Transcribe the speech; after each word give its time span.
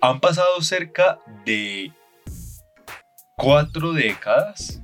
Han 0.00 0.20
pasado 0.20 0.62
cerca 0.62 1.18
de 1.44 1.92
cuatro 3.36 3.92
décadas. 3.92 4.82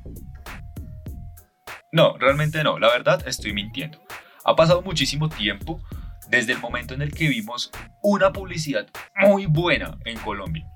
No, 1.92 2.16
realmente 2.18 2.64
no, 2.64 2.78
la 2.78 2.88
verdad 2.88 3.26
estoy 3.26 3.52
mintiendo. 3.52 4.00
Ha 4.44 4.56
pasado 4.56 4.82
muchísimo 4.82 5.28
tiempo 5.28 5.80
desde 6.28 6.52
el 6.52 6.58
momento 6.58 6.94
en 6.94 7.02
el 7.02 7.14
que 7.14 7.28
vimos 7.28 7.70
una 8.02 8.32
publicidad 8.32 8.88
muy 9.16 9.46
buena 9.46 9.98
en 10.04 10.18
Colombia. 10.18 10.66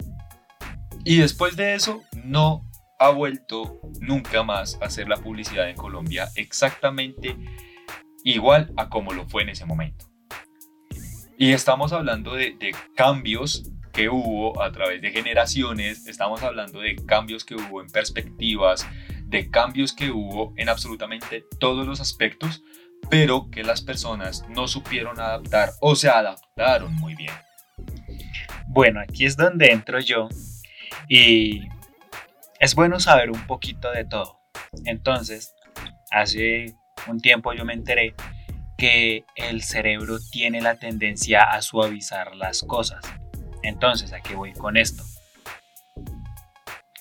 Y 1.05 1.19
después 1.19 1.57
de 1.57 1.75
eso 1.75 2.03
no 2.25 2.69
ha 2.99 3.11
vuelto 3.11 3.81
nunca 4.01 4.43
más 4.43 4.79
a 4.81 4.87
hacer 4.87 5.09
la 5.09 5.17
publicidad 5.17 5.69
en 5.69 5.77
Colombia 5.77 6.29
exactamente 6.37 7.37
igual 8.25 8.73
a 8.77 8.89
como 8.89 9.13
lo 9.13 9.27
fue 9.29 9.43
en 9.43 9.51
ese 9.51 9.65
momento. 9.65 10.07
Y 11.39 11.53
estamos 11.53 11.93
hablando 11.93 12.35
de, 12.35 12.57
cambios 12.97 13.71
que 13.99 14.09
hubo 14.09 14.63
a 14.63 14.71
través 14.71 15.03
de 15.03 15.11
generaciones, 15.11 16.07
estamos 16.07 16.45
hablando 16.45 16.79
de 16.79 16.95
cambios 16.95 17.45
que 17.45 17.57
hubo 17.57 17.83
en 17.83 17.89
perspectivas, 17.89 18.87
de 19.25 19.51
cambios 19.51 19.93
que 19.93 20.13
hubo 20.13 20.55
en 20.57 20.69
absolutamente 20.69 21.45
todos 21.59 21.85
los 21.85 22.01
aspectos, 22.01 22.63
pero 23.11 23.51
que 23.51 23.65
las 23.65 23.83
personas 23.83 24.45
no 24.51 24.69
supieron 24.69 25.19
adaptar 25.19 25.71
o 25.81 25.97
se 25.97 26.09
adaptaron 26.09 26.95
muy 26.95 27.17
bien. 27.17 27.33
Bueno, 28.69 29.01
aquí 29.01 29.25
es 29.25 29.37
donde 29.37 29.73
entro 29.73 29.99
yo 29.99 30.29
y 31.09 31.63
es 32.61 32.77
bueno 32.77 33.01
saber 33.01 33.33
un 33.33 33.49
poquito 33.49 33.91
de 33.91 34.05
todo. 34.05 34.39
Entonces, 34.85 35.57
hace 36.13 36.77
un 37.09 37.19
tiempo 37.19 37.53
yo 37.53 37.65
me 37.65 37.73
enteré 37.73 38.15
que 38.77 39.25
el 39.35 39.65
cerebro 39.65 40.19
tiene 40.31 40.61
la 40.61 40.77
tendencia 40.77 41.43
a 41.43 41.63
suavizar 41.63 42.37
las 42.37 42.63
cosas. 42.63 43.03
Entonces, 43.69 44.13
¿a 44.13 44.21
qué 44.21 44.35
voy 44.35 44.53
con 44.53 44.77
esto? 44.77 45.05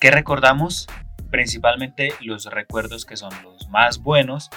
¿Qué 0.00 0.10
recordamos? 0.10 0.86
Principalmente 1.30 2.12
los 2.20 2.44
recuerdos 2.44 3.04
que 3.04 3.16
son 3.16 3.32
los 3.42 3.68
más 3.68 3.98
buenos 3.98 4.50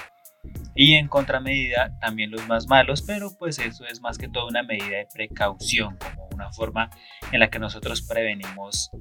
y 0.75 0.93
en 0.95 1.07
contramedida 1.07 1.97
también 1.99 2.31
los 2.31 2.47
más 2.47 2.67
malos, 2.67 3.01
pero 3.01 3.31
pues 3.37 3.59
eso 3.59 3.85
es 3.85 4.01
más 4.01 4.17
que 4.17 4.27
todo 4.27 4.47
una 4.47 4.63
medida 4.63 4.97
de 4.97 5.07
precaución, 5.13 5.97
como 5.97 6.27
una 6.33 6.51
forma 6.51 6.89
en 7.31 7.39
la 7.39 7.49
que 7.49 7.59
nosotros 7.59 8.01
prevenimos 8.01 8.91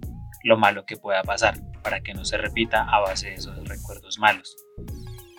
lo 0.43 0.57
malo 0.57 0.87
que 0.87 0.97
pueda 0.97 1.23
pasar, 1.23 1.55
para 1.83 2.01
que 2.01 2.15
no 2.15 2.25
se 2.25 2.39
repita 2.39 2.85
a 2.85 3.01
base 3.01 3.31
de 3.31 3.35
esos 3.35 3.69
recuerdos 3.69 4.19
malos. 4.19 4.57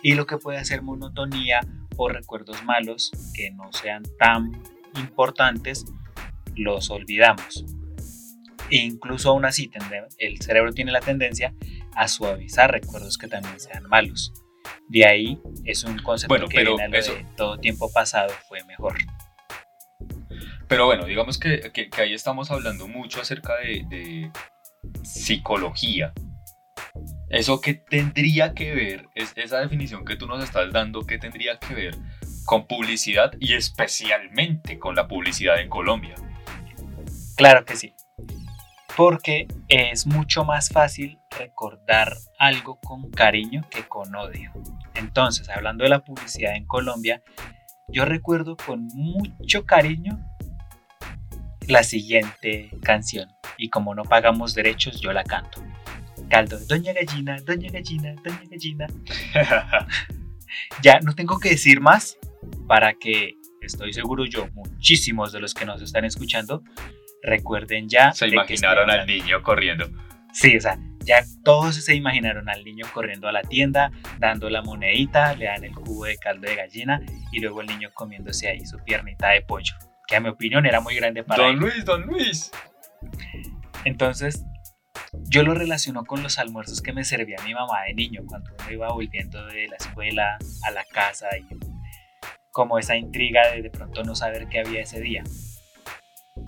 Y 0.02 0.14
lo 0.14 0.26
que 0.26 0.36
puede 0.36 0.58
hacer 0.58 0.82
monotonía 0.82 1.60
o 1.96 2.08
recuerdos 2.08 2.62
malos 2.64 3.10
que 3.34 3.50
no 3.50 3.72
sean 3.72 4.02
tan 4.18 4.52
importantes, 4.96 5.84
los 6.56 6.90
olvidamos. 6.90 7.64
E 8.70 8.76
incluso 8.76 9.30
aún 9.30 9.44
así, 9.44 9.70
el 10.18 10.40
cerebro 10.40 10.72
tiene 10.72 10.92
la 10.92 11.00
tendencia 11.00 11.54
a 11.94 12.08
suavizar 12.08 12.70
recuerdos 12.70 13.18
que 13.18 13.28
también 13.28 13.60
sean 13.60 13.84
malos. 13.84 14.32
De 14.88 15.06
ahí 15.06 15.38
es 15.64 15.84
un 15.84 15.98
concepto 15.98 16.46
que 16.48 16.64
viene 16.64 16.88
de 16.88 17.26
todo 17.36 17.58
tiempo 17.58 17.90
pasado 17.92 18.32
fue 18.48 18.64
mejor. 18.64 18.94
Pero 20.68 20.86
bueno, 20.86 21.04
digamos 21.04 21.38
que, 21.38 21.70
que, 21.72 21.90
ahí 22.00 22.14
estamos 22.14 22.50
hablando 22.50 22.88
mucho 22.88 23.20
acerca 23.20 23.56
de, 23.56 23.84
de 23.88 24.30
psicología. 25.02 26.12
Eso 27.28 27.60
que 27.60 27.74
tendría 27.74 28.54
que 28.54 28.74
ver, 28.74 29.08
es 29.14 29.32
esa 29.36 29.60
definición 29.60 30.04
que 30.04 30.16
tú 30.16 30.26
nos 30.26 30.42
estás 30.42 30.72
dando, 30.72 31.02
que 31.06 31.18
tendría 31.18 31.58
que 31.58 31.74
ver 31.74 31.96
con 32.44 32.66
publicidad 32.66 33.32
y 33.38 33.54
especialmente 33.54 34.78
con 34.78 34.94
la 34.94 35.08
publicidad 35.08 35.60
en 35.60 35.68
Colombia. 35.68 36.14
Claro 37.42 37.64
que 37.64 37.74
sí. 37.74 37.92
Porque 38.96 39.48
es 39.66 40.06
mucho 40.06 40.44
más 40.44 40.68
fácil 40.68 41.18
recordar 41.36 42.16
algo 42.38 42.78
con 42.78 43.10
cariño 43.10 43.62
que 43.68 43.82
con 43.82 44.14
odio. 44.14 44.52
Entonces, 44.94 45.48
hablando 45.48 45.82
de 45.82 45.90
la 45.90 46.04
publicidad 46.04 46.54
en 46.54 46.66
Colombia, 46.66 47.20
yo 47.88 48.04
recuerdo 48.04 48.56
con 48.56 48.86
mucho 48.94 49.66
cariño 49.66 50.20
la 51.66 51.82
siguiente 51.82 52.70
canción. 52.80 53.28
Y 53.58 53.70
como 53.70 53.96
no 53.96 54.04
pagamos 54.04 54.54
derechos, 54.54 55.00
yo 55.00 55.12
la 55.12 55.24
canto. 55.24 55.60
Caldo, 56.30 56.60
Doña 56.68 56.92
Gallina, 56.92 57.40
Doña 57.44 57.72
Gallina, 57.72 58.14
Doña 58.22 58.48
Gallina. 58.48 58.86
ya 60.80 61.00
no 61.00 61.12
tengo 61.16 61.40
que 61.40 61.48
decir 61.48 61.80
más 61.80 62.16
para 62.68 62.94
que 62.94 63.34
estoy 63.62 63.92
seguro 63.92 64.26
yo, 64.26 64.46
muchísimos 64.52 65.32
de 65.32 65.40
los 65.40 65.54
que 65.54 65.64
nos 65.64 65.82
están 65.82 66.04
escuchando, 66.04 66.62
recuerden 67.22 67.88
ya. 67.88 68.12
Se 68.12 68.28
imaginaron 68.28 68.90
al 68.90 69.06
niño 69.06 69.42
corriendo. 69.42 69.88
Sí, 70.32 70.56
o 70.56 70.60
sea, 70.60 70.78
ya 71.04 71.24
todos 71.44 71.76
se 71.76 71.94
imaginaron 71.94 72.48
al 72.48 72.64
niño 72.64 72.86
corriendo 72.92 73.28
a 73.28 73.32
la 73.32 73.42
tienda, 73.42 73.92
dando 74.18 74.48
la 74.48 74.62
monedita, 74.62 75.34
le 75.34 75.46
dan 75.46 75.64
el 75.64 75.72
cubo 75.72 76.04
de 76.04 76.16
caldo 76.16 76.48
de 76.48 76.56
gallina 76.56 77.00
y 77.32 77.40
luego 77.40 77.60
el 77.60 77.66
niño 77.66 77.90
comiéndose 77.92 78.48
ahí 78.48 78.64
su 78.64 78.78
piernita 78.78 79.30
de 79.30 79.42
pollo, 79.42 79.74
que 80.06 80.16
a 80.16 80.20
mi 80.20 80.28
opinión 80.28 80.64
era 80.66 80.80
muy 80.80 80.94
grande 80.96 81.22
para 81.22 81.44
Don 81.44 81.56
Luis, 81.56 81.84
don 81.84 82.02
Luis. 82.02 82.50
Entonces, 83.84 84.44
yo 85.28 85.42
lo 85.42 85.54
relaciono 85.54 86.04
con 86.04 86.22
los 86.22 86.38
almuerzos 86.38 86.80
que 86.80 86.92
me 86.92 87.04
servía 87.04 87.36
mi 87.44 87.52
mamá 87.52 87.82
de 87.86 87.94
niño 87.94 88.22
cuando 88.26 88.50
uno 88.58 88.70
iba 88.70 88.88
volviendo 88.92 89.44
de 89.46 89.68
la 89.68 89.76
escuela 89.76 90.38
a 90.64 90.70
la 90.70 90.84
casa 90.84 91.28
y 91.36 91.46
como 92.52 92.78
esa 92.78 92.96
intriga 92.96 93.50
de 93.50 93.62
de 93.62 93.70
pronto 93.70 94.04
no 94.04 94.14
saber 94.14 94.48
qué 94.48 94.60
había 94.60 94.82
ese 94.82 95.00
día. 95.00 95.24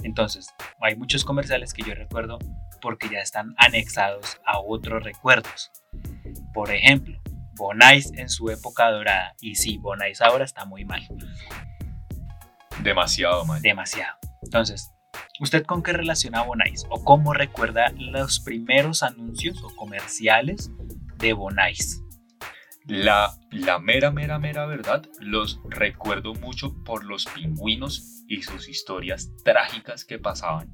Entonces, 0.03 0.49
hay 0.81 0.97
muchos 0.97 1.25
comerciales 1.25 1.73
que 1.73 1.83
yo 1.83 1.95
recuerdo 1.95 2.39
porque 2.81 3.09
ya 3.09 3.21
están 3.21 3.55
anexados 3.57 4.41
a 4.45 4.61
otros 4.61 5.03
recuerdos. 5.03 5.71
Por 6.53 6.71
ejemplo, 6.71 7.19
Bonais 7.57 8.13
en 8.15 8.29
su 8.29 8.51
época 8.51 8.91
dorada. 8.91 9.35
Y 9.41 9.55
sí, 9.55 9.79
Bonais 9.79 10.21
ahora 10.21 10.45
está 10.45 10.65
muy 10.65 10.85
mal. 10.85 11.07
Demasiado 12.83 13.45
mal. 13.45 13.63
Demasiado. 13.63 14.17
Entonces, 14.43 14.91
¿usted 15.41 15.65
con 15.65 15.83
qué 15.83 15.93
relaciona 15.93 16.43
Bonais? 16.43 16.85
¿O 16.91 17.03
cómo 17.05 17.33
recuerda 17.33 17.93
los 17.97 18.41
primeros 18.41 19.03
anuncios 19.03 19.63
o 19.63 19.75
comerciales 19.77 20.71
de 21.19 21.33
Bonais? 21.33 22.04
La, 22.87 23.33
la 23.51 23.79
mera, 23.79 24.11
mera, 24.11 24.39
mera 24.39 24.67
verdad, 24.67 25.07
los 25.21 25.59
recuerdo 25.71 26.35
mucho 26.35 26.75
por 26.85 27.05
los 27.05 27.25
pingüinos 27.27 28.25
y 28.29 28.43
sus 28.43 28.69
historias 28.69 29.31
trágicas 29.43 30.05
que 30.05 30.19
pasaban. 30.19 30.71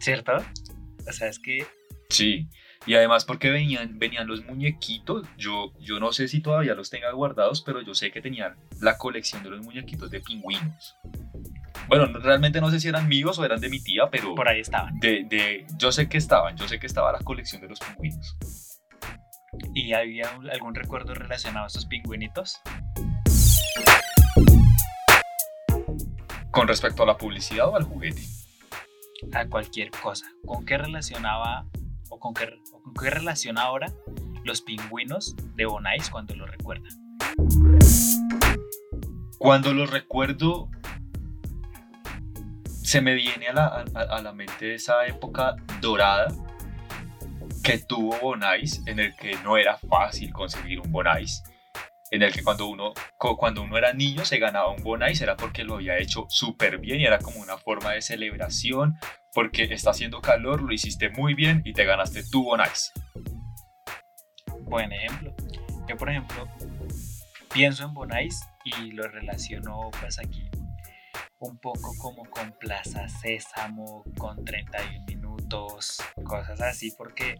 ¿Cierto? 0.00 0.32
O 1.06 1.12
sea, 1.12 1.28
es 1.28 1.38
que... 1.38 1.66
Sí, 2.08 2.48
y 2.86 2.94
además 2.94 3.24
porque 3.24 3.50
venían, 3.50 3.98
venían 3.98 4.26
los 4.26 4.44
muñequitos, 4.44 5.26
yo, 5.36 5.72
yo 5.80 6.00
no 6.00 6.12
sé 6.12 6.28
si 6.28 6.40
todavía 6.40 6.74
los 6.74 6.90
tenga 6.90 7.12
guardados, 7.12 7.62
pero 7.62 7.80
yo 7.82 7.94
sé 7.94 8.10
que 8.10 8.20
tenían 8.20 8.56
la 8.80 8.98
colección 8.98 9.42
de 9.42 9.50
los 9.50 9.64
muñequitos 9.64 10.10
de 10.10 10.20
pingüinos. 10.20 10.96
Bueno, 11.88 12.06
realmente 12.06 12.60
no 12.60 12.70
sé 12.70 12.80
si 12.80 12.88
eran 12.88 13.08
míos 13.08 13.38
o 13.38 13.44
eran 13.44 13.60
de 13.60 13.68
mi 13.68 13.82
tía, 13.82 14.08
pero... 14.10 14.34
Por 14.34 14.48
ahí 14.48 14.60
estaban. 14.60 14.98
De, 14.98 15.24
de, 15.28 15.66
yo 15.76 15.92
sé 15.92 16.08
que 16.08 16.18
estaban, 16.18 16.56
yo 16.56 16.66
sé 16.68 16.78
que 16.78 16.86
estaba 16.86 17.12
la 17.12 17.18
colección 17.20 17.60
de 17.60 17.68
los 17.68 17.80
pingüinos. 17.80 18.36
¿Y 19.74 19.92
había 19.92 20.30
algún 20.50 20.74
recuerdo 20.74 21.12
relacionado 21.14 21.64
a 21.64 21.66
estos 21.66 21.84
pingüinitos? 21.84 22.58
¿Con 26.50 26.68
respecto 26.68 27.02
a 27.02 27.06
la 27.06 27.18
publicidad 27.18 27.68
o 27.68 27.76
al 27.76 27.84
juguete? 27.84 28.22
A 29.34 29.46
cualquier 29.46 29.90
cosa. 29.90 30.24
¿Con 30.46 30.64
qué 30.64 30.78
relacionaba 30.78 31.66
o 32.08 32.18
con 32.18 32.32
qué, 32.32 32.48
con 32.70 32.94
qué 32.94 33.10
relaciona 33.10 33.62
ahora 33.62 33.92
los 34.42 34.62
pingüinos 34.62 35.36
de 35.54 35.66
Bonais 35.66 36.08
cuando 36.08 36.34
lo 36.34 36.46
recuerda? 36.46 36.88
Cuando 39.38 39.74
lo 39.74 39.84
recuerdo, 39.84 40.70
se 42.82 43.02
me 43.02 43.14
viene 43.14 43.48
a 43.48 43.52
la, 43.52 43.66
a 43.94 44.22
la 44.22 44.32
mente 44.32 44.74
esa 44.74 45.06
época 45.06 45.56
dorada 45.82 46.28
que 47.62 47.78
tuvo 47.78 48.18
Bonais, 48.18 48.82
en 48.86 48.98
el 48.98 49.14
que 49.16 49.36
no 49.44 49.56
era 49.56 49.78
fácil 49.78 50.32
conseguir 50.32 50.80
un 50.80 50.90
Bonais, 50.90 51.42
en 52.10 52.22
el 52.22 52.32
que 52.32 52.42
cuando 52.42 52.66
uno, 52.66 52.92
cuando 53.16 53.62
uno 53.62 53.78
era 53.78 53.92
niño 53.92 54.24
se 54.24 54.38
ganaba 54.38 54.70
un 54.70 54.82
Bonais 54.82 55.20
era 55.20 55.36
porque 55.36 55.64
lo 55.64 55.76
había 55.76 55.96
hecho 55.98 56.26
súper 56.28 56.78
bien 56.78 57.00
y 57.00 57.06
era 57.06 57.18
como 57.18 57.40
una 57.40 57.56
forma 57.56 57.92
de 57.92 58.02
celebración, 58.02 58.98
porque 59.32 59.64
está 59.64 59.90
haciendo 59.90 60.20
calor, 60.20 60.62
lo 60.62 60.72
hiciste 60.72 61.10
muy 61.10 61.34
bien 61.34 61.62
y 61.64 61.72
te 61.72 61.84
ganaste 61.84 62.22
tu 62.28 62.44
Bonais. 62.44 62.92
Buen 64.62 64.92
ejemplo. 64.92 65.34
Yo, 65.88 65.96
por 65.96 66.10
ejemplo, 66.10 66.48
pienso 67.52 67.84
en 67.84 67.94
Bonais 67.94 68.40
y 68.64 68.92
lo 68.92 69.06
relaciono 69.08 69.90
pues 70.00 70.18
aquí 70.18 70.50
un 71.42 71.58
poco 71.58 71.92
como 71.98 72.24
con 72.30 72.52
Plaza 72.58 73.08
Sésamo, 73.08 74.04
con 74.18 74.44
31 74.44 75.04
minutos, 75.06 75.98
cosas 76.24 76.60
así, 76.60 76.92
porque 76.96 77.36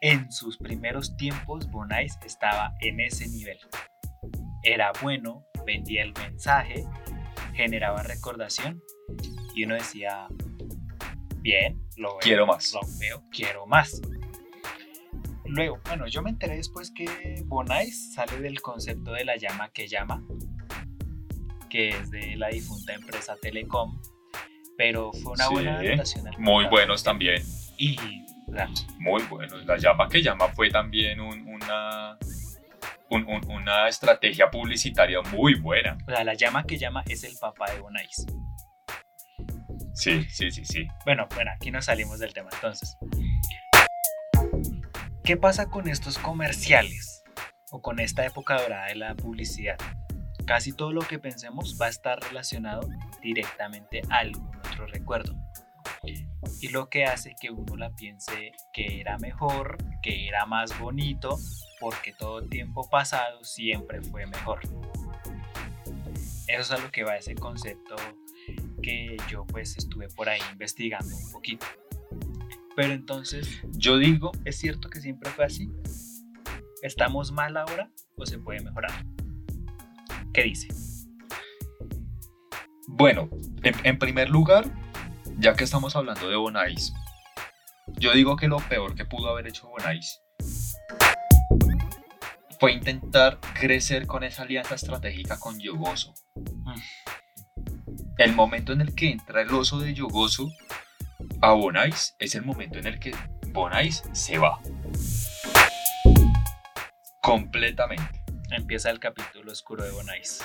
en 0.00 0.30
sus 0.30 0.56
primeros 0.56 1.16
tiempos 1.16 1.70
Bonais 1.70 2.18
estaba 2.24 2.72
en 2.80 3.00
ese 3.00 3.28
nivel. 3.28 3.58
Era 4.62 4.92
bueno, 5.02 5.44
vendía 5.66 6.02
el 6.02 6.12
mensaje, 6.14 6.84
generaba 7.54 8.02
recordación 8.02 8.82
y 9.54 9.64
uno 9.64 9.74
decía, 9.74 10.28
Bien, 11.42 11.80
lo 11.96 12.10
veo. 12.10 12.18
Quiero 12.20 12.46
más. 12.46 12.72
Lo 12.72 12.80
veo, 12.98 13.22
quiero 13.30 13.66
más. 13.66 14.00
Luego, 15.46 15.80
bueno, 15.86 16.06
yo 16.06 16.22
me 16.22 16.30
enteré 16.30 16.56
después 16.56 16.92
que 16.94 17.42
Bonais 17.46 18.14
sale 18.14 18.40
del 18.40 18.60
concepto 18.60 19.12
de 19.12 19.24
la 19.24 19.36
llama 19.36 19.70
que 19.72 19.88
llama, 19.88 20.22
que 21.70 21.88
es 21.90 22.10
de 22.10 22.36
la 22.36 22.48
difunta 22.48 22.92
empresa 22.92 23.36
Telecom, 23.40 23.98
pero 24.76 25.12
fue 25.12 25.32
una 25.32 25.46
Sí, 25.46 25.54
buena 25.54 25.78
adaptación. 25.78 26.26
al 26.28 26.38
Muy 26.38 26.64
buenos 26.66 27.02
también. 27.02 27.42
Y, 27.78 27.96
o 28.48 28.52
sea, 28.52 28.68
Muy 28.98 29.22
buenos. 29.22 29.64
La 29.64 29.78
llama 29.78 30.08
que 30.08 30.20
llama 30.22 30.48
fue 30.48 30.68
también 30.70 31.20
un- 31.20 31.46
una, 31.48 32.18
un- 33.08 33.24
un- 33.26 33.50
una 33.50 33.88
estrategia 33.88 34.50
publicitaria 34.50 35.20
muy 35.22 35.54
buena. 35.54 35.96
o 36.06 36.10
sea, 36.10 36.24
la 36.24 36.34
llama 36.34 36.64
que 36.64 36.76
llama 36.76 37.02
es 37.08 37.24
el 37.24 37.36
papá 37.38 37.70
de 37.72 37.80
Bonais. 37.80 38.26
Sí, 39.94 40.24
sí, 40.30 40.50
sí, 40.50 40.64
sí. 40.64 40.86
Bueno, 41.04 41.26
bueno, 41.34 41.50
aquí 41.54 41.70
nos 41.70 41.84
salimos 41.86 42.18
del 42.20 42.32
tema 42.32 42.48
entonces. 42.52 42.96
¿Qué 45.24 45.36
pasa 45.36 45.66
con 45.66 45.88
estos 45.88 46.18
comerciales 46.18 47.22
o 47.70 47.80
con 47.82 48.00
esta 48.00 48.24
época 48.24 48.60
dorada 48.60 48.86
de 48.86 48.94
la 48.96 49.14
publicidad? 49.14 49.76
Casi 50.50 50.72
todo 50.72 50.90
lo 50.90 51.02
que 51.02 51.20
pensemos 51.20 51.78
va 51.80 51.86
a 51.86 51.90
estar 51.90 52.18
relacionado 52.18 52.88
directamente 53.22 54.02
a 54.10 54.18
algún 54.18 54.50
otro 54.56 54.84
recuerdo. 54.88 55.36
Y 56.60 56.70
lo 56.70 56.90
que 56.90 57.04
hace 57.04 57.36
que 57.40 57.52
uno 57.52 57.76
la 57.76 57.94
piense 57.94 58.50
que 58.72 59.00
era 59.00 59.16
mejor, 59.18 59.78
que 60.02 60.26
era 60.26 60.46
más 60.46 60.76
bonito, 60.80 61.38
porque 61.78 62.12
todo 62.12 62.42
tiempo 62.48 62.90
pasado 62.90 63.44
siempre 63.44 64.02
fue 64.02 64.26
mejor. 64.26 64.58
Eso 66.48 66.60
es 66.62 66.70
a 66.72 66.78
lo 66.78 66.90
que 66.90 67.04
va 67.04 67.14
ese 67.14 67.36
concepto 67.36 67.94
que 68.82 69.18
yo 69.28 69.46
pues 69.46 69.78
estuve 69.78 70.08
por 70.08 70.28
ahí 70.28 70.40
investigando 70.50 71.16
un 71.16 71.30
poquito. 71.30 71.66
Pero 72.74 72.92
entonces, 72.92 73.62
Yo 73.68 73.98
digo, 73.98 74.32
¿es 74.44 74.58
cierto 74.58 74.90
que 74.90 75.00
siempre 75.00 75.30
fue 75.30 75.44
así? 75.44 75.70
¿Estamos 76.82 77.30
mal 77.30 77.56
ahora 77.56 77.88
o 78.16 78.26
se 78.26 78.40
puede 78.40 78.58
mejorar? 78.64 78.90
¿Qué 80.32 80.42
dice? 80.44 80.68
bueno, 83.00 83.30
en, 83.62 83.74
en 83.84 83.98
primer 83.98 84.28
lugar, 84.28 84.66
ya 85.38 85.54
que 85.54 85.64
estamos 85.64 85.96
hablando 85.96 86.28
de 86.28 86.36
Bonais, 86.36 86.92
yo 87.98 88.12
digo 88.12 88.36
que 88.36 88.46
lo 88.46 88.58
peor 88.58 88.94
que 88.94 89.06
pudo 89.06 89.30
haber 89.30 89.46
hecho 89.46 89.68
Bonais 89.68 90.20
fue 92.58 92.72
intentar 92.72 93.38
crecer 93.54 94.06
con 94.06 94.22
esa 94.22 94.42
alianza 94.42 94.74
estratégica 94.74 95.38
con 95.38 95.58
Yogoso. 95.58 96.12
El 98.18 98.34
momento 98.34 98.74
en 98.74 98.82
el 98.82 98.94
que 98.94 99.10
entra 99.10 99.40
el 99.40 99.54
oso 99.54 99.78
de 99.78 99.94
Yogoso 99.94 100.50
a 101.40 101.52
Bonais 101.52 102.14
es 102.18 102.34
el 102.34 102.42
momento 102.42 102.78
en 102.78 102.86
el 102.86 103.00
que 103.00 103.12
Bonais 103.48 104.02
se 104.12 104.36
va. 104.36 104.60
Completamente. 107.22 108.19
Empieza 108.50 108.90
el 108.90 108.98
capítulo 108.98 109.52
oscuro 109.52 109.84
de 109.84 109.90
Bonais. 109.92 110.40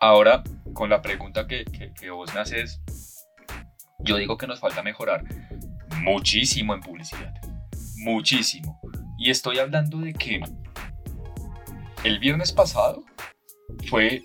Ahora, 0.00 0.42
con 0.72 0.90
la 0.90 1.00
pregunta 1.02 1.46
que, 1.46 1.64
que- 1.64 2.10
vos 2.10 2.34
me 2.34 2.40
haces, 2.40 2.80
yo 4.00 4.16
digo 4.16 4.36
que 4.36 4.46
nos 4.46 4.60
falta 4.60 4.82
mejorar 4.82 5.24
muchísimo 6.02 6.74
en 6.74 6.80
publicidad. 6.80 7.32
Muchísimo. 7.98 8.80
Y 9.18 9.30
estoy 9.30 9.58
hablando 9.58 9.98
de 9.98 10.12
que 10.12 10.40
el 12.02 12.18
viernes 12.18 12.52
pasado 12.52 13.04
fue 13.88 14.22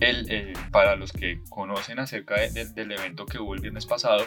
el, 0.00 0.30
eh, 0.30 0.52
para 0.72 0.96
los 0.96 1.12
que 1.12 1.40
conocen 1.50 1.98
acerca 2.00 2.40
de- 2.40 2.50
de- 2.50 2.66
del 2.72 2.92
evento 2.92 3.26
que 3.26 3.38
hubo 3.38 3.54
el 3.54 3.60
viernes 3.60 3.86
pasado, 3.86 4.24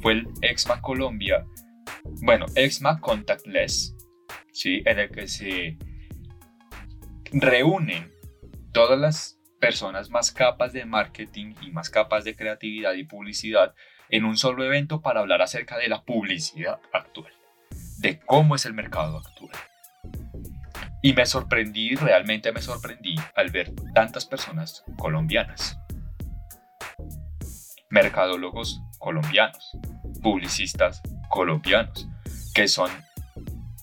fue 0.00 0.12
el 0.12 0.28
EXMA 0.42 0.80
Colombia, 0.80 1.44
bueno, 2.22 2.46
EXMA 2.54 3.00
Contactless, 3.00 3.94
¿sí? 4.52 4.82
en 4.86 4.98
el 5.00 5.10
que 5.10 5.28
se 5.28 5.76
reúnen 7.34 8.12
todas 8.72 8.98
las 8.98 9.38
personas 9.60 10.10
más 10.10 10.30
capas 10.30 10.72
de 10.72 10.84
marketing 10.84 11.54
y 11.62 11.70
más 11.70 11.90
capas 11.90 12.24
de 12.24 12.36
creatividad 12.36 12.94
y 12.94 13.04
publicidad 13.04 13.74
en 14.08 14.24
un 14.24 14.36
solo 14.36 14.64
evento 14.64 15.00
para 15.00 15.20
hablar 15.20 15.42
acerca 15.42 15.76
de 15.78 15.88
la 15.88 16.02
publicidad 16.02 16.78
actual, 16.92 17.32
de 17.98 18.20
cómo 18.20 18.54
es 18.54 18.66
el 18.66 18.74
mercado 18.74 19.18
actual. 19.18 19.52
Y 21.02 21.12
me 21.12 21.26
sorprendí, 21.26 21.96
realmente 21.96 22.52
me 22.52 22.62
sorprendí 22.62 23.16
al 23.34 23.50
ver 23.50 23.72
tantas 23.94 24.26
personas 24.26 24.84
colombianas, 24.96 25.78
mercadólogos 27.90 28.80
colombianos, 28.98 29.76
publicistas 30.22 31.02
colombianos, 31.28 32.08
que 32.54 32.68
son 32.68 32.90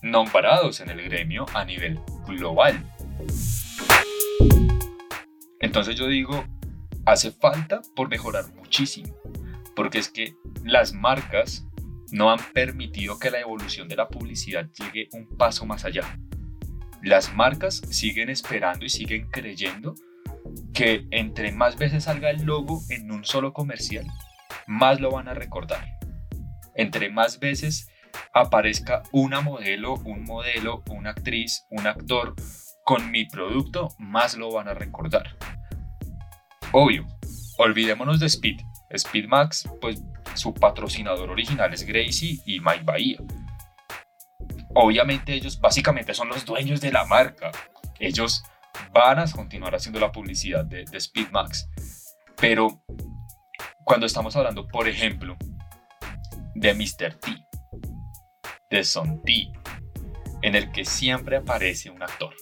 nombrados 0.02 0.80
en 0.80 0.90
el 0.90 1.02
gremio 1.02 1.46
a 1.54 1.64
nivel 1.64 2.00
global. 2.26 2.84
Entonces 5.60 5.96
yo 5.96 6.06
digo, 6.08 6.44
hace 7.06 7.30
falta 7.30 7.82
por 7.94 8.08
mejorar 8.08 8.52
muchísimo, 8.54 9.14
porque 9.74 9.98
es 9.98 10.08
que 10.08 10.34
las 10.64 10.92
marcas 10.92 11.66
no 12.10 12.30
han 12.30 12.40
permitido 12.52 13.18
que 13.18 13.30
la 13.30 13.40
evolución 13.40 13.88
de 13.88 13.96
la 13.96 14.08
publicidad 14.08 14.68
llegue 14.70 15.08
un 15.12 15.26
paso 15.36 15.64
más 15.64 15.84
allá. 15.84 16.18
Las 17.02 17.34
marcas 17.34 17.82
siguen 17.90 18.28
esperando 18.28 18.84
y 18.84 18.90
siguen 18.90 19.28
creyendo 19.30 19.94
que 20.74 21.06
entre 21.10 21.52
más 21.52 21.76
veces 21.76 22.04
salga 22.04 22.30
el 22.30 22.42
logo 22.42 22.82
en 22.90 23.10
un 23.10 23.24
solo 23.24 23.52
comercial, 23.52 24.06
más 24.66 25.00
lo 25.00 25.10
van 25.10 25.28
a 25.28 25.34
recordar. 25.34 25.86
Entre 26.74 27.10
más 27.10 27.38
veces 27.38 27.88
aparezca 28.34 29.02
una 29.10 29.40
modelo, 29.40 29.94
un 30.04 30.24
modelo, 30.24 30.82
una 30.90 31.10
actriz, 31.10 31.64
un 31.70 31.86
actor 31.86 32.34
con 32.84 33.10
mi 33.10 33.24
producto, 33.24 33.88
más 33.98 34.36
lo 34.36 34.52
van 34.52 34.68
a 34.68 34.74
recordar. 34.74 35.36
Obvio, 36.72 37.06
olvidémonos 37.58 38.20
de 38.20 38.26
Speed. 38.26 38.60
Speed 38.90 39.26
Max, 39.26 39.68
pues 39.80 40.02
su 40.34 40.52
patrocinador 40.52 41.30
original 41.30 41.72
es 41.72 41.84
Gracie 41.84 42.40
y 42.44 42.60
Mike 42.60 42.84
Bahía. 42.84 43.18
Obviamente 44.74 45.34
ellos 45.34 45.60
básicamente 45.60 46.14
son 46.14 46.28
los 46.28 46.44
dueños 46.44 46.80
de 46.80 46.92
la 46.92 47.04
marca. 47.04 47.50
Ellos 47.98 48.42
van 48.92 49.18
a 49.18 49.30
continuar 49.30 49.74
haciendo 49.74 50.00
la 50.00 50.12
publicidad 50.12 50.64
de, 50.64 50.84
de 50.84 50.98
Speed 50.98 51.30
Max. 51.30 51.68
Pero 52.36 52.82
cuando 53.84 54.06
estamos 54.06 54.34
hablando, 54.36 54.66
por 54.66 54.88
ejemplo, 54.88 55.36
de 56.54 56.74
Mr. 56.74 57.14
T, 57.14 57.46
de 58.70 58.84
Son 58.84 59.22
T, 59.22 59.52
en 60.42 60.54
el 60.54 60.72
que 60.72 60.84
siempre 60.84 61.36
aparece 61.36 61.90
un 61.90 62.02
actor. 62.02 62.34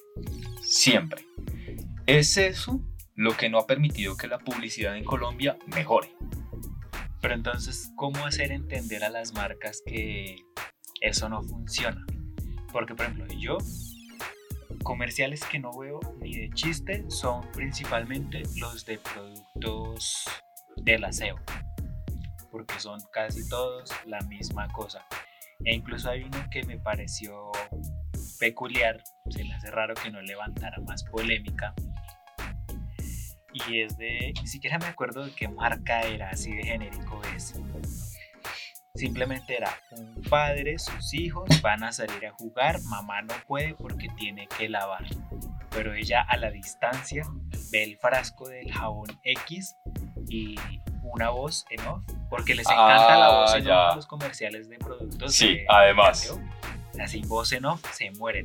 Siempre. 0.70 1.26
Es 2.06 2.36
eso 2.36 2.80
lo 3.16 3.36
que 3.36 3.50
no 3.50 3.58
ha 3.58 3.66
permitido 3.66 4.16
que 4.16 4.28
la 4.28 4.38
publicidad 4.38 4.96
en 4.96 5.02
Colombia 5.02 5.58
mejore. 5.66 6.14
Pero 7.20 7.34
entonces, 7.34 7.90
¿cómo 7.96 8.24
hacer 8.24 8.52
entender 8.52 9.02
a 9.02 9.10
las 9.10 9.34
marcas 9.34 9.82
que 9.84 10.36
eso 11.00 11.28
no 11.28 11.42
funciona? 11.42 12.06
Porque, 12.72 12.94
por 12.94 13.06
ejemplo, 13.06 13.26
yo, 13.36 13.58
comerciales 14.84 15.42
que 15.44 15.58
no 15.58 15.76
veo 15.76 15.98
ni 16.20 16.36
de 16.36 16.50
chiste 16.50 17.04
son 17.10 17.50
principalmente 17.50 18.44
los 18.60 18.86
de 18.86 18.98
productos 18.98 20.24
del 20.76 21.02
aseo. 21.02 21.34
Porque 22.52 22.78
son 22.78 23.00
casi 23.12 23.48
todos 23.48 23.90
la 24.06 24.20
misma 24.20 24.68
cosa. 24.68 25.04
E 25.64 25.74
incluso 25.74 26.10
hay 26.10 26.22
uno 26.22 26.46
que 26.48 26.62
me 26.62 26.78
pareció 26.78 27.50
peculiar, 28.40 29.00
se 29.28 29.44
me 29.44 29.54
hace 29.54 29.70
raro 29.70 29.94
que 29.94 30.10
no 30.10 30.20
levantara 30.22 30.78
más 30.80 31.04
polémica. 31.04 31.74
Y 33.52 33.80
es 33.82 33.96
de, 33.98 34.32
ni 34.40 34.46
siquiera 34.48 34.78
me 34.78 34.86
acuerdo 34.86 35.24
de 35.26 35.32
qué 35.32 35.46
marca 35.48 36.02
era, 36.02 36.30
así 36.30 36.52
de 36.54 36.62
genérico 36.64 37.20
es. 37.36 37.54
Simplemente 38.94 39.56
era 39.56 39.70
un 39.92 40.20
padre, 40.28 40.78
sus 40.78 41.14
hijos 41.14 41.48
van 41.62 41.84
a 41.84 41.92
salir 41.92 42.26
a 42.26 42.32
jugar, 42.32 42.80
mamá 42.82 43.22
no 43.22 43.34
puede 43.46 43.74
porque 43.74 44.08
tiene 44.16 44.48
que 44.58 44.68
lavar. 44.68 45.04
Pero 45.70 45.94
ella 45.94 46.22
a 46.22 46.36
la 46.36 46.50
distancia 46.50 47.24
ve 47.70 47.84
el 47.84 47.96
frasco 47.98 48.48
del 48.48 48.72
jabón 48.72 49.06
X 49.22 49.76
y 50.28 50.56
una 51.02 51.30
voz 51.30 51.64
en 51.70 51.80
off, 51.86 52.04
porque 52.28 52.54
les 52.54 52.66
encanta 52.68 53.16
la 53.18 53.30
voz 53.30 53.52
Ah, 53.54 53.58
en 53.58 53.64
ya. 53.64 53.88
off 53.90 53.96
los 53.96 54.06
comerciales 54.06 54.68
de 54.68 54.78
productos. 54.78 55.34
Sí, 55.34 55.54
de 55.54 55.66
además. 55.68 56.38
Aseo. 57.00 57.20
Así 57.20 57.28
voz 57.28 57.52
en 57.52 57.64
off 57.66 57.84
se 57.92 58.10
mueren. 58.12 58.44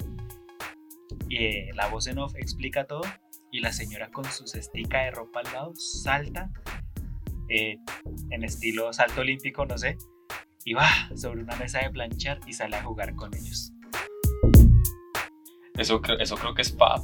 Y 1.30 1.44
eh, 1.46 1.72
la 1.74 1.88
voz 1.88 2.08
en 2.08 2.20
off 2.20 2.34
explica 2.36 2.86
todo 2.86 3.02
y 3.52 3.60
la 3.60 3.72
señora 3.72 4.10
con 4.12 4.26
su 4.26 4.48
cestica 4.48 5.04
de 5.04 5.12
ropa 5.12 5.40
al 5.42 5.54
lado 5.54 5.74
salta 5.76 6.50
eh, 7.50 7.78
en 8.32 8.44
estilo 8.44 8.92
salto 8.94 9.22
olímpico, 9.22 9.66
no 9.66 9.78
sé, 9.78 9.98
y 10.66 10.74
va 10.74 10.88
sobre 11.16 11.42
una 11.42 11.56
mesa 11.56 11.80
de 11.80 11.90
planchar 11.92 12.40
y 12.48 12.54
sale 12.54 12.76
a 12.76 12.84
jugar 12.84 13.16
con 13.16 13.34
ellos. 13.36 13.72
Eso, 15.78 16.02
creo- 16.02 16.20
eso 16.20 16.36
creo 16.38 16.54
que 16.54 16.62
es 16.62 16.76
Fab. 16.76 17.02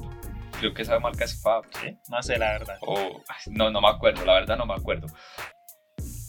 Creo 0.60 0.74
que 0.74 0.82
esa 0.84 1.00
marca 1.00 1.26
es 1.26 1.42
Fab. 1.42 1.64
¿sí? 1.82 1.98
No 2.10 2.22
sé 2.24 2.38
la 2.38 2.52
verdad. 2.54 2.78
O, 2.82 2.96
ay, 3.28 3.54
no, 3.54 3.70
no 3.70 3.82
me 3.82 3.90
acuerdo, 3.90 4.24
la 4.26 4.34
verdad 4.34 4.58
no 4.58 4.66
me 4.66 4.74
acuerdo. 4.76 5.08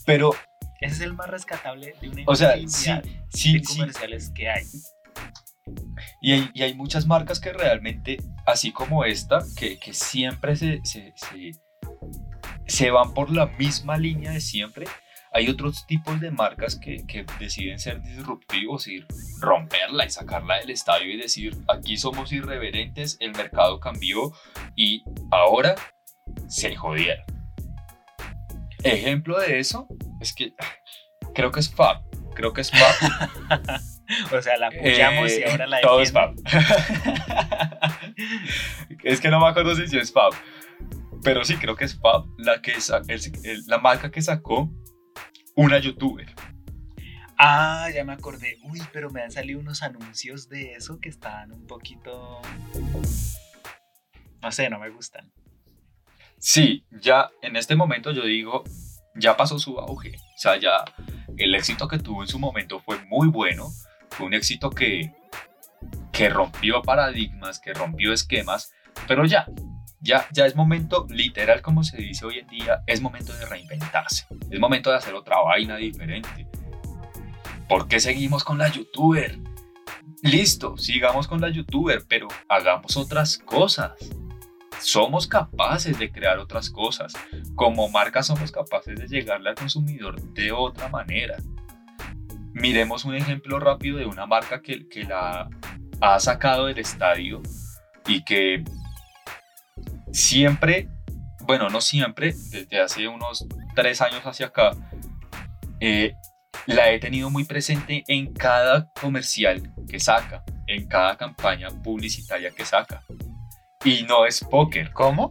Pero 0.05 0.31
Ese 0.81 0.95
es 0.95 1.01
el 1.01 1.13
más 1.13 1.29
rescatable 1.29 1.95
de 2.01 2.09
una 2.09 2.23
O 2.27 2.35
sea, 2.35 2.55
sí, 2.67 2.67
sí, 3.29 3.53
de 3.59 3.63
sí. 3.63 3.77
comerciales 3.77 4.29
que 4.31 4.49
hay. 4.49 4.65
Y 6.21 6.61
hay, 6.61 6.73
muchas 6.73 7.05
marcas 7.05 7.39
que 7.39 7.51
realmente, 7.51 8.17
así 8.45 8.71
como 8.71 9.05
esta, 9.05 9.39
que, 9.57 9.77
siempre 9.93 10.55
se, 12.65 12.91
van 12.91 13.13
por 13.13 13.31
la 13.31 13.47
misma 13.47 13.97
línea 13.97 14.31
de 14.31 14.41
siempre. 14.41 14.85
Hay 15.33 15.49
otros 15.49 15.85
tipos 15.87 16.19
de 16.21 16.29
marcas 16.29 16.75
que, 16.75 17.05
que 17.07 17.25
deciden 17.39 17.79
ser 17.79 18.01
disruptivos 18.03 18.87
y 18.87 19.03
romperla 19.41 20.05
y 20.05 20.09
sacarla 20.11 20.59
del 20.59 20.69
estadio 20.69 21.11
y 21.11 21.17
decir, 21.17 21.57
aquí 21.67 21.97
somos 21.97 22.31
irreverentes, 22.31 23.17
el 23.19 23.31
mercado 23.31 23.79
cambió 23.79 24.31
y 24.75 25.03
ahora 25.31 25.75
se 26.47 26.75
jodieron. 26.75 27.25
Ejemplo 28.83 29.39
de 29.39 29.59
eso 29.59 29.87
es 30.19 30.33
que 30.33 30.53
creo 31.33 31.51
que 31.51 31.61
es 31.61 31.73
Fab. 31.73 32.03
Creo 32.35 32.53
que 32.53 32.61
es 32.61 32.71
Fab. 32.71 33.79
O 34.31 34.41
sea, 34.41 34.57
la 34.57 34.67
apoyamos 34.67 35.31
y 35.31 35.35
Eh, 35.35 35.45
ahora 35.49 35.67
la 35.67 35.81
Todo 35.81 36.01
es 36.01 36.11
defienden. 36.13 36.43
Fab. 36.45 36.63
es 39.03 39.21
que 39.21 39.29
no 39.29 39.39
me 39.39 39.47
acuerdo 39.47 39.75
si 39.75 39.97
es 39.97 40.11
Fab. 40.11 40.33
Pero 41.23 41.43
sí, 41.45 41.55
creo 41.55 41.75
que 41.75 41.85
es 41.85 41.97
Fab 41.99 42.25
la, 42.37 42.61
que 42.61 42.73
el- 43.43 43.63
la 43.67 43.77
marca 43.77 44.11
que 44.11 44.21
sacó 44.21 44.69
una 45.55 45.77
youtuber. 45.79 46.27
Ah, 47.37 47.89
ya 47.93 48.03
me 48.03 48.13
acordé. 48.13 48.57
Uy, 48.63 48.81
pero 48.91 49.09
me 49.09 49.21
han 49.21 49.31
salido 49.31 49.59
unos 49.59 49.81
anuncios 49.83 50.49
de 50.49 50.73
eso 50.73 50.99
que 50.99 51.09
están 51.09 51.51
un 51.51 51.65
poquito... 51.65 52.41
No 54.41 54.51
sé, 54.51 54.69
no 54.69 54.79
me 54.79 54.89
gustan. 54.89 55.31
Sí, 56.37 56.85
ya 56.91 57.31
en 57.41 57.55
este 57.55 57.75
momento 57.75 58.11
yo 58.11 58.23
digo, 58.25 58.63
ya 59.15 59.37
pasó 59.37 59.57
su 59.57 59.79
auge. 59.79 60.11
O 60.17 60.37
sea, 60.37 60.57
ya 60.59 60.83
el 61.37 61.55
éxito 61.55 61.87
que 61.87 61.97
tuvo 61.99 62.21
en 62.21 62.27
su 62.27 62.37
momento 62.39 62.81
fue 62.81 62.97
muy 63.05 63.29
bueno. 63.29 63.69
Fue 64.17 64.27
un 64.27 64.33
éxito 64.33 64.69
que, 64.69 65.13
que 66.11 66.29
rompió 66.29 66.81
paradigmas, 66.81 67.59
que 67.59 67.73
rompió 67.73 68.13
esquemas. 68.13 68.73
Pero 69.07 69.25
ya, 69.25 69.47
ya, 69.99 70.27
ya 70.31 70.45
es 70.45 70.55
momento, 70.55 71.07
literal 71.09 71.61
como 71.61 71.83
se 71.83 71.97
dice 71.97 72.25
hoy 72.25 72.39
en 72.39 72.47
día, 72.47 72.83
es 72.87 73.01
momento 73.01 73.33
de 73.33 73.45
reinventarse. 73.45 74.27
Es 74.51 74.59
momento 74.59 74.91
de 74.91 74.97
hacer 74.97 75.15
otra 75.15 75.39
vaina 75.39 75.77
diferente. 75.77 76.47
¿Por 77.67 77.87
qué 77.87 77.99
seguimos 77.99 78.43
con 78.43 78.57
la 78.57 78.69
youtuber? 78.69 79.39
Listo, 80.21 80.77
sigamos 80.77 81.27
con 81.27 81.41
la 81.41 81.49
youtuber, 81.49 82.03
pero 82.07 82.27
hagamos 82.47 82.97
otras 82.97 83.37
cosas. 83.39 83.93
Somos 84.79 85.27
capaces 85.27 85.97
de 85.97 86.11
crear 86.11 86.39
otras 86.39 86.69
cosas. 86.69 87.13
Como 87.55 87.89
marca 87.89 88.21
somos 88.21 88.51
capaces 88.51 88.99
de 88.99 89.07
llegarle 89.07 89.49
al 89.49 89.55
consumidor 89.55 90.21
de 90.33 90.51
otra 90.51 90.89
manera. 90.89 91.37
Miremos 92.53 93.05
un 93.05 93.15
ejemplo 93.15 93.59
rápido 93.59 93.97
de 93.97 94.05
una 94.05 94.25
marca 94.25 94.61
que, 94.61 94.87
que 94.87 95.03
la 95.03 95.49
ha 96.01 96.19
sacado 96.19 96.67
del 96.67 96.79
estadio 96.79 97.41
y 98.07 98.23
que 98.23 98.63
siempre, 100.11 100.87
bueno, 101.41 101.69
no 101.69 101.81
siempre, 101.81 102.33
desde 102.49 102.79
hace 102.79 103.07
unos 103.07 103.45
tres 103.75 104.01
años 104.01 104.21
hacia 104.23 104.47
acá, 104.47 104.71
eh, 105.79 106.15
la 106.65 106.91
he 106.91 106.99
tenido 106.99 107.29
muy 107.29 107.43
presente 107.43 108.03
en 108.07 108.33
cada 108.33 108.89
comercial 109.01 109.73
que 109.89 109.99
saca, 109.99 110.43
en 110.67 110.87
cada 110.87 111.17
campaña 111.17 111.69
publicitaria 111.83 112.51
que 112.51 112.65
saca. 112.65 113.01
Y 113.83 114.03
no 114.03 114.25
es 114.25 114.41
póker, 114.41 114.93
¿Cómo? 114.93 115.29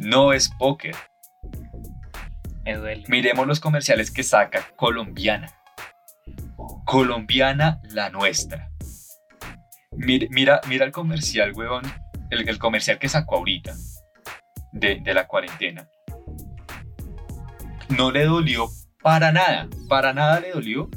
no 0.00 0.32
es 0.32 0.48
póker. 0.58 0.96
Miremos 3.08 3.46
los 3.46 3.60
comerciales 3.60 4.10
que 4.10 4.22
saca 4.22 4.68
Colombiana. 4.76 5.48
Colombiana 6.84 7.80
la 7.90 8.10
nuestra. 8.10 8.70
Mira, 9.92 10.60
mira, 10.66 10.84
el 10.84 10.92
comercial, 10.92 11.52
huevón. 11.54 11.82
El, 12.30 12.58
comercial 12.58 12.98
que 12.98 13.08
sacó 13.08 13.36
ahorita. 13.36 13.74
De 14.72 15.02
la 15.14 15.26
cuarentena. 15.26 15.88
No 17.88 18.10
le 18.10 18.24
dolió 18.24 18.68
para 19.02 19.32
nada. 19.32 19.68
Para 19.88 20.12
nada 20.12 20.40
le 20.40 20.52
dolió 20.52 20.88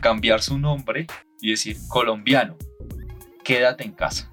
cambiar 0.00 0.42
su 0.42 0.58
nombre 0.58 1.06
y 1.40 1.50
decir 1.50 1.76
colombiano. 1.88 2.56
Quédate 3.42 3.84
en 3.84 3.92
casa. 3.92 4.30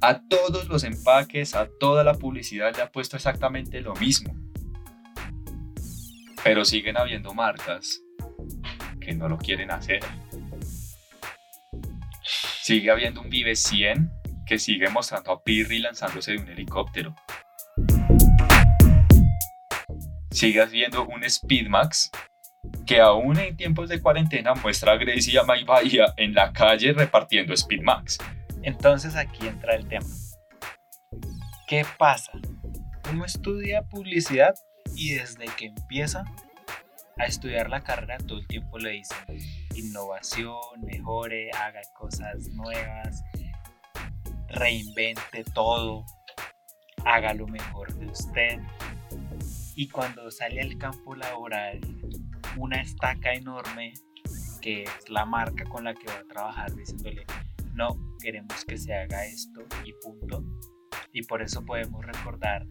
A 0.00 0.20
todos 0.28 0.68
los 0.68 0.84
empaques, 0.84 1.54
a 1.54 1.68
toda 1.78 2.02
la 2.04 2.14
publicidad 2.14 2.74
le 2.74 2.82
ha 2.82 2.90
puesto 2.90 3.16
exactamente 3.16 3.80
lo 3.80 3.94
mismo. 3.94 4.41
Pero 6.44 6.64
siguen 6.64 6.96
habiendo 6.96 7.34
marcas 7.34 8.00
que 9.00 9.14
no 9.14 9.28
lo 9.28 9.38
quieren 9.38 9.70
hacer. 9.70 10.00
Sigue 12.62 12.90
habiendo 12.90 13.20
un 13.20 13.30
Vive 13.30 13.56
100 13.56 14.10
que 14.46 14.58
sigue 14.58 14.88
mostrando 14.88 15.32
a 15.32 15.42
Pirri 15.42 15.78
lanzándose 15.78 16.32
de 16.32 16.38
un 16.38 16.48
helicóptero. 16.48 17.14
Sigue 20.30 20.60
habiendo 20.60 21.04
un 21.06 21.28
Speedmax 21.28 22.10
que 22.86 23.00
aún 23.00 23.38
en 23.38 23.56
tiempos 23.56 23.88
de 23.88 24.00
cuarentena 24.00 24.54
muestra 24.54 24.92
a 24.92 24.96
Gracie 24.96 25.34
y 25.34 25.36
a 25.36 25.44
May 25.44 25.64
Bahía 25.64 26.12
en 26.16 26.34
la 26.34 26.52
calle 26.52 26.92
repartiendo 26.92 27.56
Speedmax. 27.56 28.18
Entonces 28.62 29.16
aquí 29.16 29.46
entra 29.46 29.74
el 29.74 29.86
tema. 29.88 30.06
¿Qué 31.66 31.84
pasa? 31.98 32.32
Uno 33.10 33.24
estudia 33.24 33.82
publicidad 33.82 34.54
y 35.02 35.14
desde 35.14 35.46
que 35.56 35.66
empieza 35.66 36.24
a 37.18 37.24
estudiar 37.24 37.68
la 37.68 37.82
carrera 37.82 38.18
todo 38.18 38.38
el 38.38 38.46
tiempo 38.46 38.78
le 38.78 38.90
dicen 38.90 39.18
innovación, 39.74 40.60
mejore, 40.80 41.50
haga 41.50 41.80
cosas 41.92 42.48
nuevas, 42.50 43.24
reinvente 44.46 45.42
todo, 45.52 46.06
haga 47.04 47.34
lo 47.34 47.48
mejor 47.48 47.92
de 47.94 48.06
usted. 48.06 48.60
Y 49.74 49.88
cuando 49.88 50.30
sale 50.30 50.60
al 50.60 50.78
campo 50.78 51.16
laboral, 51.16 51.80
una 52.56 52.80
estaca 52.80 53.34
enorme 53.34 53.94
que 54.60 54.84
es 54.84 55.08
la 55.08 55.24
marca 55.24 55.64
con 55.64 55.82
la 55.82 55.94
que 55.94 56.06
va 56.06 56.20
a 56.20 56.32
trabajar 56.32 56.72
diciéndole 56.76 57.26
no 57.74 57.98
queremos 58.20 58.64
que 58.64 58.76
se 58.76 58.94
haga 58.94 59.26
esto 59.26 59.62
y 59.84 59.92
punto. 59.94 60.44
Y 61.12 61.24
por 61.24 61.42
eso 61.42 61.64
podemos 61.64 62.04
recordar 62.06 62.68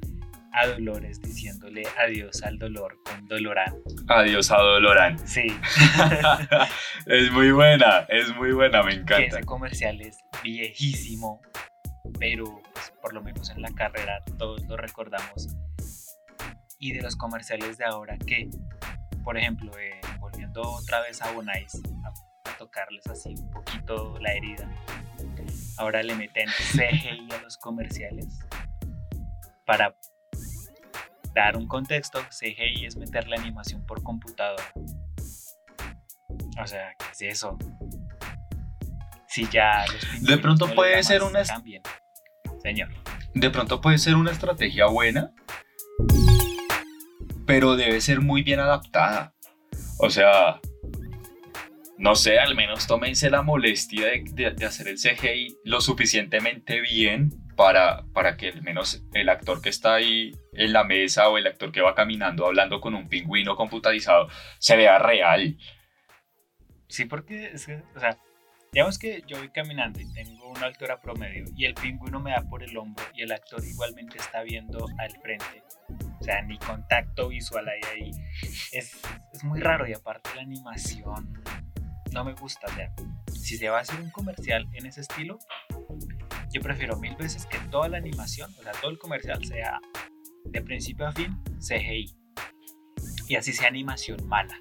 a 0.53 0.67
Dolores 0.67 1.21
diciéndole 1.21 1.83
adiós 1.99 2.43
al 2.43 2.57
dolor 2.57 2.97
con 3.05 3.25
Dolorán. 3.27 3.73
Adiós 4.07 4.51
a 4.51 4.57
Dolorán. 4.57 5.17
Sí, 5.27 5.47
es 7.05 7.31
muy 7.31 7.51
buena, 7.51 8.05
es 8.09 8.35
muy 8.35 8.51
buena, 8.51 8.83
me 8.83 8.91
que 8.91 8.97
encanta. 9.01 9.37
ese 9.37 9.43
comercial 9.43 10.01
es 10.01 10.17
viejísimo, 10.43 11.41
pero 12.19 12.61
pues, 12.73 12.93
por 13.01 13.13
lo 13.13 13.21
menos 13.21 13.49
en 13.49 13.61
la 13.61 13.71
carrera 13.71 14.19
todos 14.37 14.63
lo 14.67 14.77
recordamos. 14.77 15.55
Y 16.79 16.93
de 16.93 17.01
los 17.01 17.15
comerciales 17.15 17.77
de 17.77 17.85
ahora 17.85 18.17
que, 18.17 18.49
por 19.23 19.37
ejemplo, 19.37 19.71
eh, 19.77 20.01
volviendo 20.19 20.61
otra 20.61 20.99
vez 21.01 21.21
a 21.21 21.31
Bonais, 21.31 21.79
a, 22.05 22.49
a 22.49 22.57
tocarles 22.57 23.05
así 23.07 23.35
un 23.37 23.51
poquito 23.51 24.17
la 24.19 24.33
herida, 24.33 24.67
ahora 25.77 26.01
le 26.01 26.15
meten 26.15 26.47
CGI 26.49 27.27
a 27.31 27.41
los 27.43 27.57
comerciales 27.57 28.27
para 29.65 29.95
dar 31.33 31.57
un 31.57 31.67
contexto. 31.67 32.19
CGI 32.29 32.85
es 32.85 32.95
meter 32.97 33.27
la 33.27 33.37
animación 33.37 33.85
por 33.85 34.01
computadora. 34.03 34.63
O 36.61 36.67
sea, 36.67 36.93
¿qué 36.99 37.27
es 37.27 37.37
eso? 37.37 37.57
Si 39.27 39.47
ya 39.49 39.85
los 39.87 40.23
De 40.23 40.37
pronto 40.37 40.67
puede 40.73 41.01
ser 41.03 41.23
una- 41.23 41.43
Cambien. 41.43 41.81
Señor. 42.61 42.89
De 43.33 43.49
pronto 43.49 43.79
puede 43.81 43.97
ser 43.97 44.15
una 44.15 44.31
estrategia 44.31 44.87
buena, 44.87 45.31
pero 47.45 47.75
debe 47.75 48.01
ser 48.01 48.21
muy 48.21 48.43
bien 48.43 48.59
adaptada. 48.59 49.33
O 49.99 50.09
sea, 50.09 50.59
no 51.97 52.15
sé, 52.15 52.39
al 52.39 52.55
menos 52.55 52.87
tómense 52.87 53.29
la 53.29 53.41
molestia 53.41 54.07
de, 54.07 54.23
de- 54.33 54.51
de 54.51 54.65
hacer 54.65 54.87
el 54.87 54.97
CGI 54.97 55.57
lo 55.63 55.81
suficientemente 55.81 56.81
bien 56.81 57.29
para, 57.55 58.03
para 58.13 58.37
que 58.37 58.49
al 58.49 58.61
menos 58.63 59.03
el 59.13 59.29
actor 59.29 59.61
que 59.61 59.69
está 59.69 59.95
ahí 59.95 60.31
en 60.53 60.73
la 60.73 60.83
mesa 60.83 61.29
o 61.29 61.37
el 61.37 61.47
actor 61.47 61.71
que 61.71 61.81
va 61.81 61.95
caminando 61.95 62.45
hablando 62.45 62.81
con 62.81 62.93
un 62.93 63.07
pingüino 63.07 63.55
computarizado 63.55 64.27
se 64.59 64.75
vea 64.75 64.99
real. 64.99 65.57
Sí, 66.87 67.05
porque 67.05 67.51
es 67.53 67.65
que, 67.65 67.81
o 67.95 67.99
sea, 67.99 68.17
digamos 68.73 68.99
que 68.99 69.23
yo 69.27 69.37
voy 69.37 69.49
caminando 69.49 70.01
y 70.01 70.13
tengo 70.13 70.49
una 70.49 70.65
altura 70.65 70.99
promedio 70.99 71.45
y 71.55 71.65
el 71.65 71.73
pingüino 71.73 72.19
me 72.19 72.31
da 72.31 72.41
por 72.49 72.63
el 72.63 72.77
hombro 72.77 73.03
y 73.13 73.21
el 73.21 73.31
actor 73.31 73.63
igualmente 73.63 74.17
está 74.17 74.43
viendo 74.43 74.85
al 74.97 75.11
frente. 75.21 75.63
O 76.19 76.23
sea, 76.23 76.41
ni 76.41 76.57
contacto 76.57 77.29
visual 77.29 77.67
hay 77.69 77.81
ahí. 77.93 78.11
Es, 78.71 78.99
es 79.33 79.43
muy 79.43 79.61
raro 79.61 79.87
y 79.87 79.93
aparte 79.93 80.29
la 80.35 80.41
animación 80.41 81.41
no 82.11 82.25
me 82.25 82.33
gusta. 82.33 82.67
O 82.67 82.73
sea, 82.73 82.93
si 83.33 83.57
se 83.57 83.69
va 83.69 83.79
a 83.79 83.81
hacer 83.81 84.01
un 84.01 84.11
comercial 84.11 84.67
en 84.73 84.85
ese 84.85 85.01
estilo, 85.01 85.39
yo 86.51 86.61
prefiero 86.61 86.97
mil 86.97 87.15
veces 87.15 87.45
que 87.45 87.57
toda 87.69 87.87
la 87.87 87.97
animación, 87.97 88.53
o 88.59 88.63
sea, 88.63 88.73
todo 88.73 88.91
el 88.91 88.97
comercial 88.97 89.43
sea 89.45 89.79
de 90.45 90.61
principio 90.61 91.07
a 91.07 91.11
fin 91.11 91.37
CGI. 91.59 92.15
Y 93.27 93.35
así 93.35 93.53
sea 93.53 93.67
animación 93.67 94.27
mala, 94.27 94.59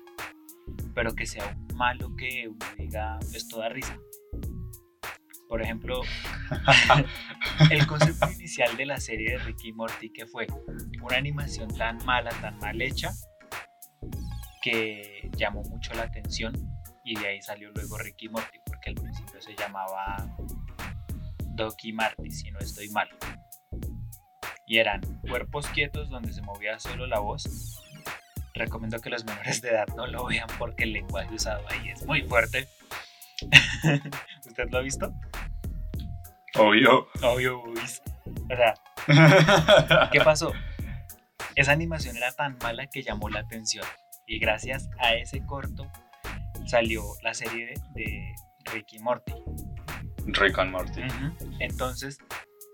pero 0.95 1.15
que 1.15 1.27
sea 1.27 1.57
un 1.69 1.77
malo 1.77 2.15
que 2.17 2.49
uno 2.49 2.67
diga, 2.79 3.19
esto 3.35 3.59
da 3.59 3.69
risa. 3.69 3.99
Por 5.49 5.63
ejemplo, 5.63 6.03
el 7.71 7.87
concepto 7.87 8.31
inicial 8.31 8.77
de 8.77 8.87
la 8.87 9.01
serie 9.01 9.33
de 9.33 9.39
Ricky 9.39 9.73
Morty 9.73 10.13
que 10.13 10.27
fue 10.27 10.47
una 11.03 11.17
animación 11.17 11.69
tan 11.77 11.99
mala, 12.05 12.31
tan 12.41 12.57
mal 12.59 12.81
hecha, 12.81 13.11
que 14.63 15.29
llamó 15.37 15.63
mucho 15.65 15.93
la 15.95 16.03
atención 16.03 16.53
y 17.05 17.19
de 17.19 17.27
ahí 17.27 17.43
salió 17.43 17.71
luego 17.73 17.99
Ricky 17.99 18.29
Morty, 18.29 18.59
porque 18.65 18.91
al 18.91 18.95
principio 18.95 19.41
se 19.41 19.57
llamaba 19.57 20.29
Doki 21.55 21.93
Marty, 21.93 22.31
si 22.31 22.51
no 22.51 22.59
estoy 22.61 22.89
mal. 22.91 23.09
Y 24.71 24.79
eran 24.79 25.01
cuerpos 25.23 25.67
quietos 25.67 26.11
donde 26.11 26.33
se 26.33 26.43
movía 26.43 26.79
solo 26.79 27.09
la 27.09 27.19
voz. 27.19 27.83
Recomiendo 28.55 29.01
que 29.01 29.11
los 29.11 29.25
menores 29.25 29.61
de 29.63 29.71
edad 29.71 29.89
no 29.97 30.07
lo 30.07 30.25
vean 30.27 30.47
porque 30.61 30.85
el 30.85 30.93
lenguaje 30.93 31.35
usado 31.35 31.67
ahí 31.69 31.89
es 31.89 32.07
muy 32.07 32.23
fuerte. 32.23 32.69
¿Usted 34.47 34.71
lo 34.71 34.79
ha 34.79 34.83
visto? 34.83 35.13
Obvio. 36.55 37.09
Obvio, 37.21 37.61
O 37.65 37.75
sea, 38.49 40.09
¿qué 40.13 40.21
pasó? 40.21 40.53
Esa 41.57 41.73
animación 41.73 42.17
era 42.17 42.31
tan 42.31 42.57
mala 42.63 42.87
que 42.87 43.03
llamó 43.03 43.29
la 43.29 43.41
atención. 43.41 43.85
Y 44.25 44.39
gracias 44.39 44.89
a 45.01 45.15
ese 45.15 45.45
corto 45.47 45.91
salió 46.67 47.03
la 47.23 47.35
serie 47.35 47.75
de, 47.95 48.37
Ricky 48.73 49.01
Morty. 49.01 49.35
Rick 50.27 50.61
and 50.61 50.71
Morty. 50.71 51.03
Entonces, 51.59 52.19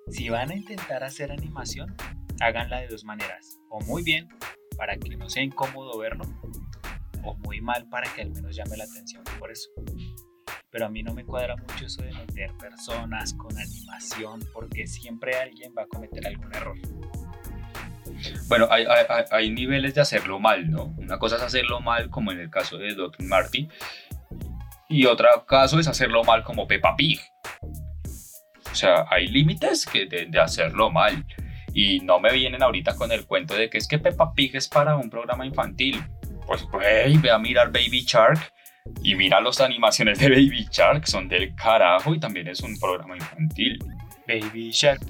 si 0.09 0.29
van 0.29 0.51
a 0.51 0.55
intentar 0.55 1.05
hacer 1.05 1.33
animación, 1.33 1.95
háganla 2.41 2.81
de 2.81 2.89
dos 2.89 3.05
maneras. 3.05 3.59
O 3.69 3.81
muy 3.81 4.03
bien, 4.03 4.29
para 4.77 4.97
que 4.97 5.17
no 5.17 5.29
sea 5.29 5.43
incómodo 5.43 5.99
verlo, 5.99 6.25
o 7.25 7.35
muy 7.39 7.61
mal 7.61 7.89
para 7.89 8.13
que 8.15 8.23
al 8.23 8.31
menos 8.31 8.55
llame 8.55 8.77
la 8.77 8.85
atención 8.85 9.25
por 9.39 9.51
eso 9.51 9.71
pero 10.77 10.87
a 10.87 10.89
mí 10.91 11.03
no 11.03 11.15
me 11.15 11.25
cuadra 11.25 11.57
mucho 11.57 11.87
eso 11.87 12.03
de 12.03 12.13
meter 12.13 12.53
personas 12.59 13.33
con 13.33 13.57
animación 13.57 14.41
porque 14.53 14.87
siempre 14.87 15.35
alguien 15.35 15.73
va 15.77 15.85
a 15.85 15.87
cometer 15.87 16.27
algún 16.27 16.55
error. 16.55 16.77
Bueno, 18.47 18.69
hay, 18.71 19.51
niveles 19.51 19.95
de 19.95 20.03
hacerlo 20.03 20.39
mal, 20.39 20.71
¿no? 20.71 20.95
Una 20.99 21.19
cosa 21.19 21.37
es 21.37 21.43
hacerlo 21.43 21.81
mal, 21.81 22.11
como 22.11 22.31
en 22.31 22.41
el 22.41 22.51
caso 22.51 22.77
de 22.77 22.95
Doc 22.95 23.17
Marty, 23.21 23.71
y 24.91 25.07
otro 25.07 25.29
caso 25.47 25.81
es 25.81 25.89
hacerlo 25.89 26.25
mal 26.25 26.45
como 26.45 26.67
Peppa 26.67 26.95
Pig. 26.95 27.21
O 28.77 28.79
sea, 28.79 29.07
hay 29.09 29.29
límites 29.29 29.87
que 29.87 30.05
de, 30.05 30.27
de, 30.27 30.39
hacerlo 30.39 30.91
mal. 30.91 31.25
Y 31.73 32.01
no 32.01 32.21
me 32.21 32.31
vienen 32.31 32.63
ahorita 32.63 32.95
con 32.95 33.11
el 33.11 33.25
cuento 33.25 33.55
de 33.55 33.71
que 33.71 33.79
es 33.79 33.89
que 33.89 33.99
Peppa 33.99 34.35
Pig 34.35 34.55
es 34.55 34.69
para 34.69 34.97
un 34.97 35.09
programa 35.09 35.47
infantil. 35.47 36.05
Pues, 36.47 36.63
pues, 36.71 37.23
ve 37.23 37.31
a 37.31 37.39
mirar 37.39 37.73
Baby 37.73 38.05
Shark 38.07 38.53
y 39.03 39.15
mira 39.15 39.41
las 39.41 39.63
animaciones 39.63 40.19
de 40.19 40.29
Baby 40.29 40.69
Shark, 40.71 41.07
son 41.07 41.27
del 41.27 41.55
carajo 41.55 42.15
y 42.15 42.21
también 42.21 42.49
es 42.49 42.61
un 42.61 42.79
programa 42.79 43.17
infantil. 43.17 43.79
Baby 44.29 44.71
Shark, 44.73 45.01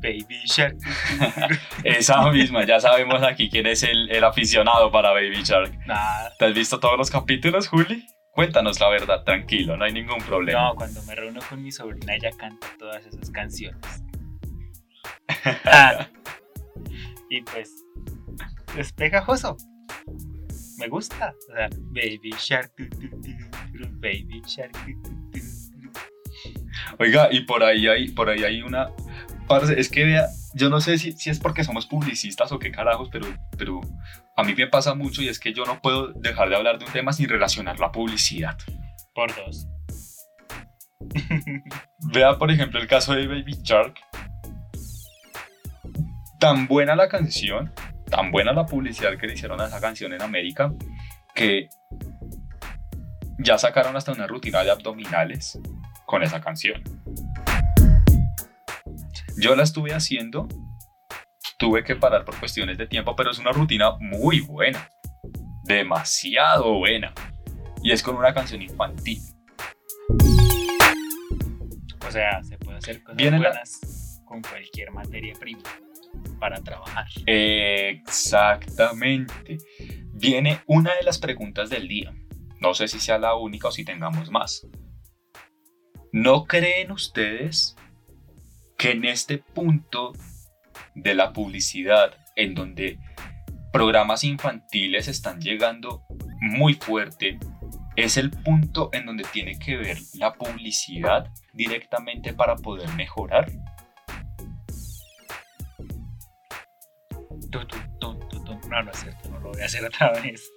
Baby 0.00 0.40
Shark. 0.46 0.76
Esa 1.84 2.28
misma, 2.32 2.66
ya 2.66 2.80
sabemos 2.80 3.22
aquí 3.22 3.48
quién 3.48 3.66
es 3.68 3.84
el, 3.84 4.10
el 4.10 4.24
aficionado 4.24 4.90
para 4.90 5.12
Baby 5.12 5.44
Shark. 5.44 5.78
Nada. 5.86 6.32
¿Te 6.40 6.46
has 6.46 6.54
visto 6.54 6.80
todos 6.80 6.98
los 6.98 7.08
capítulos, 7.08 7.68
Juli? 7.68 8.04
Cuéntanos 8.32 8.80
la 8.80 8.88
verdad, 8.88 9.24
tranquilo, 9.24 9.76
no 9.76 9.84
hay 9.84 9.92
ningún 9.92 10.18
problema. 10.22 10.68
No, 10.68 10.74
cuando 10.74 11.02
me 11.02 11.14
reúno 11.14 11.40
con 11.48 11.62
mi 11.62 11.70
sobrina 11.70 12.14
ella 12.14 12.30
canta 12.36 12.66
todas 12.78 13.04
esas 13.06 13.30
canciones. 13.30 13.80
Ah. 15.64 16.08
y 17.30 17.42
pues 17.42 17.70
es 18.76 18.92
pegajoso 18.92 19.56
me 20.82 20.88
gusta. 20.88 21.34
O 21.48 21.54
sea, 21.54 21.68
Baby 21.90 22.34
Shark, 22.38 22.72
Baby 24.00 24.42
Shark. 24.46 24.72
Oiga, 26.98 27.28
y 27.30 27.40
por 27.42 27.62
ahí 27.62 27.86
hay, 27.86 28.08
por 28.08 28.28
ahí 28.28 28.42
hay 28.44 28.62
una. 28.62 28.90
es 29.76 29.88
que 29.88 30.04
vea, 30.04 30.26
yo 30.54 30.68
no 30.68 30.80
sé 30.80 30.98
si, 30.98 31.12
si, 31.12 31.30
es 31.30 31.38
porque 31.38 31.64
somos 31.64 31.86
publicistas 31.86 32.52
o 32.52 32.58
qué 32.58 32.70
carajos, 32.70 33.08
pero, 33.10 33.26
pero 33.56 33.80
a 34.36 34.42
mí 34.42 34.54
me 34.54 34.66
pasa 34.66 34.94
mucho 34.94 35.22
y 35.22 35.28
es 35.28 35.38
que 35.38 35.52
yo 35.52 35.64
no 35.64 35.80
puedo 35.80 36.12
dejar 36.12 36.48
de 36.48 36.56
hablar 36.56 36.78
de 36.78 36.84
un 36.84 36.92
tema 36.92 37.12
sin 37.12 37.28
relacionar 37.28 37.78
la 37.78 37.92
publicidad. 37.92 38.56
Por 39.14 39.34
dos. 39.34 39.66
Vea, 42.12 42.38
por 42.38 42.50
ejemplo, 42.50 42.80
el 42.80 42.86
caso 42.86 43.14
de 43.14 43.26
Baby 43.26 43.58
Shark. 43.62 43.98
Tan 46.38 46.66
buena 46.66 46.96
la 46.96 47.08
canción, 47.08 47.72
tan 48.10 48.32
buena 48.32 48.52
la 48.52 48.66
publicidad 48.66 49.16
que 49.16 49.26
le 49.26 49.34
hicieron 49.34 49.60
a 49.60 49.66
esa 49.66 49.80
canción 49.80 50.12
en 50.12 50.22
América 50.22 50.72
que 51.34 51.68
ya 53.38 53.58
sacaron 53.58 53.96
hasta 53.96 54.12
una 54.12 54.26
rutina 54.26 54.62
de 54.64 54.70
abdominales 54.70 55.58
con 56.04 56.22
esa 56.22 56.40
canción. 56.40 56.82
Yo 59.36 59.54
la 59.56 59.62
estuve 59.62 59.94
haciendo, 59.94 60.48
tuve 61.58 61.84
que 61.84 61.96
parar 61.96 62.24
por 62.24 62.38
cuestiones 62.38 62.78
de 62.78 62.86
tiempo, 62.86 63.14
pero 63.16 63.30
es 63.30 63.38
una 63.38 63.52
rutina 63.52 63.92
muy 63.98 64.40
buena, 64.40 64.88
demasiado 65.64 66.78
buena, 66.78 67.12
y 67.82 67.92
es 67.92 68.02
con 68.02 68.16
una 68.16 68.32
canción 68.34 68.60
infantil. 68.62 69.20
O 72.06 72.10
sea, 72.10 72.42
se 72.42 72.58
puede 72.58 72.78
hacer 72.78 73.02
cosas 73.02 73.30
buenas 73.30 74.22
con 74.26 74.42
cualquier 74.42 74.90
materia 74.90 75.32
prima 75.38 75.62
para 76.38 76.60
trabajar. 76.60 77.06
Exactamente. 77.26 79.56
Viene 80.12 80.60
una 80.66 80.94
de 80.94 81.04
las 81.04 81.18
preguntas 81.18 81.70
del 81.70 81.88
día. 81.88 82.14
No 82.60 82.74
sé 82.74 82.88
si 82.88 83.00
sea 83.00 83.16
la 83.18 83.34
única 83.34 83.68
o 83.68 83.72
si 83.72 83.82
tengamos 83.84 84.30
más. 84.30 84.66
¿No 86.12 86.44
creen 86.44 86.92
ustedes 86.92 87.74
que 88.82 88.90
en 88.90 89.04
este 89.04 89.38
punto 89.38 90.12
de 90.96 91.14
la 91.14 91.32
publicidad, 91.32 92.16
en 92.34 92.56
donde 92.56 92.98
programas 93.72 94.24
infantiles 94.24 95.06
están 95.06 95.40
llegando 95.40 96.02
muy 96.40 96.74
fuerte, 96.74 97.38
es 97.94 98.16
el 98.16 98.32
punto 98.32 98.90
en 98.92 99.06
donde 99.06 99.22
tiene 99.22 99.56
que 99.56 99.76
ver 99.76 99.98
la 100.14 100.32
publicidad 100.32 101.32
directamente 101.52 102.34
para 102.34 102.56
poder 102.56 102.88
mejorar? 102.94 103.52
No, 108.68 108.82
no 108.82 108.90
es 108.90 108.98
cierto, 108.98 109.28
no 109.28 109.38
lo 109.38 109.52
voy 109.52 109.62
a 109.62 109.66
hacer 109.66 109.84
otra 109.84 110.10
vez. 110.20 110.50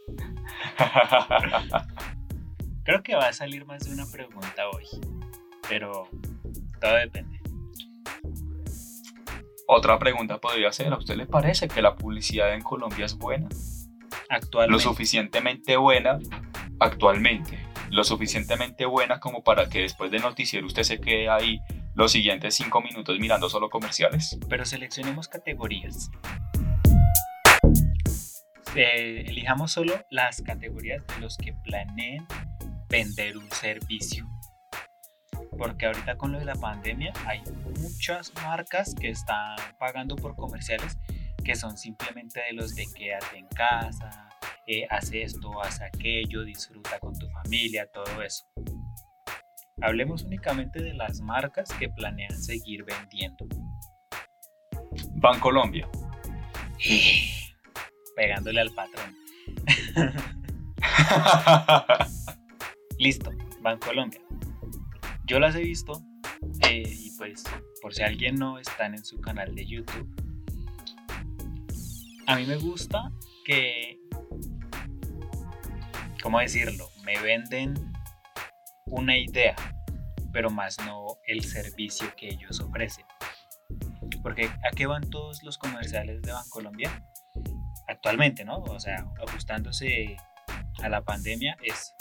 Creo 2.86 3.04
que 3.04 3.14
va 3.14 3.28
a 3.28 3.34
salir 3.34 3.66
más 3.66 3.86
de 3.86 3.94
una 3.94 4.08
pregunta 4.12 4.68
hoy, 4.74 4.86
pero 5.70 6.10
todo 6.82 6.96
depende. 6.96 7.35
Otra 9.68 9.98
pregunta 9.98 10.38
podría 10.38 10.72
ser, 10.72 10.94
¿a 10.94 10.98
usted 10.98 11.16
le 11.16 11.26
parece 11.26 11.68
que 11.68 11.82
la 11.82 11.96
publicidad 11.96 12.54
en 12.54 12.62
Colombia 12.62 13.06
es 13.06 13.18
buena? 13.18 13.50
Actualmente. 14.30 14.72
Lo 14.72 14.80
suficientemente 14.80 15.76
buena 15.78 16.20
actualmente. 16.80 17.60
Lo 17.90 18.04
suficientemente 18.04 18.86
buena 18.86 19.20
como 19.20 19.44
para 19.44 19.68
que 19.70 19.82
después 19.82 20.12
de 20.12 20.20
noticiero 20.20 20.68
usted 20.68 20.84
se 20.84 21.00
quede 21.00 21.30
ahí 21.30 21.60
los 21.96 22.12
siguientes 22.12 22.54
cinco 22.56 22.82
minutos 22.82 23.18
mirando 23.20 23.50
solo 23.50 23.70
comerciales. 23.70 24.38
Pero 24.50 24.66
seleccionemos 24.66 25.28
categorías. 25.28 26.12
Eh, 28.76 29.24
elijamos 29.28 29.72
solo 29.72 29.94
las 30.12 30.42
categorías 30.42 31.02
de 31.08 31.22
los 31.22 31.38
que 31.38 31.54
planeen 31.64 32.28
vender 32.90 33.38
un 33.38 33.50
servicio. 33.50 34.28
Porque 35.58 35.86
ahorita 35.86 36.18
con 36.18 36.32
lo 36.32 36.40
de 36.40 36.46
la 36.46 36.56
pandemia 36.56 37.14
hay 37.26 37.42
muchas 37.82 38.34
marcas 38.36 38.94
que 38.94 39.10
están 39.10 39.56
pagando 39.80 40.16
por 40.16 40.36
comerciales 40.36 40.98
que 41.44 41.56
son 41.56 41.78
simplemente 41.78 42.42
de 42.42 42.54
los 42.54 42.76
de 42.76 42.86
quédate 42.96 43.38
en 43.38 43.48
casa, 43.48 44.30
eh, 44.68 44.88
hace 44.90 45.22
esto, 45.22 45.62
hace 45.62 45.86
aquello, 45.86 46.44
disfruta 46.44 47.00
con 47.00 47.18
tu 47.18 47.30
familia, 47.30 47.88
todo 47.94 48.22
eso. 48.24 48.46
Hablemos 49.82 50.24
únicamente 50.24 50.82
de 50.82 50.94
las 50.94 51.22
marcas 51.22 51.70
que 51.78 51.90
planean 51.90 52.36
seguir 52.36 52.84
vendiendo. 52.84 53.46
Bancolombia. 55.18 55.88
pegándole 58.16 58.62
al 58.62 58.72
patrón. 58.72 59.14
Listo, 62.98 63.32
Colombia. 63.80 64.22
Yo 65.26 65.40
las 65.40 65.56
he 65.56 65.62
visto 65.62 66.04
eh, 66.70 66.84
y 66.88 67.12
pues 67.18 67.44
por 67.82 67.94
si 67.94 68.04
alguien 68.04 68.36
no 68.36 68.60
están 68.60 68.94
en 68.94 69.04
su 69.04 69.20
canal 69.20 69.54
de 69.56 69.66
YouTube, 69.66 70.10
a 72.28 72.36
mí 72.36 72.46
me 72.46 72.58
gusta 72.58 73.12
que, 73.46 74.00
¿cómo 76.22 76.40
decirlo? 76.40 76.90
Me 77.04 77.20
venden 77.22 77.74
una 78.86 79.18
idea, 79.18 79.56
pero 80.32 80.50
más 80.50 80.78
no 80.86 81.18
el 81.28 81.44
servicio 81.44 82.08
que 82.16 82.30
ellos 82.30 82.60
ofrecen. 82.60 83.06
Porque 84.24 84.46
¿a 84.46 84.72
qué 84.76 84.88
van 84.88 85.10
todos 85.10 85.44
los 85.44 85.58
comerciales 85.58 86.22
de 86.22 86.32
Bancolombia? 86.32 87.04
actualmente, 87.88 88.46
¿no? 88.46 88.58
O 88.58 88.80
sea, 88.80 89.06
ajustándose 89.28 90.18
a 90.82 90.90
la 90.90 91.02
pandemia 91.02 91.58
es 91.64 91.94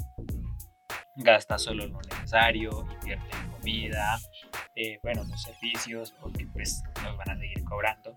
gasta 1.14 1.59
solo 1.59 1.87
lo 1.87 2.00
necesario, 2.00 2.87
invierte 3.00 3.37
en 3.37 3.50
comida, 3.50 4.18
eh, 4.74 4.98
bueno, 5.03 5.24
los 5.24 5.42
servicios, 5.42 6.12
porque 6.20 6.46
pues 6.53 6.83
nos 7.03 7.16
van 7.16 7.31
a 7.31 7.38
seguir 7.38 7.64
cobrando, 7.64 8.12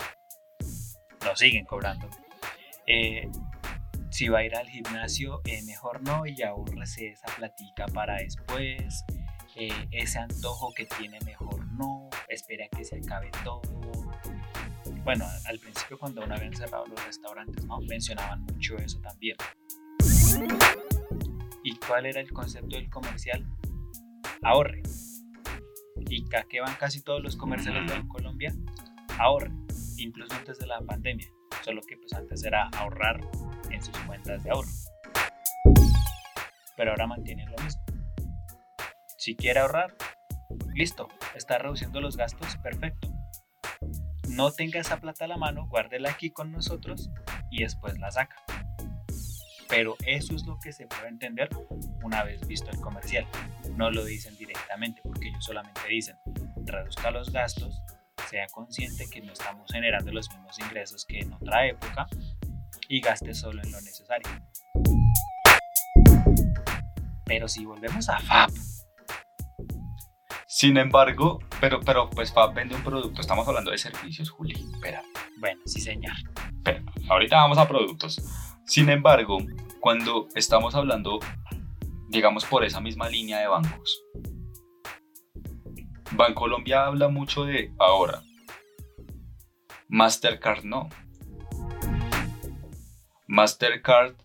nos 1.24 1.40
siguen 1.40 1.66
cobrando. 1.66 2.10
Eh, 2.88 3.30
si 4.10 4.30
va 4.30 4.40
a 4.40 4.44
ir 4.44 4.56
al 4.56 4.68
gimnasio, 4.68 5.42
eh, 5.46 5.62
mejor 5.64 6.02
no 6.02 6.26
y 6.26 6.42
ahorrese 6.42 7.10
esa 7.10 7.28
platica 7.36 7.86
para 7.88 8.16
después. 8.16 9.04
ese 9.92 10.20
antojo 10.20 10.72
que 10.72 10.86
tiene, 10.86 11.20
mejor 11.26 11.66
no. 11.74 12.10
Espera 12.28 12.68
que 12.70 12.84
se 12.84 12.98
acabe 12.98 13.32
todo. 13.44 13.62
Bueno, 15.04 15.26
al 15.46 15.58
principio 15.58 15.98
cuando 15.98 16.24
uno 16.24 16.36
habían 16.36 16.54
cerrado 16.54 16.86
los 16.86 17.04
restaurantes, 17.06 17.66
¿no? 17.66 17.80
Mencionaban 17.80 18.44
mucho 18.44 18.78
eso 18.78 19.00
también. 19.00 19.36
¿Y 21.88 21.90
cuál 21.90 22.06
era 22.06 22.20
el 22.20 22.34
concepto 22.34 22.76
del 22.76 22.90
comercial? 22.90 23.46
Ahorre. 24.44 24.84
¿Y 26.10 26.26
a 26.36 26.44
qué 26.44 26.60
van 26.60 26.76
casi 26.76 27.02
todos 27.02 27.24
los 27.24 27.38
comerciales 27.38 27.90
de 27.90 28.06
Colombia? 28.10 28.54
Ahorre, 29.18 29.52
incluso 29.98 30.36
antes 30.36 30.60
de 30.60 30.68
la 30.68 30.82
pandemia. 30.82 31.26
Solo 31.64 31.82
que 31.88 31.96
pues 31.96 32.12
antes 32.12 32.44
era 32.44 32.68
ahorrar 32.76 33.22
en 33.70 33.82
sus 33.82 33.98
cuentas 34.00 34.44
de 34.44 34.50
ahorro. 34.50 34.68
Pero 36.76 36.92
ahora 36.92 37.08
mantienen 37.08 37.50
lo 37.52 37.64
mismo. 37.64 37.82
Si 39.18 39.38
quiere 39.38 39.62
ahorrar, 39.62 39.96
listo, 40.74 41.08
está 41.36 41.58
reduciendo 41.58 42.02
los 42.02 42.18
gastos, 42.18 42.58
perfecto. 42.58 43.08
No 44.28 44.52
tenga 44.52 44.82
esa 44.82 45.00
plata 45.00 45.24
a 45.24 45.30
la 45.30 45.38
mano, 45.38 45.68
guárdela 45.70 46.10
aquí 46.10 46.32
con 46.32 46.52
nosotros 46.52 47.10
y 47.50 47.64
después 47.64 47.98
la 47.98 48.12
saca 48.12 48.36
pero 49.70 49.96
eso 50.06 50.36
es 50.36 50.46
lo 50.46 50.58
que 50.60 50.72
se 50.72 50.88
puede 50.88 51.10
entender 51.10 51.50
una 52.04 52.24
vez 52.24 52.46
visto 52.48 52.70
el 52.72 52.80
comercial. 52.80 53.26
No 53.76 53.92
lo 53.92 54.04
dicen 54.06 54.36
directamente 54.38 55.02
porque 55.04 55.30
ellos 55.30 55.44
solamente 55.44 55.82
dicen 55.90 56.16
reduzca 56.66 57.12
los 57.12 57.32
gastos, 57.32 57.82
sea 58.30 58.48
consciente 58.48 59.10
que 59.10 59.22
no 59.22 59.34
estamos 59.34 59.72
generando 59.72 60.12
los 60.12 60.30
mismos 60.30 60.60
ingresos 60.60 61.06
que 61.06 61.20
en 61.20 61.34
otra 61.34 61.66
época 61.68 62.08
y 62.90 63.02
gaste 63.02 63.34
solo 63.34 63.62
en 63.64 63.72
lo 63.72 63.82
necesario. 63.82 64.28
Pero 67.26 67.48
si 67.48 67.66
volvemos 67.66 68.10
a 68.10 68.20
FAB. 68.20 68.52
Sin 70.46 70.78
embargo, 70.78 71.40
pero, 71.60 71.82
pero 71.82 72.10
pues 72.10 72.34
FAB 72.34 72.54
vende 72.54 72.76
un 72.76 72.84
producto, 72.84 73.22
estamos 73.22 73.48
hablando 73.48 73.72
de 73.72 73.78
servicios, 73.78 74.30
Juli. 74.30 74.56
Espera. 74.74 75.04
Bueno, 75.40 75.62
sí 75.66 75.82
señor. 75.82 76.14
Pero 76.64 76.84
ahorita 77.10 77.36
vamos 77.36 77.58
a 77.58 77.68
productos. 77.68 78.22
Sin 78.68 78.90
embargo, 78.90 79.38
cuando 79.80 80.28
estamos 80.36 80.76
hablando, 80.76 81.20
digamos, 82.10 82.46
por 82.46 82.66
esa 82.66 82.82
misma 82.82 83.08
línea 83.08 83.40
de 83.40 83.48
bancos, 83.48 84.04
Bancolombia 86.12 86.86
habla 86.86 87.08
mucho 87.08 87.46
de 87.46 87.72
ahora. 87.80 88.22
Mastercard 89.88 90.66
no. 90.66 90.90
Mastercard 93.26 94.16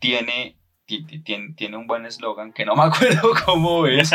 tiene, 0.00 0.58
tiene, 0.84 1.76
un 1.76 1.86
buen 1.86 2.06
eslogan, 2.06 2.52
que 2.52 2.64
no 2.64 2.74
me 2.74 2.82
acuerdo 2.86 3.30
cómo 3.44 3.86
es. 3.86 4.10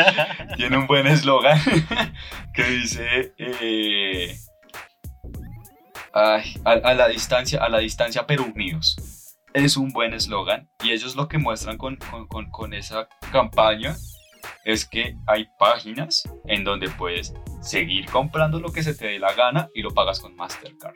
tiene 0.56 0.76
un 0.76 0.86
buen 0.86 1.06
eslogan 1.06 1.58
que 2.54 2.62
dice... 2.64 3.34
Eh, 3.38 4.36
a, 6.12 6.94
la 6.94 7.08
distancia, 7.08 7.62
a 7.62 7.68
la 7.68 7.78
distancia, 7.78 8.26
pero 8.26 8.44
unidos. 8.44 8.96
Es 9.52 9.76
un 9.76 9.90
buen 9.90 10.14
eslogan 10.14 10.68
y 10.82 10.92
ellos 10.92 11.16
lo 11.16 11.28
que 11.28 11.38
muestran 11.38 11.76
con, 11.76 11.98
con, 12.50 12.72
esa 12.72 13.08
campaña 13.32 13.96
es 14.64 14.86
que 14.86 15.16
hay 15.26 15.48
páginas 15.58 16.22
en 16.46 16.62
donde 16.62 16.88
puedes 16.88 17.34
seguir 17.60 18.06
comprando 18.06 18.60
lo 18.60 18.70
que 18.70 18.82
se 18.82 18.94
te 18.94 19.06
dé 19.06 19.18
la 19.18 19.32
gana 19.34 19.68
y 19.74 19.82
lo 19.82 19.90
pagas 19.90 20.20
con 20.20 20.36
Mastercard. 20.36 20.94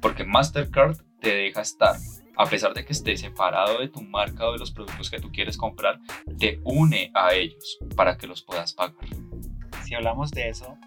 Porque 0.00 0.24
Mastercard 0.24 0.96
te 1.20 1.34
deja 1.34 1.62
estar, 1.62 1.96
a 2.36 2.46
pesar 2.46 2.72
de 2.72 2.84
que 2.84 2.92
esté 2.92 3.16
separado 3.16 3.80
de 3.80 3.88
tu 3.88 4.02
marca 4.02 4.46
o 4.46 4.52
de 4.52 4.58
los 4.58 4.70
productos 4.70 5.10
que 5.10 5.18
tú 5.18 5.32
quieres 5.32 5.56
comprar, 5.56 5.98
te 6.38 6.60
une 6.64 7.10
a 7.14 7.34
ellos 7.34 7.78
para 7.96 8.16
que 8.16 8.28
los 8.28 8.42
puedas 8.42 8.74
pagar. 8.74 9.08
Si 9.84 9.94
hablamos 9.96 10.30
de 10.30 10.50
eso, 10.50 10.78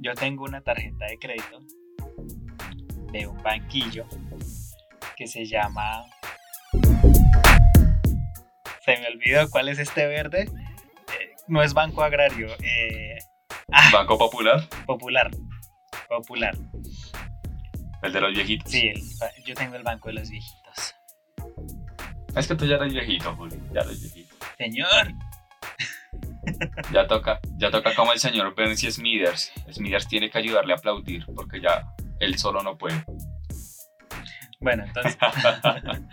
yo 0.00 0.14
tengo 0.14 0.44
una 0.44 0.62
tarjeta 0.62 1.06
de 1.06 1.18
crédito 1.18 1.60
de 3.14 3.28
un 3.28 3.40
banquillo 3.42 4.06
que 5.16 5.28
se 5.28 5.46
llama... 5.46 6.04
Se 8.84 8.98
me 8.98 9.06
olvidó 9.06 9.48
cuál 9.50 9.68
es 9.68 9.78
este 9.78 10.06
verde. 10.06 10.42
Eh, 10.42 11.34
no 11.46 11.62
es 11.62 11.72
Banco 11.72 12.02
Agrario. 12.02 12.48
Eh, 12.60 13.18
ah, 13.72 13.88
¿Banco 13.92 14.18
Popular? 14.18 14.68
Popular. 14.84 15.30
Popular. 16.08 16.54
El 18.02 18.12
de 18.12 18.20
los 18.20 18.34
viejitos. 18.34 18.70
Sí, 18.70 18.92
yo 19.46 19.54
tengo 19.54 19.76
el 19.76 19.84
banco 19.84 20.08
de 20.08 20.14
los 20.14 20.28
viejitos. 20.28 20.94
Es 22.36 22.48
que 22.48 22.56
tú 22.56 22.66
ya 22.66 22.74
eres 22.74 22.92
viejito, 22.92 23.34
Juli. 23.36 23.56
Ya 23.72 23.80
eres 23.82 24.02
viejito. 24.02 24.34
Señor. 24.58 25.12
Ya 26.92 27.06
toca, 27.06 27.40
ya 27.56 27.70
toca 27.70 27.94
como 27.94 28.12
el 28.12 28.18
señor 28.18 28.54
Bernie 28.54 28.76
Smithers. 28.76 29.52
Smithers 29.72 30.08
tiene 30.08 30.28
que 30.28 30.38
ayudarle 30.38 30.74
a 30.74 30.76
aplaudir 30.76 31.24
porque 31.34 31.60
ya 31.60 31.94
él 32.20 32.38
solo 32.38 32.62
no 32.62 32.76
puede. 32.76 33.04
Bueno, 34.60 34.84
entonces. 34.84 35.18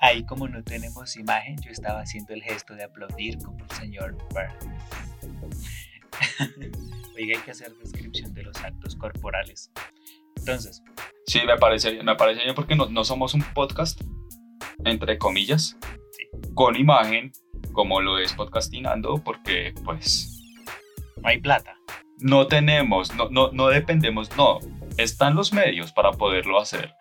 ahí 0.00 0.24
como 0.24 0.46
no 0.48 0.62
tenemos 0.62 1.16
imagen, 1.16 1.56
yo 1.62 1.70
estaba 1.70 2.00
haciendo 2.00 2.34
el 2.34 2.42
gesto 2.42 2.74
de 2.74 2.84
aplaudir 2.84 3.38
como 3.38 3.64
el 3.64 3.70
señor 3.70 4.16
Burns. 4.30 4.68
Oiga, 7.16 7.36
hay 7.36 7.42
que 7.42 7.50
hacer 7.50 7.72
descripción 7.76 8.32
de 8.34 8.42
los 8.42 8.56
actos 8.62 8.94
corporales. 8.96 9.70
Entonces. 10.36 10.82
Sí, 11.26 11.40
me 11.46 11.56
parece, 11.56 12.02
me 12.02 12.14
parece 12.14 12.44
bien 12.44 12.54
porque 12.54 12.76
no, 12.76 12.88
no 12.88 13.04
somos 13.04 13.34
un 13.34 13.42
podcast, 13.54 14.00
entre 14.84 15.18
comillas, 15.18 15.76
con 16.54 16.76
imagen, 16.76 17.32
como 17.72 18.00
lo 18.00 18.18
es 18.18 18.32
podcastinando, 18.32 19.22
porque 19.24 19.74
pues... 19.84 20.32
No 21.16 21.28
hay 21.28 21.40
plata 21.40 21.76
no 22.18 22.46
tenemos, 22.46 23.14
no, 23.14 23.28
no, 23.30 23.50
no 23.52 23.68
dependemos, 23.68 24.36
no, 24.36 24.58
están 24.96 25.34
los 25.34 25.52
medios 25.52 25.92
para 25.92 26.12
poderlo 26.12 26.58
hacer, 26.58 26.94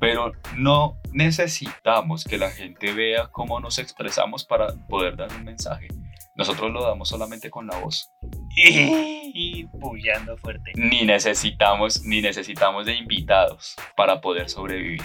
pero 0.00 0.32
no 0.56 0.98
necesitamos 1.12 2.24
que 2.24 2.38
la 2.38 2.50
gente 2.50 2.92
vea 2.92 3.28
cómo 3.28 3.60
nos 3.60 3.78
expresamos 3.78 4.44
para 4.44 4.68
poder 4.88 5.16
dar 5.16 5.32
un 5.32 5.44
mensaje. 5.44 5.88
Nosotros 6.34 6.70
lo 6.70 6.82
damos 6.82 7.08
solamente 7.08 7.50
con 7.50 7.66
la 7.66 7.78
voz. 7.78 8.10
Y 9.38 9.64
bullando 9.64 10.38
fuerte. 10.38 10.72
Ni 10.76 11.04
necesitamos, 11.04 12.02
ni 12.04 12.22
necesitamos 12.22 12.86
de 12.86 12.94
invitados 12.94 13.76
para 13.94 14.22
poder 14.22 14.48
sobrevivir. 14.48 15.02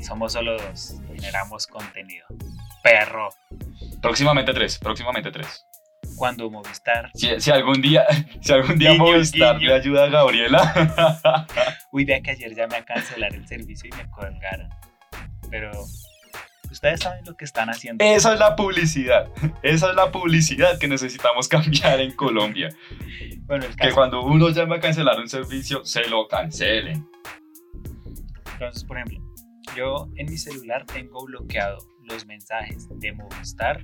Somos 0.00 0.34
solo 0.34 0.52
dos, 0.52 1.00
generamos 1.12 1.66
contenido. 1.66 2.24
Perro. 2.84 3.30
Próximamente 4.00 4.54
tres, 4.54 4.78
próximamente 4.78 5.32
tres 5.32 5.66
cuando 6.16 6.50
Movistar. 6.50 7.10
Si, 7.14 7.50
algún 7.50 7.80
día, 7.80 8.04
si 8.40 8.52
algún 8.52 8.78
día 8.78 8.94
Movistar 8.98 9.60
le 9.60 9.74
ayuda 9.74 10.04
a 10.04 10.08
Gabriela. 10.08 11.46
Uy, 11.92 12.04
vea 12.04 12.20
que 12.22 12.32
ayer 12.32 12.54
ya 12.54 12.66
me 12.66 12.76
a 12.76 12.84
cancelar 12.84 13.34
el 13.34 13.46
servicio 13.46 13.90
y 13.92 13.96
me 13.96 14.10
colgaron. 14.10 14.68
Pero 15.50 15.70
ustedes 16.70 17.00
saben 17.00 17.24
lo 17.24 17.36
que 17.36 17.44
están 17.44 17.70
haciendo. 17.70 18.04
Esa 18.04 18.34
es 18.34 18.38
la 18.38 18.56
publicidad. 18.56 19.28
Esa 19.62 19.90
es 19.90 19.96
la 19.96 20.10
publicidad 20.10 20.78
que 20.78 20.88
necesitamos 20.88 21.48
cambiar 21.48 22.00
en 22.00 22.12
Colombia. 22.12 22.68
Bueno, 23.46 23.66
Que 23.80 23.92
cuando 23.92 24.22
uno 24.22 24.48
llama 24.50 24.76
a 24.76 24.80
cancelar 24.80 25.18
un 25.18 25.28
servicio, 25.28 25.84
se 25.84 26.08
lo 26.08 26.26
cancelen. 26.28 27.06
Entonces, 28.54 28.84
por 28.84 28.98
ejemplo, 28.98 29.20
yo 29.76 30.08
en 30.16 30.26
mi 30.26 30.38
celular 30.38 30.84
tengo 30.86 31.24
bloqueado 31.24 31.78
los 32.04 32.26
mensajes 32.26 32.88
de 32.98 33.12
Movistar 33.12 33.82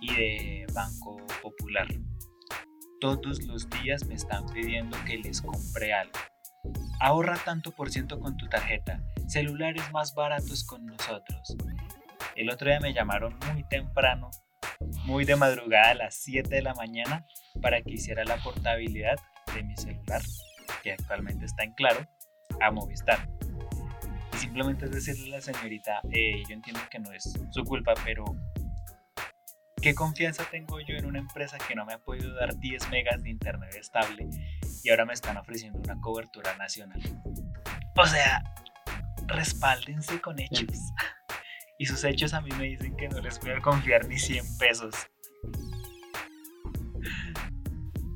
y 0.00 0.14
de 0.14 0.66
Banco 0.72 1.16
Popular. 1.42 1.86
Todos 3.00 3.42
los 3.46 3.68
días 3.70 4.06
me 4.06 4.14
están 4.14 4.46
pidiendo 4.46 4.96
que 5.06 5.18
les 5.18 5.40
compre 5.40 5.92
algo. 5.92 6.18
Ahorra 7.00 7.38
tanto 7.44 7.70
por 7.72 7.90
ciento 7.90 8.20
con 8.20 8.36
tu 8.36 8.48
tarjeta. 8.48 9.02
Celulares 9.26 9.90
más 9.92 10.14
baratos 10.14 10.64
con 10.64 10.84
nosotros. 10.86 11.56
El 12.36 12.50
otro 12.50 12.68
día 12.68 12.80
me 12.80 12.92
llamaron 12.92 13.38
muy 13.52 13.64
temprano, 13.64 14.30
muy 15.04 15.24
de 15.24 15.36
madrugada 15.36 15.90
a 15.90 15.94
las 15.94 16.14
7 16.16 16.48
de 16.48 16.62
la 16.62 16.74
mañana, 16.74 17.24
para 17.62 17.80
que 17.82 17.92
hiciera 17.92 18.24
la 18.24 18.36
portabilidad 18.36 19.18
de 19.54 19.62
mi 19.62 19.76
celular, 19.76 20.22
que 20.82 20.92
actualmente 20.92 21.46
está 21.46 21.64
en 21.64 21.72
claro, 21.72 22.06
a 22.60 22.70
Movistar. 22.70 23.28
Y 24.34 24.36
simplemente 24.36 24.86
es 24.86 24.90
decirle 24.90 25.34
a 25.34 25.38
la 25.38 25.40
señorita, 25.40 26.00
eh, 26.12 26.42
yo 26.48 26.54
entiendo 26.54 26.80
que 26.90 26.98
no 26.98 27.12
es 27.12 27.32
su 27.50 27.64
culpa, 27.64 27.94
pero 28.04 28.24
¿Qué 29.82 29.94
confianza 29.94 30.44
tengo 30.50 30.78
yo 30.80 30.94
en 30.96 31.06
una 31.06 31.18
empresa 31.18 31.56
que 31.66 31.74
no 31.74 31.86
me 31.86 31.94
ha 31.94 31.98
podido 31.98 32.34
dar 32.34 32.54
10 32.56 32.90
megas 32.90 33.22
de 33.22 33.30
internet 33.30 33.74
estable 33.74 34.26
y 34.84 34.90
ahora 34.90 35.06
me 35.06 35.14
están 35.14 35.36
ofreciendo 35.38 35.78
una 35.78 35.98
cobertura 36.00 36.54
nacional? 36.56 37.00
O 37.96 38.06
sea, 38.06 38.42
respáldense 39.26 40.20
con 40.20 40.38
hechos. 40.38 40.66
Y 41.78 41.86
sus 41.86 42.04
hechos 42.04 42.34
a 42.34 42.42
mí 42.42 42.50
me 42.58 42.64
dicen 42.64 42.94
que 42.94 43.08
no 43.08 43.20
les 43.20 43.40
voy 43.40 43.52
a 43.52 43.60
confiar 43.62 44.06
ni 44.06 44.18
100 44.18 44.44
pesos. 44.58 44.94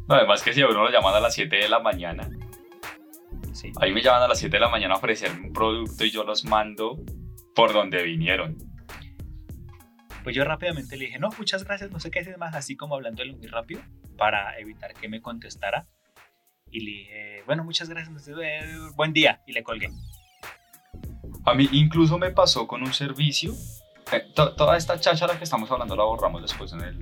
además 0.06 0.42
que 0.42 0.52
si 0.52 0.60
a 0.60 0.68
uno 0.68 0.84
lo 0.84 0.90
llaman 0.90 1.14
a 1.14 1.20
las 1.20 1.32
7 1.34 1.56
de 1.56 1.68
la 1.70 1.78
mañana, 1.78 2.28
Sí. 3.54 3.72
ahí 3.80 3.90
me 3.94 4.02
llaman 4.02 4.20
a 4.24 4.28
las 4.28 4.38
7 4.38 4.54
de 4.56 4.60
la 4.60 4.68
mañana 4.68 4.92
a 4.92 4.96
ofrecerme 4.98 5.46
un 5.46 5.52
producto 5.54 6.04
y 6.04 6.10
yo 6.10 6.24
los 6.24 6.44
mando 6.44 6.98
por 7.54 7.72
donde 7.72 8.02
vinieron. 8.02 8.58
Pues 10.24 10.34
yo 10.34 10.44
rápidamente 10.44 10.96
le 10.96 11.04
dije, 11.06 11.18
no, 11.20 11.28
muchas 11.38 11.62
gracias, 11.64 11.90
no 11.90 12.00
sé 12.00 12.10
qué 12.10 12.20
hacer 12.20 12.38
más, 12.38 12.54
así 12.56 12.76
como 12.76 12.94
hablándole 12.96 13.34
muy 13.36 13.46
rápido 13.46 13.82
para 14.16 14.58
evitar 14.58 14.94
que 14.94 15.08
me 15.08 15.20
contestara. 15.20 15.86
Y 16.70 16.80
le 16.80 16.90
dije, 16.90 17.42
bueno, 17.46 17.62
muchas 17.62 17.88
gracias, 17.88 18.28
eh, 18.42 18.60
buen 18.96 19.12
día, 19.12 19.42
y 19.46 19.52
le 19.52 19.62
colgué. 19.62 19.90
A 21.44 21.54
mí 21.54 21.68
incluso 21.72 22.18
me 22.18 22.30
pasó 22.30 22.66
con 22.66 22.82
un 22.82 22.92
servicio. 22.94 23.52
eh, 24.12 24.22
to- 24.34 24.54
toda 24.54 24.76
esta 24.76 24.98
cháchara 24.98 25.36
que 25.38 25.44
estamos 25.44 25.70
hablando 25.70 25.94
la 25.96 26.04
borramos 26.04 26.42
después 26.42 26.72
en 26.72 26.80
el. 26.80 26.98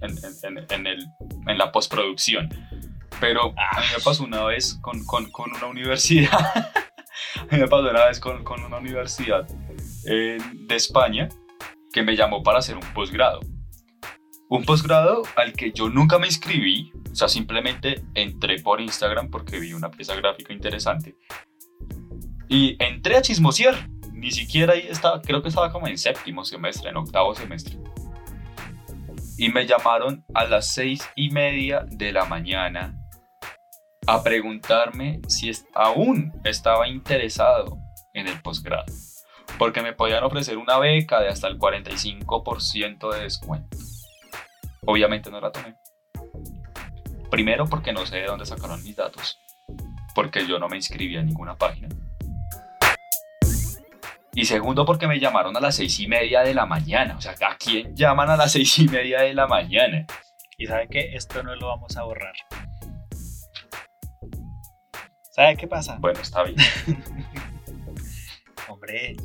En, 0.00 0.10
en- 0.10 0.58
en- 0.58 0.66
en 0.72 0.86
el, 0.86 1.06
en 1.46 1.58
la 1.58 1.70
postproducción. 1.72 2.48
Pero 3.20 3.54
a 3.56 3.80
mí 3.80 3.86
me 3.96 4.02
pasó 4.02 4.24
una 4.24 4.42
vez 4.44 4.74
con, 4.80 5.04
con- 5.06 5.30
con 5.30 5.50
una 5.54 5.66
universidad. 5.66 6.32
a 7.36 7.44
mí 7.50 7.58
me 7.58 7.68
pasó 7.68 7.88
una 7.90 8.06
vez 8.06 8.18
con, 8.20 8.42
con 8.42 8.62
una 8.64 8.78
universidad 8.78 9.46
eh, 10.06 10.38
de 10.52 10.74
España 10.76 11.28
que 11.92 12.02
me 12.02 12.16
llamó 12.16 12.42
para 12.42 12.58
hacer 12.58 12.76
un 12.76 12.94
posgrado. 12.94 13.40
Un 14.48 14.64
posgrado 14.64 15.22
al 15.36 15.52
que 15.52 15.72
yo 15.72 15.88
nunca 15.88 16.18
me 16.18 16.26
inscribí, 16.26 16.92
o 17.10 17.14
sea, 17.14 17.28
simplemente 17.28 18.02
entré 18.14 18.60
por 18.60 18.80
Instagram 18.80 19.30
porque 19.30 19.58
vi 19.58 19.72
una 19.72 19.90
pieza 19.90 20.14
gráfica 20.14 20.52
interesante 20.52 21.16
y 22.52 22.76
entré 22.78 23.16
a 23.16 23.22
chismosear. 23.22 23.88
Ni 24.12 24.30
siquiera 24.30 24.74
ahí 24.74 24.86
estaba, 24.88 25.20
creo 25.20 25.42
que 25.42 25.48
estaba 25.48 25.72
como 25.72 25.88
en 25.88 25.98
séptimo 25.98 26.44
semestre, 26.44 26.90
en 26.90 26.96
octavo 26.96 27.34
semestre. 27.34 27.78
Y 29.38 29.48
me 29.48 29.66
llamaron 29.66 30.24
a 30.34 30.44
las 30.44 30.72
seis 30.72 31.08
y 31.16 31.30
media 31.30 31.84
de 31.88 32.12
la 32.12 32.26
mañana 32.26 32.94
a 34.06 34.22
preguntarme 34.22 35.20
si 35.28 35.50
aún 35.74 36.32
estaba 36.44 36.86
interesado 36.88 37.78
en 38.14 38.28
el 38.28 38.40
posgrado. 38.42 38.84
Porque 39.58 39.82
me 39.82 39.92
podían 39.92 40.24
ofrecer 40.24 40.58
una 40.58 40.78
beca 40.78 41.20
de 41.20 41.28
hasta 41.28 41.48
el 41.48 41.58
45% 41.58 43.12
de 43.12 43.22
descuento. 43.22 43.76
Obviamente 44.84 45.30
no 45.30 45.40
la 45.40 45.52
tomé. 45.52 45.76
Primero 47.30 47.66
porque 47.66 47.92
no 47.92 48.04
sé 48.04 48.16
de 48.16 48.26
dónde 48.26 48.46
sacaron 48.46 48.82
mis 48.82 48.96
datos. 48.96 49.38
Porque 50.14 50.46
yo 50.46 50.58
no 50.58 50.68
me 50.68 50.76
inscribí 50.76 51.16
en 51.16 51.26
ninguna 51.26 51.56
página. 51.56 51.88
Y 54.34 54.46
segundo, 54.46 54.86
porque 54.86 55.06
me 55.06 55.20
llamaron 55.20 55.56
a 55.56 55.60
las 55.60 55.76
seis 55.76 56.00
y 56.00 56.08
media 56.08 56.40
de 56.40 56.54
la 56.54 56.64
mañana. 56.64 57.16
O 57.16 57.20
sea, 57.20 57.32
¿a 57.32 57.56
quién 57.56 57.94
llaman 57.94 58.30
a 58.30 58.36
las 58.36 58.52
seis 58.52 58.78
y 58.78 58.88
media 58.88 59.20
de 59.20 59.34
la 59.34 59.46
mañana? 59.46 60.06
Y 60.56 60.66
sabe 60.66 60.88
que 60.88 61.14
esto 61.14 61.42
no 61.42 61.54
lo 61.54 61.68
vamos 61.68 61.96
a 61.96 62.02
borrar. 62.02 62.34
¿Sabe 65.30 65.56
qué 65.56 65.66
pasa? 65.66 65.96
Bueno, 65.98 66.20
está 66.20 66.42
bien. 66.44 66.56
Hombre, 68.68 69.16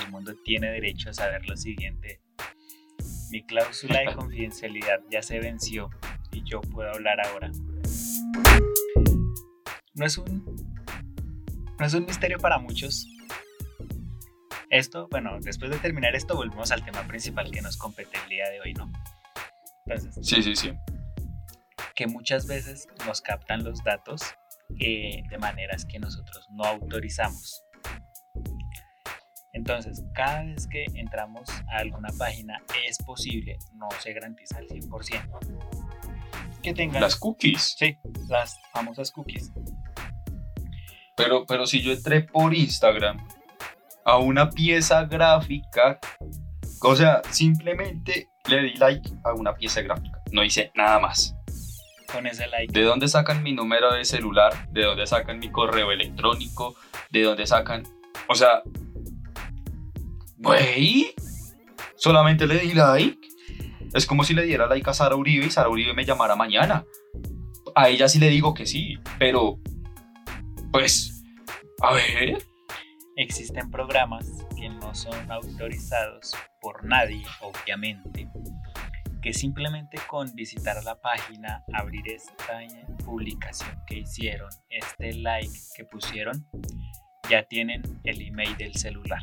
el 0.00 0.08
mundo 0.10 0.34
tiene 0.44 0.70
derecho 0.70 1.10
a 1.10 1.14
saber 1.14 1.46
lo 1.48 1.56
siguiente. 1.56 2.20
Mi 3.30 3.42
cláusula 3.44 4.00
de 4.00 4.14
confidencialidad 4.14 5.00
ya 5.10 5.22
se 5.22 5.38
venció 5.38 5.90
y 6.32 6.42
yo 6.44 6.60
puedo 6.60 6.90
hablar 6.90 7.20
ahora. 7.26 7.50
No 9.94 10.06
es 10.06 10.18
un 10.18 10.44
no 11.78 11.86
es 11.86 11.94
un 11.94 12.04
misterio 12.04 12.38
para 12.38 12.58
muchos. 12.58 13.06
Esto, 14.68 15.08
bueno, 15.10 15.38
después 15.40 15.70
de 15.70 15.78
terminar 15.78 16.14
esto 16.14 16.36
volvemos 16.36 16.70
al 16.70 16.84
tema 16.84 17.02
principal 17.08 17.50
que 17.50 17.60
nos 17.62 17.76
compete 17.76 18.18
el 18.22 18.28
día 18.28 18.48
de 18.50 18.60
hoy, 18.60 18.74
¿no? 18.74 18.90
Entonces, 19.86 20.14
Sí, 20.26 20.42
sí, 20.42 20.54
sí. 20.54 20.72
que 21.96 22.06
muchas 22.06 22.46
veces 22.46 22.86
nos 23.06 23.20
captan 23.20 23.64
los 23.64 23.82
datos 23.82 24.22
eh, 24.78 25.22
de 25.28 25.38
maneras 25.38 25.84
que 25.86 25.98
nosotros 25.98 26.46
no 26.52 26.64
autorizamos. 26.64 27.64
Entonces, 29.60 30.02
cada 30.14 30.42
vez 30.44 30.66
que 30.66 30.86
entramos 30.94 31.46
a 31.70 31.80
alguna 31.80 32.08
página 32.16 32.62
es 32.88 32.96
posible, 32.96 33.58
no 33.74 33.88
se 33.98 34.14
garantiza 34.14 34.56
al 34.56 34.66
100%, 34.68 36.62
que 36.62 36.72
tengan 36.72 37.02
Las 37.02 37.16
cookies. 37.16 37.76
sí, 37.78 37.98
las 38.30 38.58
famosas 38.72 39.10
cookies. 39.10 39.52
Pero, 41.14 41.44
pero 41.44 41.66
si 41.66 41.82
yo 41.82 41.92
entré 41.92 42.22
por 42.22 42.54
Instagram 42.54 43.18
a 44.06 44.16
una 44.16 44.48
pieza 44.48 45.04
gráfica, 45.04 45.98
o 46.80 46.96
sea, 46.96 47.20
simplemente 47.28 48.30
le 48.48 48.62
di 48.62 48.74
like 48.76 49.10
a 49.24 49.34
una 49.34 49.54
pieza 49.54 49.82
gráfica. 49.82 50.22
No 50.32 50.42
hice 50.42 50.72
nada 50.74 51.00
más. 51.00 51.36
Con 52.10 52.26
ese 52.26 52.46
like, 52.46 52.72
¿De 52.72 52.86
dónde 52.86 53.08
sacan 53.08 53.42
mi 53.42 53.52
número 53.52 53.92
de 53.92 54.06
celular? 54.06 54.70
¿De 54.70 54.84
dónde 54.84 55.06
sacan 55.06 55.38
mi 55.38 55.50
correo 55.50 55.92
electrónico? 55.92 56.76
¿De 57.10 57.24
dónde 57.24 57.46
sacan...? 57.46 57.82
O 58.26 58.34
sea... 58.34 58.62
Güey, 60.42 61.14
solamente 61.96 62.46
le 62.46 62.58
di 62.58 62.72
like. 62.72 63.28
Es 63.92 64.06
como 64.06 64.24
si 64.24 64.34
le 64.34 64.44
diera 64.44 64.66
like 64.66 64.88
a 64.88 64.94
Sara 64.94 65.16
Uribe 65.16 65.46
y 65.46 65.50
Sara 65.50 65.68
Uribe 65.68 65.92
me 65.92 66.04
llamara 66.04 66.34
mañana. 66.34 66.84
A 67.74 67.88
ella 67.88 68.08
sí 68.08 68.18
le 68.18 68.28
digo 68.30 68.54
que 68.54 68.66
sí, 68.66 68.98
pero... 69.18 69.58
Pues... 70.72 71.22
A 71.82 71.94
ver... 71.94 72.38
existen 73.16 73.70
programas 73.70 74.26
que 74.56 74.68
no 74.68 74.94
son 74.94 75.30
autorizados 75.30 76.34
por 76.60 76.84
nadie, 76.84 77.22
obviamente, 77.40 78.28
que 79.22 79.32
simplemente 79.34 79.98
con 80.08 80.34
visitar 80.34 80.82
la 80.84 80.98
página, 81.00 81.62
abrir 81.74 82.08
esta 82.08 82.60
publicación 83.04 83.78
que 83.86 83.98
hicieron, 83.98 84.48
este 84.70 85.14
like 85.14 85.52
que 85.76 85.84
pusieron, 85.84 86.46
ya 87.28 87.42
tienen 87.44 87.82
el 88.04 88.22
email 88.22 88.56
del 88.56 88.74
celular. 88.74 89.22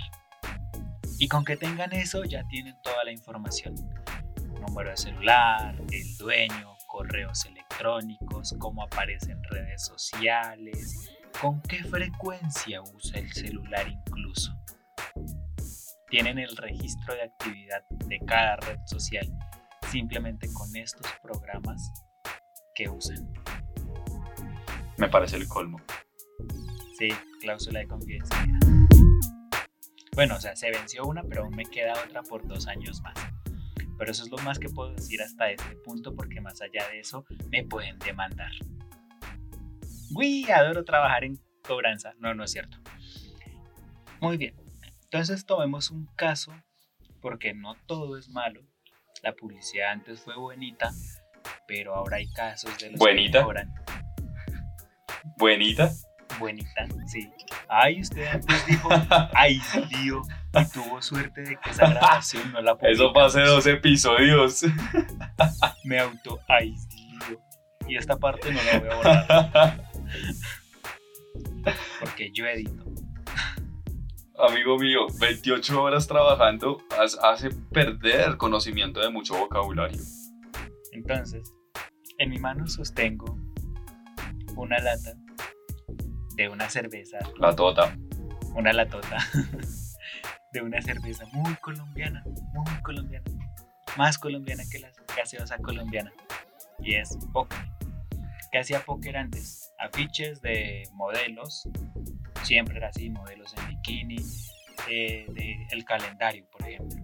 Y 1.19 1.27
con 1.27 1.43
que 1.43 1.57
tengan 1.57 1.93
eso 1.93 2.23
ya 2.23 2.43
tienen 2.47 2.79
toda 2.81 3.03
la 3.03 3.11
información. 3.11 3.75
Número 4.61 4.91
de 4.91 4.97
celular, 4.97 5.75
el 5.91 6.17
dueño, 6.17 6.77
correos 6.87 7.45
electrónicos, 7.45 8.55
cómo 8.59 8.83
aparece 8.83 9.31
en 9.31 9.43
redes 9.45 9.85
sociales, 9.85 11.11
con 11.41 11.61
qué 11.61 11.83
frecuencia 11.83 12.81
usa 12.81 13.19
el 13.19 13.31
celular 13.33 13.87
incluso. 13.87 14.55
Tienen 16.09 16.37
el 16.37 16.55
registro 16.55 17.15
de 17.15 17.23
actividad 17.23 17.83
de 18.05 18.19
cada 18.19 18.57
red 18.57 18.79
social 18.85 19.27
simplemente 19.91 20.47
con 20.53 20.75
estos 20.75 21.07
programas 21.21 21.91
que 22.75 22.89
usan. 22.89 23.27
Me 24.97 25.09
parece 25.09 25.37
el 25.37 25.47
colmo. 25.47 25.79
Sí, 26.97 27.09
cláusula 27.41 27.79
de 27.79 27.87
confidencialidad. 27.87 28.56
Bueno, 30.17 30.35
o 30.35 30.39
sea, 30.39 30.55
se 30.55 30.71
venció 30.71 31.05
una, 31.05 31.21
pero 31.21 31.43
aún 31.43 31.55
me 31.55 31.63
queda 31.63 31.93
otra 32.03 32.23
por 32.23 32.47
dos 32.47 32.65
años 32.65 33.03
más. 33.03 33.13
Pero 33.99 34.09
eso 34.09 34.23
es 34.23 34.31
lo 34.31 34.39
más 34.39 34.57
que 34.57 34.67
puedo 34.67 34.91
decir 34.91 35.21
hasta 35.21 35.51
este 35.51 35.75
punto, 35.75 36.15
porque 36.15 36.41
más 36.41 36.59
allá 36.59 36.87
de 36.89 37.01
eso 37.01 37.23
me 37.51 37.63
pueden 37.63 37.99
demandar. 37.99 38.49
Uy, 40.15 40.49
adoro 40.49 40.83
trabajar 40.83 41.23
en 41.23 41.39
cobranza. 41.61 42.15
No, 42.17 42.33
no 42.33 42.45
es 42.45 42.51
cierto. 42.51 42.79
Muy 44.19 44.37
bien. 44.37 44.55
Entonces 45.03 45.45
tomemos 45.45 45.91
un 45.91 46.07
caso, 46.15 46.51
porque 47.21 47.53
no 47.53 47.75
todo 47.85 48.17
es 48.17 48.27
malo. 48.27 48.63
La 49.21 49.33
publicidad 49.33 49.91
antes 49.91 50.21
fue 50.21 50.35
bonita, 50.35 50.89
pero 51.67 51.93
ahora 51.93 52.17
hay 52.17 52.27
casos 52.31 52.75
de 52.79 52.89
los 52.89 52.99
¿Buenita? 52.99 53.33
que 53.33 53.37
mejoran. 53.37 53.75
Buenita. 55.37 55.91
Buenita, 56.39 56.87
sí. 57.07 57.31
Ay, 57.67 58.01
usted 58.01 58.25
antes 58.27 58.65
dijo, 58.65 58.89
ay, 59.33 59.59
y 60.53 60.65
tuvo 60.73 61.01
suerte 61.01 61.41
de 61.41 61.57
que 61.57 61.69
esa 61.69 61.89
grabación 61.89 62.51
no 62.51 62.61
la 62.61 62.77
Eso 62.81 63.11
fue 63.13 63.23
hace 63.23 63.39
publicamos. 63.39 63.47
dos 63.47 63.67
episodios. 63.67 64.65
Me 65.83 65.99
auto 65.99 66.39
lío. 66.49 67.39
Y 67.87 67.95
esta 67.95 68.17
parte 68.17 68.51
no 68.51 68.59
la 68.63 68.79
voy 68.79 68.89
a 68.89 68.95
borrar 68.95 69.87
porque 71.99 72.31
yo 72.33 72.45
edito. 72.45 72.83
Amigo 74.39 74.77
mío, 74.77 75.07
28 75.19 75.81
horas 75.81 76.07
trabajando 76.07 76.77
hace 77.23 77.49
perder 77.71 78.37
conocimiento 78.37 78.99
de 78.99 79.09
mucho 79.09 79.35
vocabulario. 79.35 80.01
Entonces, 80.91 81.53
en 82.19 82.29
mi 82.29 82.37
mano 82.37 82.67
sostengo 82.67 83.37
una 84.55 84.77
lata 84.79 85.13
de 86.37 86.49
una 86.49 86.69
cerveza, 86.69 87.17
La 87.39 87.55
tota. 87.55 87.97
una 88.53 88.71
latota 88.71 89.17
de 90.51 90.61
una 90.61 90.81
cerveza 90.81 91.25
muy 91.33 91.55
colombiana, 91.55 92.23
muy 92.53 92.81
colombiana, 92.83 93.25
más 93.97 94.17
colombiana 94.19 94.63
que 94.71 94.79
la 94.79 94.91
gaseosa 95.17 95.57
colombiana. 95.57 96.11
Y 96.79 96.93
es 96.95 97.17
póker. 97.33 97.57
¿Qué 98.51 98.59
hacía 98.59 98.79
póker 98.85 99.17
antes? 99.17 99.73
Afiches 99.79 100.39
de 100.41 100.83
modelos 100.93 101.67
siempre 102.43 102.77
era 102.77 102.89
así, 102.89 103.09
modelos 103.09 103.53
en 103.57 103.67
bikini, 103.69 104.17
eh, 104.89 105.25
de 105.29 105.67
el 105.71 105.83
calendario, 105.85 106.45
por 106.51 106.61
ejemplo. 106.69 107.03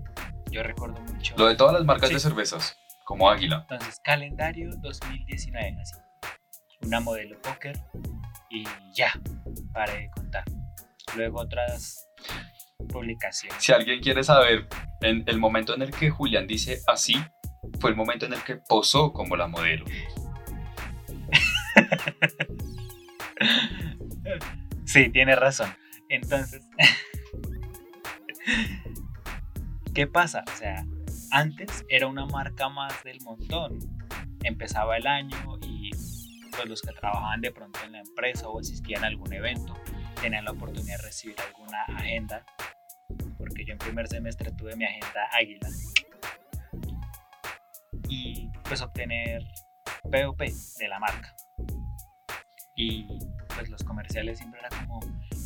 Yo 0.52 0.62
recuerdo 0.62 1.02
mucho. 1.02 1.34
Lo 1.38 1.48
de 1.48 1.56
todas 1.56 1.74
las 1.74 1.84
marcas 1.86 2.10
Sí. 2.10 2.13
de 2.13 2.19
cervezas, 2.19 2.78
como 3.04 3.30
Águila. 3.32 3.65
Entonces, 3.67 4.00
calendario 4.04 4.69
2019, 4.78 5.76
así. 5.82 5.96
Una 6.84 7.00
modelo 7.00 7.41
póker 7.41 7.80
y 8.54 8.63
ya, 8.94 9.12
para 9.74 9.94
de 9.94 10.10
contar. 10.12 10.44
Luego 11.16 11.42
otras 11.42 12.08
publicaciones. 12.88 13.62
Si 13.62 13.72
alguien 13.72 14.00
quiere 14.00 14.24
saber, 14.24 14.68
en 15.02 15.24
el 15.28 15.39
momento 15.39 15.74
en 15.74 15.82
el 15.82 15.92
que 15.92 16.10
Julián 16.10 16.48
dice 16.48 16.82
así, 16.88 17.16
fue 17.80 17.89
el 17.89 17.96
momento 17.96 18.28
en 18.28 18.34
el 18.34 18.44
que 18.44 18.58
posó 18.58 19.12
como 19.12 19.36
la 19.36 19.48
modelo. 19.48 19.86
Sí, 24.86 25.10
tiene 25.10 25.36
razón. 25.36 25.74
Entonces, 26.08 26.70
¿qué 29.96 30.06
pasa? 30.06 30.44
O 30.54 30.56
sea, 30.56 30.86
antes 31.32 31.84
era 31.89 32.06
una 32.06 32.28
marca 32.28 32.70
más 32.70 33.04
del 33.04 33.20
montón. 33.22 33.80
Empezaba 34.44 34.98
el 34.98 35.08
año 35.08 35.53
pues 36.56 36.68
los 36.68 36.82
que 36.82 36.94
trabajaban 36.94 37.42
de 37.42 37.52
pronto 37.52 37.80
en 37.86 37.94
la 37.94 38.00
empresa 38.00 38.48
o 38.48 38.60
asistían 38.60 39.04
a 39.04 39.08
algún 39.08 39.34
evento 39.34 39.74
tenían 40.22 40.46
la 40.46 40.52
oportunidad 40.52 40.98
de 40.98 41.04
recibir 41.04 41.36
alguna 41.42 41.84
agenda. 41.84 42.46
Porque 43.38 43.66
yo 43.66 43.74
en 43.74 43.78
primer 43.78 44.08
semestre 44.08 44.52
tuve 44.52 44.76
mi 44.76 44.86
agenda 44.86 45.28
águila. 45.32 45.68
Y 48.08 48.50
pues 48.63 48.82
obtener 48.82 49.44
POP 50.04 50.39
de 50.80 50.88
la 50.88 51.00
marca. 51.00 51.36
Y 52.76 53.20
pues 53.56 53.70
los 53.70 53.84
comerciales 53.84 54.38
siempre 54.38 54.60
era 54.60 54.70
como, 54.70 55.00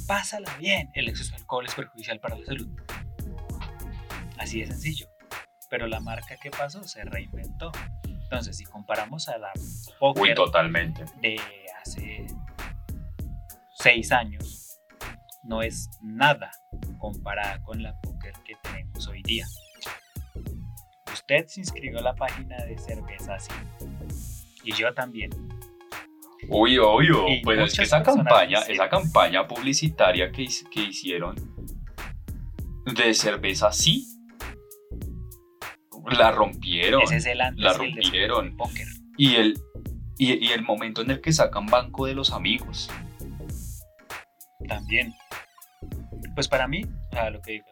pásala 0.08 0.56
bien, 0.58 0.89
el 0.93 1.10
exceso 1.10 1.32
de 1.32 1.38
alcohol 1.38 1.65
es 1.65 1.74
perjudicial 1.74 2.20
para 2.20 2.38
la 2.38 2.46
salud. 2.46 2.70
Así 4.38 4.60
de 4.60 4.67
sencillo. 4.67 5.08
Pero 5.70 5.88
la 5.88 6.00
marca 6.00 6.38
que 6.38 6.52
pasó 6.52 6.84
se 6.84 7.04
reinventó. 7.04 7.72
Entonces, 8.30 8.58
si 8.58 8.66
comparamos 8.66 9.30
a 9.30 9.38
la 9.38 9.52
Uy, 9.56 9.94
Poker 10.00 10.36
totalmente. 10.36 11.06
de 11.22 11.40
hace 11.82 12.28
seis 13.78 14.12
años, 14.12 14.82
no 15.44 15.62
es 15.62 15.90
nada 16.02 16.52
comparada 16.98 17.63
con 17.63 17.82
la 17.82 17.98
Poker 18.02 18.34
que 18.46 18.56
tenemos 18.62 19.08
hoy 19.08 19.24
día. 19.24 19.46
Usted 21.13 21.48
se 21.48 21.62
inscribió 21.62 22.00
a 22.00 22.02
la 22.02 22.16
página 22.16 22.58
de 22.66 22.78
cerveza 22.78 23.36
así. 23.36 23.52
Y 24.63 24.74
yo 24.74 24.94
también. 24.94 25.32
Uy, 26.50 26.78
obvio. 26.78 27.30
Y 27.30 27.42
Pues 27.44 27.60
es 27.60 27.78
que 27.78 27.84
esa 27.84 28.04
campaña, 28.04 28.60
esa 28.68 28.90
campaña 28.90 29.48
publicitaria 29.48 30.34
que, 30.34 30.48
que 30.70 30.82
hicieron 30.82 31.36
de 32.86 33.13
cerveza 33.13 33.72
sí, 33.72 34.06
la 36.15 36.32
rompieron. 36.32 37.02
Ese 37.02 37.17
es 37.17 37.26
el 37.26 37.41
antes 37.41 37.63
la 37.63 37.72
el 37.72 37.78
rompieron. 37.78 38.46
del 38.46 38.56
póker. 38.56 38.88
Y 39.17 39.36
el, 39.36 39.60
y, 40.17 40.46
y 40.48 40.52
el 40.52 40.62
momento 40.63 41.02
en 41.02 41.12
el 41.12 41.22
que 41.22 41.32
sacan 41.34 41.65
Banco 41.65 42.06
de 42.06 42.13
los 42.13 42.32
Amigos. 42.32 42.89
También. 44.67 45.13
Pues 46.36 46.48
para 46.48 46.67
mí, 46.67 46.86
a 47.12 47.30
lo 47.30 47.41
que 47.41 47.54
digo, 47.54 47.65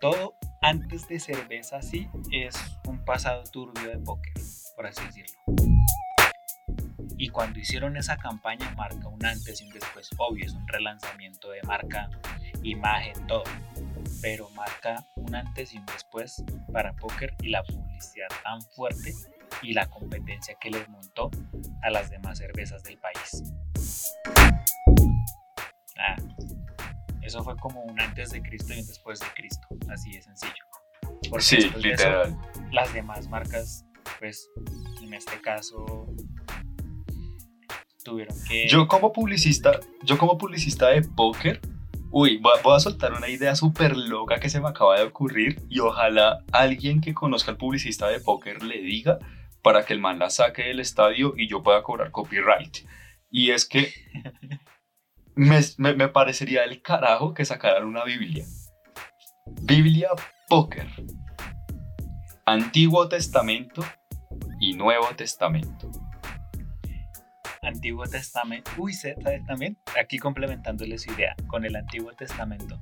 todo 0.00 0.34
antes 0.60 1.06
de 1.08 1.20
cerveza 1.20 1.82
sí 1.82 2.08
es 2.32 2.56
un 2.86 3.04
pasado 3.04 3.42
turbio 3.52 3.90
de 3.90 3.98
póker, 3.98 4.32
por 4.76 4.86
así 4.86 5.04
decirlo. 5.04 5.34
Y 7.16 7.28
cuando 7.28 7.60
hicieron 7.60 7.96
esa 7.96 8.16
campaña 8.16 8.72
marca 8.76 9.08
un 9.08 9.24
antes 9.24 9.60
y 9.60 9.64
un 9.64 9.72
después, 9.72 10.10
obvio, 10.18 10.44
es 10.44 10.52
un 10.52 10.66
relanzamiento 10.66 11.50
de 11.50 11.62
marca, 11.62 12.10
imagen, 12.62 13.26
todo. 13.26 13.44
Pero 14.24 14.48
marca 14.56 15.06
un 15.16 15.34
antes 15.34 15.74
y 15.74 15.76
un 15.76 15.84
después 15.84 16.42
para 16.72 16.96
póker 16.96 17.34
y 17.42 17.50
la 17.50 17.62
publicidad 17.62 18.28
tan 18.42 18.62
fuerte 18.74 19.12
y 19.60 19.74
la 19.74 19.84
competencia 19.90 20.56
que 20.58 20.70
les 20.70 20.88
montó 20.88 21.30
a 21.82 21.90
las 21.90 22.08
demás 22.08 22.38
cervezas 22.38 22.82
del 22.84 22.96
país. 22.96 23.42
Ah, 25.98 26.16
eso 27.20 27.44
fue 27.44 27.54
como 27.58 27.82
un 27.82 28.00
antes 28.00 28.30
de 28.30 28.40
Cristo 28.40 28.72
y 28.72 28.80
un 28.80 28.86
después 28.86 29.20
de 29.20 29.26
Cristo, 29.34 29.68
así 29.90 30.12
de 30.12 30.22
sencillo. 30.22 30.64
Porque 31.28 31.44
Sí, 31.44 31.56
después 31.56 31.82
de 31.82 31.92
eso, 31.92 32.08
literal. 32.08 32.38
las 32.72 32.94
demás 32.94 33.28
marcas, 33.28 33.84
pues 34.20 34.48
en 35.02 35.12
este 35.12 35.38
caso, 35.42 36.06
tuvieron 38.02 38.34
que... 38.48 38.68
Yo 38.68 38.88
como 38.88 39.12
publicista, 39.12 39.80
yo 40.02 40.16
como 40.16 40.38
publicista 40.38 40.88
de 40.88 41.02
póker, 41.02 41.60
uy, 42.16 42.38
voy 42.38 42.52
a, 42.58 42.62
voy 42.62 42.76
a 42.76 42.80
soltar 42.80 43.12
una 43.12 43.28
idea 43.28 43.54
súper 43.56 43.96
loca 43.96 44.38
que 44.38 44.48
se 44.48 44.60
me 44.60 44.68
acaba 44.68 44.96
de 44.96 45.04
ocurrir 45.04 45.60
y 45.68 45.80
ojalá 45.80 46.44
alguien 46.52 47.00
que 47.00 47.12
conozca 47.12 47.50
al 47.50 47.56
publicista 47.56 48.06
de 48.08 48.20
póker 48.20 48.62
le 48.62 48.80
diga 48.80 49.18
para 49.62 49.84
que 49.84 49.92
el 49.94 50.00
man 50.00 50.18
la 50.18 50.30
saque 50.30 50.62
del 50.64 50.78
estadio 50.80 51.34
y 51.36 51.48
yo 51.48 51.62
pueda 51.62 51.82
cobrar 51.82 52.10
copyright. 52.12 52.86
Y 53.30 53.50
es 53.50 53.64
que 53.66 53.92
me, 55.34 55.60
me- 55.78 55.94
me 55.94 56.08
parecería 56.08 56.62
el 56.64 56.80
carajo 56.82 57.34
que 57.34 57.44
sacaran 57.44 57.84
una 57.84 58.04
Biblia. 58.04 58.44
Biblia 59.62 60.08
Póker. 60.48 60.86
Antiguo 62.46 63.08
Testamento 63.08 63.82
y 64.60 64.74
Nuevo 64.74 65.08
Testamento. 65.16 65.90
Antiguo 67.64 68.04
Testamento. 68.06 68.70
Uy, 68.78 68.92
¿sabes 68.94 69.44
también? 69.46 69.76
Aquí 70.00 70.18
complementándole 70.18 70.98
su 70.98 71.12
idea 71.12 71.34
con 71.48 71.64
el 71.64 71.76
Antiguo 71.76 72.12
Testamento. 72.12 72.80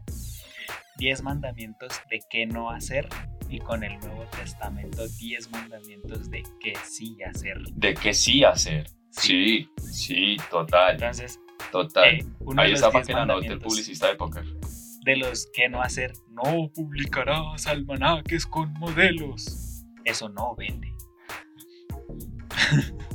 Diez 0.99 1.23
mandamientos 1.23 2.01
de 2.11 2.21
qué 2.31 2.47
no 2.47 2.71
hacer 2.71 3.09
y 3.49 3.59
con 3.59 3.83
el 3.83 3.99
Nuevo 4.01 4.25
Testamento 4.39 5.07
diez 5.19 5.51
mandamientos 5.51 6.31
de 6.31 6.43
qué 6.61 6.75
sí 6.89 7.17
hacer. 7.23 7.59
De 7.75 7.95
que 7.95 8.13
sí 8.15 8.45
hacer. 8.45 8.87
Sí, 9.11 9.69
sí, 9.91 10.37
total, 10.51 10.95
Entonces, 10.95 11.39
total. 11.71 12.05
eh, 12.15 12.27
Ahí 12.57 12.73
está 12.73 12.91
para 12.91 13.05
10 13.05 13.07
que 13.07 13.13
la 13.13 13.35
el 13.55 13.59
publicista 13.61 14.09
de 14.09 14.15
póker. 14.17 14.45
de 15.05 15.17
los 15.17 15.47
que 15.53 15.69
no 15.69 15.83
hacer, 15.83 16.13
no 16.31 16.71
publicarás 16.75 17.67
almanaques 17.67 18.47
con 18.47 18.73
modelos. 18.75 19.85
Eso 20.05 20.29
no 20.31 20.55
vende. 20.57 20.93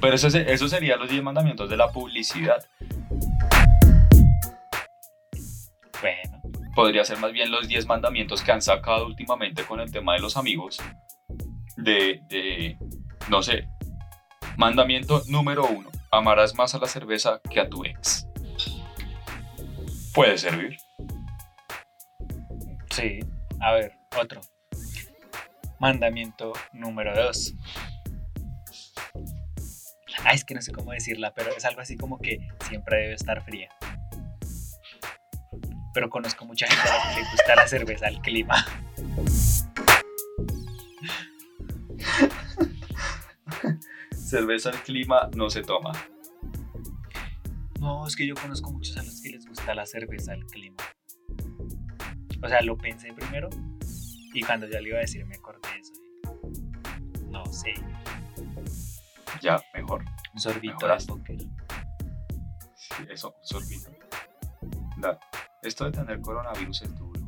Pero 0.00 0.14
eso, 0.14 0.28
eso 0.28 0.68
sería 0.68 0.96
los 0.96 1.10
10 1.10 1.22
mandamientos 1.22 1.68
de 1.68 1.76
la 1.76 1.88
publicidad. 1.88 2.64
Bueno, 6.00 6.38
Podría 6.78 7.04
ser 7.04 7.18
más 7.18 7.32
bien 7.32 7.50
los 7.50 7.66
10 7.66 7.86
mandamientos 7.86 8.40
que 8.40 8.52
han 8.52 8.62
sacado 8.62 9.06
últimamente 9.06 9.64
con 9.64 9.80
el 9.80 9.90
tema 9.90 10.12
de 10.14 10.20
los 10.20 10.36
amigos. 10.36 10.78
De, 11.76 12.20
de 12.28 12.78
no 13.28 13.42
sé. 13.42 13.68
Mandamiento 14.56 15.24
número 15.26 15.66
uno. 15.66 15.90
Amarás 16.12 16.54
más 16.54 16.76
a 16.76 16.78
la 16.78 16.86
cerveza 16.86 17.40
que 17.50 17.58
a 17.58 17.68
tu 17.68 17.84
ex. 17.84 18.28
Puede 20.14 20.38
servir. 20.38 20.76
sí. 22.90 23.18
A 23.60 23.72
ver, 23.72 23.94
otro. 24.16 24.40
Mandamiento 25.80 26.52
número 26.72 27.12
2. 27.12 27.54
Ay, 30.24 30.36
es 30.36 30.44
que 30.44 30.54
no 30.54 30.62
sé 30.62 30.72
cómo 30.72 30.92
decirla, 30.92 31.32
pero 31.34 31.50
es 31.56 31.64
algo 31.64 31.80
así 31.80 31.96
como 31.96 32.18
que 32.18 32.48
siempre 32.68 32.98
debe 32.98 33.14
estar 33.14 33.42
fría. 33.44 33.68
Pero 35.94 36.10
conozco 36.10 36.44
mucha 36.44 36.66
gente 36.66 36.88
a 36.88 36.96
la 36.96 37.14
que 37.14 37.20
le 37.20 37.30
gusta 37.30 37.54
la 37.56 37.68
cerveza 37.68 38.06
al 38.06 38.20
clima. 38.20 38.66
Cerveza 44.12 44.70
al 44.70 44.82
clima 44.82 45.30
no 45.34 45.48
se 45.48 45.62
toma. 45.62 45.92
No, 47.80 48.06
es 48.06 48.14
que 48.16 48.26
yo 48.26 48.34
conozco 48.34 48.70
muchos 48.72 48.96
a 48.98 49.02
los 49.02 49.20
que 49.22 49.30
les 49.30 49.46
gusta 49.46 49.74
la 49.74 49.86
cerveza 49.86 50.32
al 50.32 50.44
clima. 50.44 50.76
O 52.42 52.48
sea, 52.48 52.60
lo 52.60 52.76
pensé 52.76 53.12
primero 53.12 53.48
y 54.34 54.42
cuando 54.42 54.68
ya 54.68 54.80
le 54.80 54.90
iba 54.90 54.98
a 54.98 55.00
decir 55.00 55.24
me 55.24 55.36
acordé 55.36 55.60
de 55.72 55.80
eso. 55.80 55.92
No 57.30 57.44
sé, 57.46 57.74
Ya, 59.40 59.62
mejor. 59.74 60.04
un 60.34 60.40
sorbito 60.40 60.86
de. 60.86 60.98
Sí, 62.74 62.94
eso, 63.10 63.34
un 63.38 63.46
sorbito. 63.46 63.90
Da. 64.98 65.18
Esto 65.62 65.84
de 65.84 65.92
tener 65.92 66.20
coronavirus 66.20 66.82
es 66.82 66.94
duro. 66.94 67.20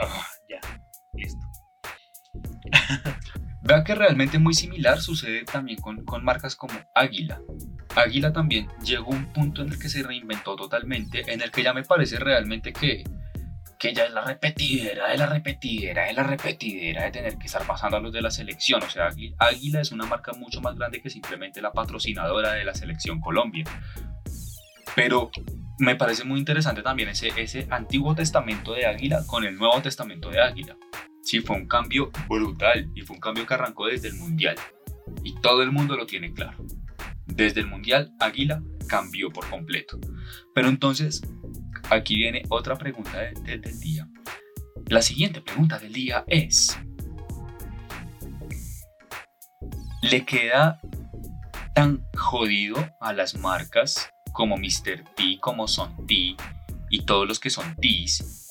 Ah, 0.00 0.26
ya, 0.48 0.60
listo. 1.14 1.46
Vea 3.62 3.82
que 3.82 3.94
realmente 3.94 4.38
muy 4.38 4.52
similar 4.52 5.00
sucede 5.00 5.44
también 5.44 5.80
con, 5.80 6.04
con 6.04 6.22
marcas 6.22 6.54
como 6.54 6.74
Águila. 6.94 7.40
Águila 7.96 8.32
también 8.32 8.68
llegó 8.84 9.12
a 9.12 9.16
un 9.16 9.32
punto 9.32 9.62
en 9.62 9.68
el 9.72 9.78
que 9.78 9.88
se 9.88 10.02
reinventó 10.02 10.54
totalmente, 10.54 11.32
en 11.32 11.40
el 11.40 11.50
que 11.50 11.62
ya 11.62 11.72
me 11.72 11.82
parece 11.82 12.18
realmente 12.18 12.74
que, 12.74 13.04
que 13.78 13.92
ya 13.94 14.04
es 14.04 14.12
la 14.12 14.22
repetidera 14.24 15.08
de 15.08 15.18
la 15.18 15.26
repetidera 15.26 16.04
de 16.06 16.12
la 16.12 16.22
repetidera 16.22 17.04
de 17.04 17.10
tener 17.10 17.36
que 17.38 17.46
estar 17.46 17.66
pasando 17.66 17.96
a 17.96 18.00
los 18.00 18.12
de 18.12 18.22
la 18.22 18.30
selección. 18.30 18.82
O 18.82 18.88
sea, 18.88 19.08
Águi- 19.10 19.34
Águila 19.38 19.80
es 19.80 19.92
una 19.92 20.06
marca 20.06 20.32
mucho 20.32 20.60
más 20.60 20.76
grande 20.76 21.00
que 21.00 21.10
simplemente 21.10 21.60
la 21.60 21.72
patrocinadora 21.72 22.52
de 22.52 22.64
la 22.64 22.74
selección 22.74 23.20
Colombia. 23.20 23.64
Pero 24.94 25.30
me 25.78 25.96
parece 25.96 26.24
muy 26.24 26.38
interesante 26.38 26.82
también 26.82 27.08
ese, 27.08 27.28
ese 27.36 27.66
Antiguo 27.70 28.14
Testamento 28.14 28.74
de 28.74 28.86
Águila 28.86 29.22
con 29.26 29.44
el 29.44 29.56
Nuevo 29.56 29.80
Testamento 29.82 30.30
de 30.30 30.40
Águila. 30.40 30.76
Sí, 31.22 31.40
fue 31.40 31.56
un 31.56 31.66
cambio 31.66 32.10
brutal 32.28 32.90
y 32.94 33.00
fue 33.02 33.16
un 33.16 33.20
cambio 33.20 33.46
que 33.46 33.54
arrancó 33.54 33.86
desde 33.86 34.08
el 34.08 34.14
Mundial. 34.14 34.56
Y 35.22 35.34
todo 35.40 35.62
el 35.62 35.72
mundo 35.72 35.96
lo 35.96 36.06
tiene 36.06 36.32
claro. 36.32 36.58
Desde 37.26 37.60
el 37.60 37.66
Mundial, 37.66 38.12
Águila 38.20 38.62
cambió 38.86 39.30
por 39.30 39.48
completo. 39.48 39.98
Pero 40.54 40.68
entonces, 40.68 41.22
aquí 41.90 42.16
viene 42.16 42.42
otra 42.48 42.76
pregunta 42.76 43.18
del 43.42 43.80
día. 43.80 44.08
La 44.86 45.02
siguiente 45.02 45.40
pregunta 45.40 45.78
del 45.78 45.92
día 45.92 46.24
es, 46.26 46.78
¿le 50.02 50.24
queda 50.24 50.80
tan 51.74 52.04
jodido 52.16 52.76
a 53.00 53.12
las 53.12 53.34
marcas 53.34 54.10
como 54.32 54.56
Mr. 54.56 55.04
T, 55.16 55.38
como 55.40 55.66
Son 55.68 56.06
T 56.06 56.36
y 56.90 57.04
todos 57.04 57.26
los 57.26 57.40
que 57.40 57.50
son 57.50 57.74
T's 57.76 58.44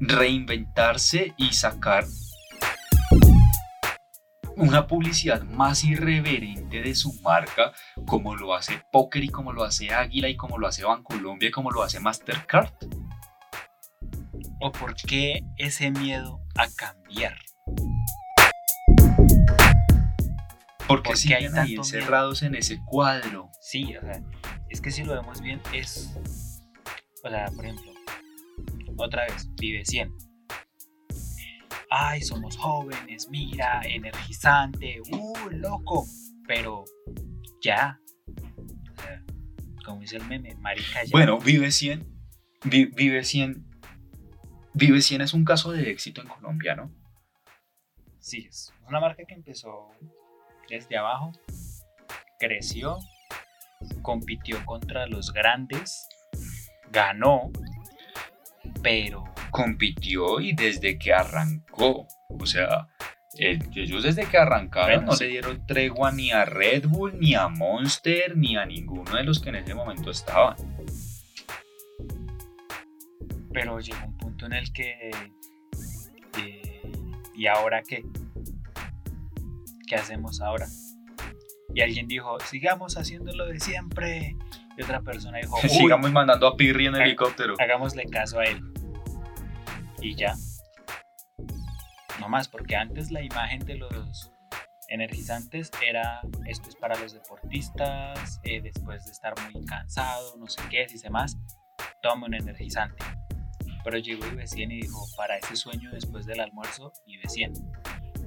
reinventarse 0.00 1.34
y 1.36 1.52
sacar 1.52 2.04
una 4.56 4.86
publicidad 4.86 5.42
más 5.42 5.84
irreverente 5.84 6.82
de 6.82 6.94
su 6.94 7.12
marca, 7.22 7.72
como 8.10 8.34
lo 8.34 8.54
hace 8.54 8.82
Poker 8.90 9.22
y 9.22 9.28
como 9.28 9.52
lo 9.52 9.62
hace 9.62 9.94
Águila 9.94 10.28
y 10.28 10.36
como 10.36 10.58
lo 10.58 10.66
hace 10.66 10.82
Bancolombia 10.82 11.48
y 11.48 11.52
como 11.52 11.70
lo 11.70 11.84
hace 11.84 12.00
Mastercard? 12.00 12.72
¿O 14.60 14.72
por 14.72 14.96
qué 14.96 15.44
ese 15.56 15.92
miedo 15.92 16.40
a 16.56 16.66
cambiar? 16.70 17.38
Porque 20.88 21.14
siguen 21.14 21.56
ahí 21.56 21.76
encerrados 21.76 22.42
en 22.42 22.56
ese 22.56 22.80
cuadro. 22.84 23.48
Sí, 23.60 23.96
o 23.96 24.00
sea, 24.00 24.20
es 24.68 24.80
que 24.80 24.90
si 24.90 25.04
lo 25.04 25.14
vemos 25.14 25.40
bien 25.40 25.60
es, 25.72 26.12
o 27.22 27.30
sea, 27.30 27.46
por 27.54 27.64
ejemplo, 27.64 27.92
otra 28.96 29.22
vez, 29.26 29.48
vive 29.54 29.84
100. 29.84 30.12
Ay, 31.90 32.22
somos 32.22 32.56
jóvenes, 32.56 33.28
mira, 33.30 33.82
energizante, 33.84 35.00
uh, 35.12 35.48
loco. 35.50 36.04
Pero 36.48 36.84
ya, 37.60 38.00
o 38.26 39.02
sea, 39.02 39.24
como 39.84 40.00
dice 40.00 40.16
el 40.16 40.26
meme, 40.26 40.54
marica 40.56 41.04
ya. 41.04 41.10
Bueno, 41.12 41.38
vive 41.38 41.70
100, 41.70 42.06
vive 42.64 43.24
100, 43.24 43.66
vive 44.74 45.00
100 45.00 45.20
es 45.22 45.34
un 45.34 45.44
caso 45.44 45.72
de 45.72 45.90
éxito 45.90 46.20
en 46.20 46.28
Colombia, 46.28 46.74
¿no? 46.74 46.90
Sí, 48.18 48.46
es 48.48 48.72
una 48.86 49.00
marca 49.00 49.24
que 49.26 49.34
empezó 49.34 49.90
desde 50.68 50.96
abajo, 50.96 51.32
creció, 52.38 52.98
compitió 54.02 54.64
contra 54.64 55.06
los 55.06 55.32
grandes, 55.32 56.06
ganó, 56.90 57.50
pero... 58.82 59.24
Compitió 59.50 60.38
y 60.40 60.52
desde 60.52 60.96
que 60.96 61.12
arrancó, 61.12 62.06
o 62.28 62.46
sea, 62.46 62.88
ellos 63.38 64.02
desde 64.02 64.26
que 64.26 64.38
arrancaron 64.38 65.04
no 65.04 65.12
se 65.12 65.26
dieron 65.26 65.64
tregua 65.66 66.10
ni 66.10 66.32
a 66.32 66.44
Red 66.44 66.86
Bull, 66.86 67.18
ni 67.18 67.34
a 67.34 67.48
Monster, 67.48 68.36
ni 68.36 68.56
a 68.56 68.66
ninguno 68.66 69.14
de 69.14 69.22
los 69.22 69.40
que 69.40 69.50
en 69.50 69.56
ese 69.56 69.74
momento 69.74 70.10
estaban. 70.10 70.56
Pero 73.52 73.80
llegó 73.80 74.04
un 74.04 74.16
punto 74.16 74.46
en 74.46 74.52
el 74.54 74.72
que... 74.72 75.10
Eh, 76.38 76.92
¿Y 77.34 77.46
ahora 77.46 77.82
qué? 77.82 78.04
¿Qué 79.86 79.96
hacemos 79.96 80.40
ahora? 80.40 80.66
Y 81.74 81.82
alguien 81.82 82.08
dijo, 82.08 82.38
sigamos 82.40 82.96
haciéndolo 82.96 83.46
de 83.46 83.60
siempre. 83.60 84.36
Y 84.76 84.82
otra 84.82 85.02
persona 85.02 85.38
dijo, 85.38 85.56
sigamos 85.68 86.10
mandando 86.12 86.46
a 86.46 86.56
Pirri 86.56 86.86
en 86.86 86.96
helicóptero. 86.96 87.54
Hagámosle 87.58 88.04
caso 88.06 88.40
a 88.40 88.44
él. 88.44 88.60
Y 90.00 90.14
ya. 90.16 90.34
No 92.20 92.28
más, 92.28 92.48
porque 92.48 92.76
antes 92.76 93.10
la 93.10 93.22
imagen 93.22 93.64
de 93.64 93.76
los 93.76 94.30
energizantes 94.88 95.70
era 95.86 96.20
esto 96.46 96.68
es 96.68 96.76
para 96.76 96.98
los 96.98 97.14
deportistas, 97.14 98.40
eh, 98.42 98.60
después 98.60 99.06
de 99.06 99.12
estar 99.12 99.32
muy 99.50 99.64
cansado, 99.64 100.36
no 100.36 100.46
sé 100.46 100.60
qué, 100.68 100.86
si 100.88 100.98
se 100.98 101.08
más, 101.08 101.38
tome 102.02 102.26
un 102.26 102.34
energizante. 102.34 103.02
Pero 103.82 103.96
llegó 103.96 104.26
IB100 104.26 104.72
y 104.72 104.80
dijo, 104.82 105.06
para 105.16 105.38
ese 105.38 105.56
sueño 105.56 105.90
después 105.92 106.26
del 106.26 106.40
almuerzo, 106.40 106.92
IB100. 107.06 108.20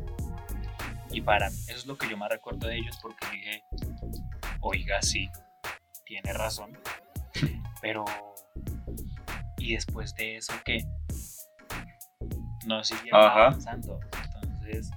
Y 1.12 1.22
para 1.22 1.48
eso 1.48 1.64
es 1.68 1.86
lo 1.86 1.96
que 1.96 2.10
yo 2.10 2.18
más 2.18 2.30
recuerdo 2.30 2.68
de 2.68 2.78
ellos 2.78 2.98
porque 3.00 3.28
dije, 3.32 3.64
oiga, 4.62 5.00
sí, 5.04 5.30
tiene 6.04 6.34
razón. 6.34 6.80
Pero, 7.82 8.06
¿y 9.58 9.74
después 9.74 10.16
de 10.16 10.38
eso 10.38 10.54
qué? 10.66 10.84
No 12.66 12.84
siguieron 12.84 13.22
avanzando. 13.22 14.00
Entonces, 14.42 14.92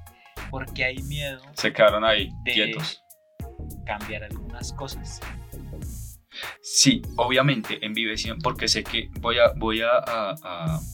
¿por 0.50 0.72
qué 0.72 0.84
hay 0.84 1.02
miedo? 1.04 1.40
Se 1.54 1.72
quedaron 1.72 2.04
ahí, 2.04 2.30
quietos. 2.44 3.02
Cambiar 3.84 4.24
algunas 4.24 4.72
cosas. 4.72 5.20
Sí, 6.60 7.02
obviamente 7.16 7.84
en 7.84 7.94
Vivesión, 7.94 8.38
porque 8.42 8.68
sé 8.68 8.84
que 8.84 9.08
voy 9.20 9.38
a, 9.38 9.52
voy 9.56 9.80
a, 9.80 10.34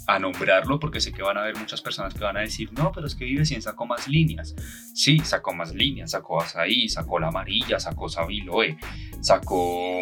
a, 0.07 0.19
nombrarlo, 0.19 0.79
porque 0.79 1.01
sé 1.01 1.13
que 1.13 1.23
van 1.23 1.37
a 1.37 1.43
haber 1.43 1.57
muchas 1.57 1.81
personas 1.81 2.15
que 2.15 2.23
van 2.23 2.37
a 2.37 2.41
decir, 2.41 2.73
no, 2.73 2.93
pero 2.93 3.07
es 3.07 3.15
que 3.15 3.25
Vivesión 3.25 3.61
sacó 3.63 3.87
más 3.87 4.07
líneas. 4.07 4.55
Sí, 4.95 5.19
sacó 5.21 5.53
más 5.53 5.75
líneas, 5.75 6.13
sacó 6.13 6.41
Azaí, 6.41 6.89
sacó 6.89 7.19
la 7.19 7.29
amarilla, 7.29 7.81
sacó 7.81 8.09
Sabiloe, 8.09 8.77
sacó... 9.21 10.01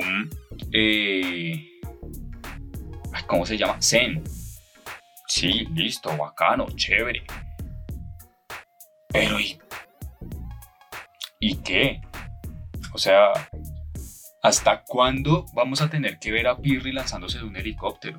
Eh, 0.72 1.80
¿Cómo 3.26 3.46
se 3.46 3.56
llama? 3.56 3.80
Zen. 3.80 4.22
Sí, 5.30 5.64
listo, 5.74 6.14
bacano, 6.16 6.66
chévere. 6.74 7.22
Pero 9.08 9.38
¿y, 9.38 9.60
¿y 11.38 11.56
qué? 11.58 12.00
O 12.92 12.98
sea, 12.98 13.32
¿Hasta 14.42 14.82
cuándo 14.84 15.44
vamos 15.52 15.82
a 15.82 15.90
tener 15.90 16.18
que 16.18 16.32
ver 16.32 16.48
a 16.48 16.56
Pirri 16.56 16.92
lanzándose 16.92 17.38
de 17.38 17.44
un 17.44 17.56
helicóptero? 17.56 18.16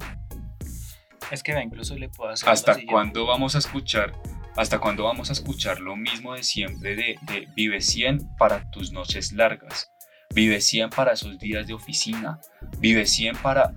Es 1.31 1.41
que 1.41 1.59
incluso 1.59 1.95
le 1.95 2.09
puedo 2.09 2.31
hacer. 2.31 2.47
¿Hasta 2.47 2.77
cuándo 2.85 3.25
vamos 3.25 3.55
a 3.55 3.57
escuchar? 3.57 4.13
¿Hasta 4.55 4.79
cuándo 4.79 5.05
vamos 5.05 5.29
a 5.29 5.33
escuchar 5.33 5.79
lo 5.79 5.95
mismo 5.95 6.35
de 6.35 6.43
siempre 6.43 6.95
de, 6.95 7.17
de 7.23 7.47
Vive 7.55 7.81
100 7.81 8.35
para 8.37 8.69
tus 8.69 8.91
noches 8.91 9.31
largas? 9.31 9.91
Vive 10.35 10.61
100 10.61 10.91
para 10.91 11.13
esos 11.13 11.39
días 11.39 11.65
de 11.65 11.73
oficina. 11.73 12.39
Vive 12.77 13.07
100 13.07 13.37
para... 13.37 13.73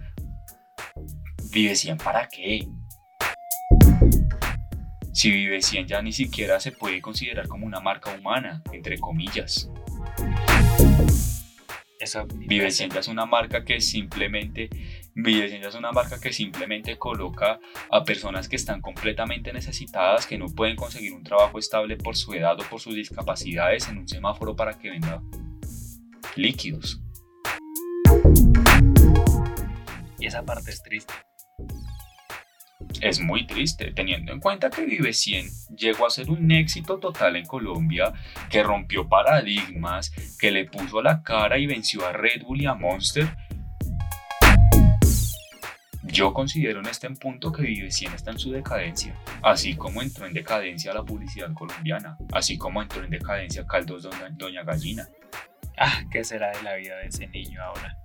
Vive 1.51 1.77
100 1.77 1.97
para 1.97 2.29
qué? 2.29 2.69
Si 5.15 5.31
Vive 5.31 5.63
100 5.63 5.87
ya 5.87 6.03
ni 6.03 6.13
siquiera 6.13 6.59
se 6.59 6.73
puede 6.73 7.01
considerar 7.01 7.47
como 7.47 7.67
una 7.67 7.79
marca 7.79 8.13
humana, 8.19 8.63
entre 8.73 8.99
comillas. 8.99 9.71
Vivecienda 12.35 12.99
es 12.99 13.07
una 13.07 13.25
marca 13.25 13.65
que 13.65 13.81
simplemente 13.81 14.69
es 15.15 15.75
una 15.77 15.93
marca 15.93 16.21
que 16.21 16.33
simplemente 16.33 16.99
coloca 16.99 17.61
a 17.91 18.05
personas 18.05 18.49
que 18.49 18.57
están 18.57 18.81
completamente 18.81 19.53
necesitadas, 19.53 20.27
que 20.27 20.37
no 20.37 20.47
pueden 20.47 20.75
conseguir 20.75 21.13
un 21.15 21.23
trabajo 21.23 21.61
estable 21.61 21.97
por 21.97 22.17
su 22.17 22.35
edad 22.35 22.61
o 22.61 22.65
por 22.69 22.81
sus 22.81 22.97
discapacidades 22.97 23.89
en 23.89 23.99
un 23.99 24.09
semáforo 24.09 24.57
para 24.57 24.77
que 24.77 24.91
venda 24.91 25.23
líquidos. 26.35 27.01
Y 30.19 30.27
esa 30.27 30.45
parte 30.45 30.73
es 30.73 30.83
triste 30.83 31.15
es 33.05 33.21
muy 33.21 33.47
triste, 33.47 33.93
teniendo 33.93 34.33
en 34.33 34.41
cuenta 34.41 34.71
que 34.71 34.87
Vive 34.87 35.13
100 35.13 35.47
llegó 35.77 36.07
a 36.07 36.11
ser 36.11 36.31
un 36.31 36.51
éxito 36.51 36.99
total 36.99 37.37
en 37.37 37.45
Colombia, 37.45 38.15
que 38.49 38.63
rompió 38.63 39.07
paradigmas, 39.07 40.11
que 40.39 40.51
le 40.51 40.65
puso 40.65 41.03
la 41.03 41.23
cara 41.23 41.59
y 41.59 41.67
venció 41.67 42.07
a 42.07 42.13
Red 42.13 42.45
Bull 42.45 42.63
y 42.63 42.67
a 42.67 42.73
Monster. 42.73 43.29
Yo 46.03 46.33
considero 46.33 46.81
en 46.81 46.87
este 46.87 47.11
punto 47.11 47.53
que 47.53 47.63
Vive 47.63 47.91
100 47.91 48.15
está 48.15 48.31
en 48.31 48.39
su 48.39 48.51
decadencia, 48.53 49.15
así 49.43 49.77
como 49.77 50.01
entró 50.01 50.27
en 50.27 50.33
decadencia 50.33 50.95
la 50.95 51.03
publicidad 51.03 51.53
colombiana, 51.53 52.17
así 52.33 52.57
como 52.57 52.81
entró 52.81 53.05
en 53.05 53.11
decadencia 53.11 53.67
Caldos 53.67 54.09
Doña, 54.39 54.63
Gallina. 54.63 55.07
Ah, 55.77 56.05
¿qué 56.11 56.25
será 56.25 56.53
de 56.53 56.63
la 56.63 56.75
vida 56.77 56.97
de 56.97 57.09
ese 57.09 57.27
niño 57.27 57.61
ahora? 57.63 57.99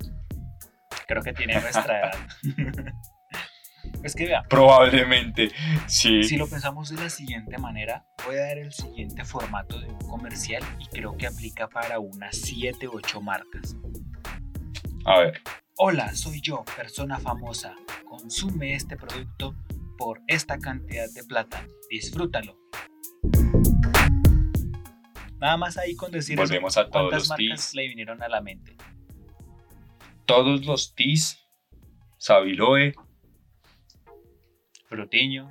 Creo 1.08 1.24
que 1.24 1.32
tiene 1.32 1.62
nuestra 1.62 2.00
edad. 2.00 2.94
Es 4.04 4.16
que 4.16 4.26
vea. 4.26 4.44
Probablemente, 4.50 5.52
sí. 5.88 6.24
Si 6.24 6.38
lo 6.38 6.48
pensamos 6.48 6.90
de 6.90 6.98
la 6.98 7.10
siguiente 7.10 7.58
manera, 7.58 8.06
voy 8.26 8.36
a 8.38 8.42
dar 8.42 8.58
el 8.58 8.72
siguiente 8.72 9.26
formato 9.26 9.80
de 9.80 9.88
un 9.88 10.00
comercial 10.00 10.64
y 10.80 10.86
creo 10.88 11.18
que 11.18 11.28
aplica 11.28 11.68
para 11.68 12.00
unas 12.00 12.38
7 12.38 12.88
u 12.88 12.92
8 12.96 13.22
marcas. 13.22 13.76
A 15.06 15.20
ver. 15.20 15.42
Hola, 15.78 16.14
soy 16.16 16.42
yo, 16.42 16.64
persona 16.76 17.20
famosa. 17.20 17.76
Consume 18.06 18.74
este 18.74 18.96
producto 18.98 19.56
por 19.98 20.22
esta 20.28 20.58
cantidad 20.60 21.10
de 21.14 21.24
plata. 21.24 21.66
Disfrútalo. 21.90 22.58
Nada 25.40 25.56
más 25.56 25.78
ahí 25.78 25.96
con 25.96 26.12
decir 26.12 26.38
Volvemos 26.38 26.78
a 26.78 26.90
todos 26.90 26.92
¿cuántas 26.92 27.20
los 27.20 27.30
marcas 27.30 27.74
le 27.74 27.88
vinieron 27.88 28.22
a 28.22 28.28
la 28.28 28.42
mente? 28.42 28.76
todos 30.30 30.64
los 30.64 30.94
tis, 30.94 31.40
Sabiloe, 32.20 32.94
Frutiño. 34.90 35.50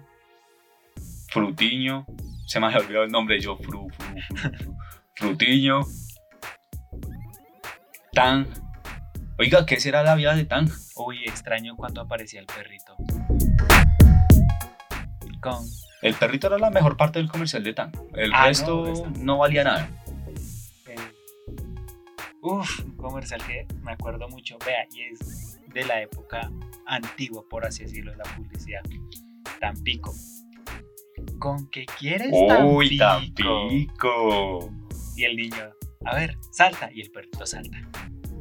Frutiño, 1.30 2.06
se 2.46 2.58
me 2.60 2.66
había 2.66 2.78
olvidado 2.78 3.04
el 3.04 3.10
nombre, 3.12 3.40
yo, 3.40 3.56
fru, 3.56 3.88
fru, 3.90 4.16
fru, 4.36 4.50
fru, 4.58 4.76
Frutiño, 5.14 5.80
Tan. 8.12 8.48
Oiga, 9.38 9.64
¿qué 9.66 9.78
será 9.78 10.02
la 10.02 10.14
vida 10.16 10.34
de 10.34 10.44
Tan? 10.44 10.68
Uy, 10.96 11.22
extraño 11.24 11.76
cuando 11.76 12.00
aparecía 12.00 12.40
el 12.40 12.46
perrito. 12.46 12.96
Con. 15.40 15.64
El 16.02 16.14
perrito 16.14 16.48
era 16.48 16.58
la 16.58 16.70
mejor 16.70 16.96
parte 16.96 17.18
del 17.20 17.28
comercial 17.28 17.62
de 17.62 17.74
Tan. 17.74 17.92
El 18.14 18.32
Ah, 18.34 18.40
no, 18.42 18.46
resto 18.48 18.84
resto. 18.86 19.10
no 19.20 19.38
valía 19.38 19.64
nada. 19.64 19.88
el- 20.86 20.98
Uf, 22.40 22.80
un 22.84 22.96
comercial 22.96 23.40
que 23.46 23.66
me 23.82 23.92
acuerdo 23.92 24.28
mucho. 24.28 24.56
Vea, 24.66 24.86
y 24.90 25.02
es 25.12 25.60
de 25.68 25.84
la 25.84 26.00
época 26.02 26.50
antigua, 26.86 27.44
por 27.48 27.66
así 27.66 27.82
decirlo, 27.84 28.12
de 28.12 28.16
la 28.18 28.24
publicidad. 28.36 28.80
Tampico. 29.60 30.14
¿Con 31.38 31.68
qué 31.70 31.84
quieres 31.98 32.30
Uy, 32.32 32.96
Tampico? 32.98 33.68
Tampico. 33.68 34.70
Y 35.16 35.24
el 35.24 35.36
niño, 35.36 35.70
a 36.04 36.14
ver, 36.16 36.36
salta. 36.52 36.90
Y 36.92 37.00
el 37.02 37.10
perrito 37.10 37.44
salta. 37.46 37.78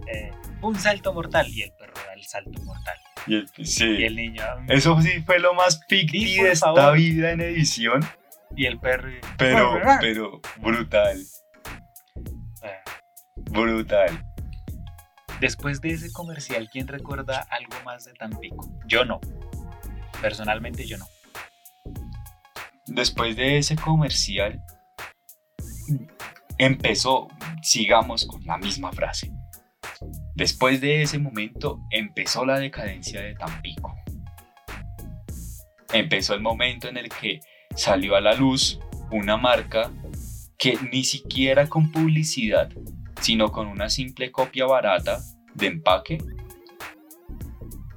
Eh, 0.08 0.32
un 0.62 0.76
salto 0.76 1.14
mortal. 1.14 1.48
Y 1.50 1.64
el 1.64 1.72
perro 1.78 1.94
da 1.96 2.14
el 2.14 2.24
salto 2.24 2.62
mortal. 2.64 2.96
Y 3.26 3.36
el- 3.36 3.48
sí. 3.66 3.86
Y 3.86 4.04
el 4.04 4.16
niño, 4.16 4.44
mm, 4.62 4.72
Eso 4.72 5.00
sí 5.02 5.22
fue 5.26 5.40
lo 5.40 5.54
más 5.54 5.80
por 5.88 5.88
de 6.46 6.52
esta 6.52 6.74
favor. 6.74 6.98
vida 6.98 7.32
en 7.32 7.42
edición, 7.42 8.02
y 8.56 8.66
el 8.66 8.80
perro. 8.80 9.10
pero, 9.38 9.80
pero 10.00 10.42
brutal, 10.62 11.20
Eh, 12.64 12.70
brutal. 13.52 14.24
Después 15.42 15.82
de 15.82 15.90
ese 15.92 16.12
comercial, 16.12 16.68
¿quién 16.72 16.88
recuerda 16.88 17.46
algo 17.52 17.74
más 17.86 18.06
de 18.06 18.14
Tampico? 18.14 18.72
Yo 18.88 19.04
no. 19.06 19.20
Personalmente 20.22 20.86
yo 20.86 20.98
no. 20.98 21.06
Después 22.88 23.36
de 23.36 23.58
ese 23.58 23.76
comercial, 23.76 24.62
empezó, 26.58 27.28
sigamos 27.62 28.26
con 28.26 28.44
la 28.46 28.58
misma 28.58 28.92
frase. 28.92 29.32
Después 30.36 30.82
de 30.82 31.02
ese 31.02 31.20
momento, 31.20 31.80
empezó 31.92 32.46
la 32.46 32.60
decadencia 32.60 33.22
de 33.22 33.36
Tampico. 33.36 33.96
Empezó 35.92 36.34
el 36.34 36.42
momento 36.42 36.88
en 36.88 36.98
el 36.98 37.10
que 37.10 37.40
salió 37.76 38.16
a 38.16 38.22
la 38.22 38.34
luz 38.34 38.80
una 39.12 39.38
marca 39.38 39.92
que 40.58 40.78
ni 40.92 41.04
siquiera 41.04 41.68
con 41.68 41.92
publicidad, 41.92 42.70
sino 43.22 43.52
con 43.52 43.68
una 43.68 43.90
simple 43.90 44.32
copia 44.32 44.66
barata 44.66 45.20
de 45.54 45.68
empaque, 45.68 46.18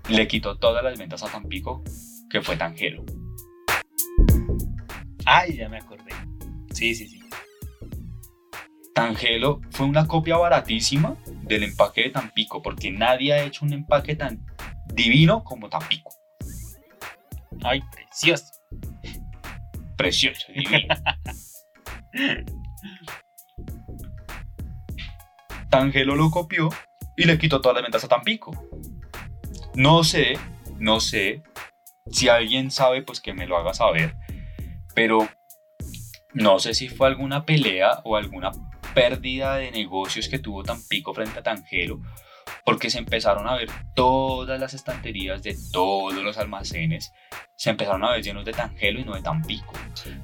le 0.08 0.26
quitó 0.26 0.58
todas 0.58 0.82
las 0.82 0.98
ventas 0.98 1.22
a 1.22 1.28
Tampico, 1.28 1.82
que 2.30 2.40
fue 2.40 2.56
Tangelo. 2.56 3.04
Ay, 5.26 5.56
ya 5.56 5.68
me 5.68 5.78
acordé. 5.78 6.12
Sí, 6.72 6.94
sí, 6.94 7.08
sí. 7.08 7.20
Tangelo 8.94 9.60
fue 9.70 9.86
una 9.86 10.06
copia 10.06 10.36
baratísima 10.36 11.16
del 11.42 11.64
empaque 11.64 12.04
de 12.04 12.10
Tampico, 12.10 12.62
porque 12.62 12.90
nadie 12.90 13.32
ha 13.32 13.42
hecho 13.42 13.64
un 13.64 13.72
empaque 13.72 14.14
tan 14.16 14.44
divino 14.94 15.42
como 15.44 15.68
Tampico. 15.68 16.10
Ay, 17.62 17.82
precioso. 17.92 18.46
Precioso, 19.96 20.46
divino. 20.52 20.94
Tangelo 25.70 26.16
lo 26.16 26.30
copió 26.30 26.68
y 27.16 27.24
le 27.24 27.38
quitó 27.38 27.60
todas 27.60 27.76
las 27.76 27.82
ventas 27.82 28.04
a 28.04 28.08
Tampico. 28.08 28.50
No 29.74 30.02
sé, 30.02 30.38
no 30.78 31.00
sé. 31.00 31.42
Si 32.10 32.28
alguien 32.28 32.70
sabe, 32.70 33.02
pues 33.02 33.20
que 33.20 33.34
me 33.34 33.46
lo 33.46 33.56
haga 33.56 33.74
saber. 33.74 34.16
Pero 34.94 35.28
no 36.34 36.58
sé 36.58 36.74
si 36.74 36.88
fue 36.88 37.08
alguna 37.08 37.44
pelea 37.44 38.00
o 38.04 38.16
alguna 38.16 38.52
pérdida 38.94 39.56
de 39.56 39.70
negocios 39.70 40.28
que 40.28 40.38
tuvo 40.38 40.62
Tampico 40.62 41.14
frente 41.14 41.38
a 41.38 41.42
Tangelo. 41.42 42.00
Porque 42.64 42.90
se 42.90 42.98
empezaron 42.98 43.48
a 43.48 43.54
ver 43.54 43.68
todas 43.94 44.58
las 44.58 44.74
estanterías 44.74 45.42
de 45.42 45.56
todos 45.72 46.14
los 46.14 46.36
almacenes. 46.38 47.12
Se 47.56 47.70
empezaron 47.70 48.04
a 48.04 48.12
ver 48.12 48.22
llenos 48.22 48.44
de 48.44 48.52
Tangelo 48.52 49.00
y 49.00 49.04
no 49.04 49.14
de 49.14 49.22
Tampico. 49.22 49.72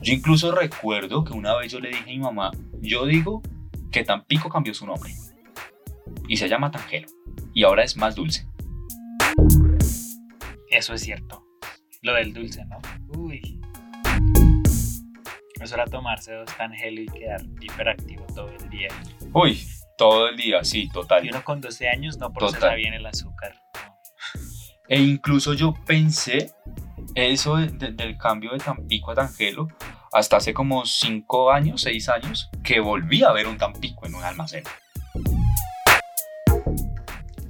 Yo 0.02 0.12
incluso 0.12 0.52
recuerdo 0.52 1.24
que 1.24 1.32
una 1.32 1.56
vez 1.56 1.72
yo 1.72 1.80
le 1.80 1.88
dije 1.90 2.02
a 2.02 2.06
mi 2.06 2.18
mamá, 2.18 2.50
yo 2.80 3.06
digo 3.06 3.42
que 3.92 4.04
Tampico 4.04 4.48
cambió 4.48 4.74
su 4.74 4.86
nombre. 4.86 5.12
Y 6.28 6.36
se 6.36 6.48
llama 6.48 6.70
Tangelo. 6.70 7.08
Y 7.54 7.64
ahora 7.64 7.84
es 7.84 7.96
más 7.96 8.14
dulce. 8.14 8.46
Eso 10.68 10.94
es 10.94 11.00
cierto. 11.00 11.45
Lo 12.02 12.14
del 12.14 12.32
dulce, 12.32 12.64
¿no? 12.66 12.78
Uy. 13.18 13.60
Eso 15.60 15.74
era 15.74 15.86
tomarse 15.86 16.32
dos 16.34 16.50
tangelo 16.56 17.00
y 17.00 17.06
quedar 17.06 17.42
hiperactivo 17.60 18.24
todo 18.34 18.48
el 18.50 18.68
día. 18.68 18.88
Uy, 19.32 19.66
todo 19.98 20.28
el 20.28 20.36
día, 20.36 20.62
sí, 20.64 20.82
Y 20.82 20.88
total. 20.90 21.26
uno 21.28 21.42
con 21.42 21.60
12 21.60 21.88
años 21.88 22.18
no 22.18 22.32
procesa 22.32 22.74
bien 22.74 22.92
el 22.94 23.06
azúcar. 23.06 23.54
¿no? 23.74 23.96
E 24.88 25.00
incluso 25.00 25.54
yo 25.54 25.74
pensé 25.86 26.52
eso 27.14 27.56
de- 27.56 27.68
de- 27.68 27.92
del 27.92 28.16
cambio 28.18 28.52
de 28.52 28.58
Tampico 28.58 29.10
a 29.10 29.14
Tangelo 29.14 29.68
hasta 30.12 30.36
hace 30.36 30.52
como 30.54 30.84
5 30.84 31.50
años, 31.50 31.80
6 31.82 32.08
años, 32.08 32.50
que 32.62 32.78
volví 32.80 33.24
a 33.24 33.32
ver 33.32 33.46
un 33.48 33.56
Tampico 33.56 34.06
en 34.06 34.14
un 34.14 34.22
almacén. 34.22 34.62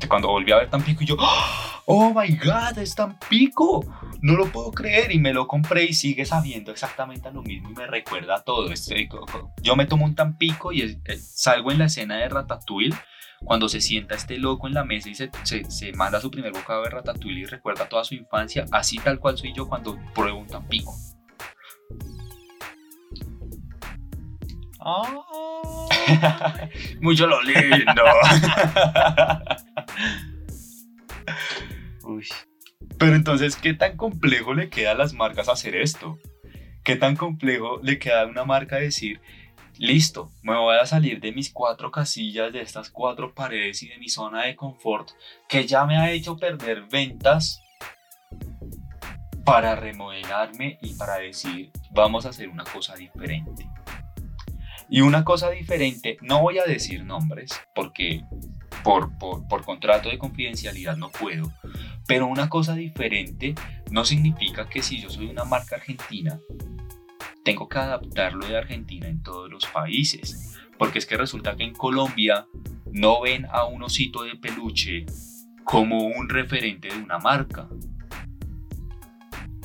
Cuando 0.08 0.28
volví 0.28 0.52
a 0.52 0.58
ver 0.58 0.70
Tampico 0.70 1.02
y 1.02 1.06
yo, 1.06 1.16
oh 1.18 1.65
my 1.88 2.36
god, 2.36 2.78
es 2.78 2.94
Tampico, 2.96 3.84
no 4.20 4.34
lo 4.34 4.46
puedo 4.50 4.72
creer 4.72 5.12
y 5.12 5.20
me 5.20 5.32
lo 5.32 5.46
compré 5.46 5.84
y 5.84 5.94
sigue 5.94 6.24
sabiendo 6.24 6.72
exactamente 6.72 7.30
lo 7.30 7.42
mismo 7.42 7.70
y 7.70 7.74
me 7.74 7.86
recuerda 7.86 8.36
a 8.36 8.42
todo. 8.42 8.68
Co- 9.08 9.52
Yo 9.62 9.76
me 9.76 9.86
tomo 9.86 10.04
un 10.04 10.14
Tampico 10.16 10.72
y 10.72 10.82
es- 10.82 10.98
eh, 11.04 11.16
salgo 11.16 11.70
en 11.70 11.78
la 11.78 11.84
escena 11.86 12.16
de 12.16 12.28
Ratatouille 12.28 12.96
cuando 13.44 13.68
se 13.68 13.80
sienta 13.80 14.16
este 14.16 14.38
loco 14.38 14.66
en 14.66 14.74
la 14.74 14.82
mesa 14.84 15.10
y 15.10 15.14
se, 15.14 15.30
se, 15.44 15.64
se 15.70 15.92
manda 15.92 16.20
su 16.20 16.30
primer 16.30 16.52
bocado 16.52 16.82
de 16.84 16.90
ratatouille 16.90 17.40
y 17.40 17.44
recuerda 17.44 17.86
toda 17.86 18.02
su 18.02 18.14
infancia, 18.14 18.64
así 18.72 18.96
tal 18.98 19.20
cual 19.20 19.36
soy 19.36 19.52
yo 19.54 19.68
cuando 19.68 19.98
pruebo 20.14 20.38
un 20.40 20.46
tampico. 20.46 20.94
Oh. 24.80 25.88
Mucho 27.00 27.26
lo 27.26 27.42
lindo. 27.42 28.02
Uy. 32.04 32.26
Pero 32.98 33.16
entonces, 33.16 33.56
¿qué 33.56 33.74
tan 33.74 33.96
complejo 33.96 34.54
le 34.54 34.68
queda 34.68 34.92
a 34.92 34.94
las 34.94 35.12
marcas 35.12 35.48
hacer 35.48 35.74
esto? 35.76 36.18
¿Qué 36.84 36.96
tan 36.96 37.16
complejo 37.16 37.80
le 37.82 37.98
queda 37.98 38.22
a 38.22 38.26
una 38.26 38.44
marca 38.44 38.76
decir, 38.76 39.20
listo, 39.78 40.30
me 40.42 40.56
voy 40.56 40.76
a 40.76 40.86
salir 40.86 41.20
de 41.20 41.32
mis 41.32 41.52
cuatro 41.52 41.90
casillas, 41.90 42.52
de 42.52 42.60
estas 42.60 42.90
cuatro 42.90 43.34
paredes 43.34 43.82
y 43.82 43.88
de 43.88 43.98
mi 43.98 44.08
zona 44.08 44.44
de 44.44 44.56
confort, 44.56 45.10
que 45.48 45.66
ya 45.66 45.84
me 45.84 45.96
ha 45.96 46.10
hecho 46.10 46.36
perder 46.36 46.84
ventas, 46.90 47.60
para 49.46 49.76
remodelarme 49.76 50.76
y 50.82 50.94
para 50.94 51.18
decir, 51.18 51.70
vamos 51.92 52.26
a 52.26 52.30
hacer 52.30 52.48
una 52.48 52.64
cosa 52.64 52.96
diferente? 52.96 53.68
Y 54.88 55.02
una 55.02 55.24
cosa 55.24 55.50
diferente, 55.50 56.18
no 56.20 56.42
voy 56.42 56.58
a 56.58 56.64
decir 56.64 57.04
nombres, 57.04 57.52
porque 57.74 58.22
por, 58.86 59.18
por, 59.18 59.48
por 59.48 59.64
contrato 59.64 60.08
de 60.10 60.16
confidencialidad 60.16 60.96
no 60.96 61.10
puedo, 61.10 61.52
pero 62.06 62.28
una 62.28 62.48
cosa 62.48 62.76
diferente 62.76 63.56
no 63.90 64.04
significa 64.04 64.68
que 64.68 64.80
si 64.80 65.00
yo 65.00 65.10
soy 65.10 65.26
una 65.26 65.44
marca 65.44 65.74
argentina, 65.74 66.38
tengo 67.42 67.68
que 67.68 67.78
adaptarlo 67.78 68.46
de 68.46 68.56
Argentina 68.56 69.08
en 69.08 69.24
todos 69.24 69.50
los 69.50 69.66
países. 69.66 70.56
Porque 70.78 71.00
es 71.00 71.06
que 71.06 71.16
resulta 71.16 71.56
que 71.56 71.64
en 71.64 71.72
Colombia 71.72 72.46
no 72.92 73.22
ven 73.22 73.46
a 73.50 73.64
un 73.64 73.82
osito 73.82 74.22
de 74.22 74.36
peluche 74.36 75.04
como 75.64 76.06
un 76.06 76.28
referente 76.28 76.86
de 76.86 76.96
una 76.96 77.18
marca, 77.18 77.68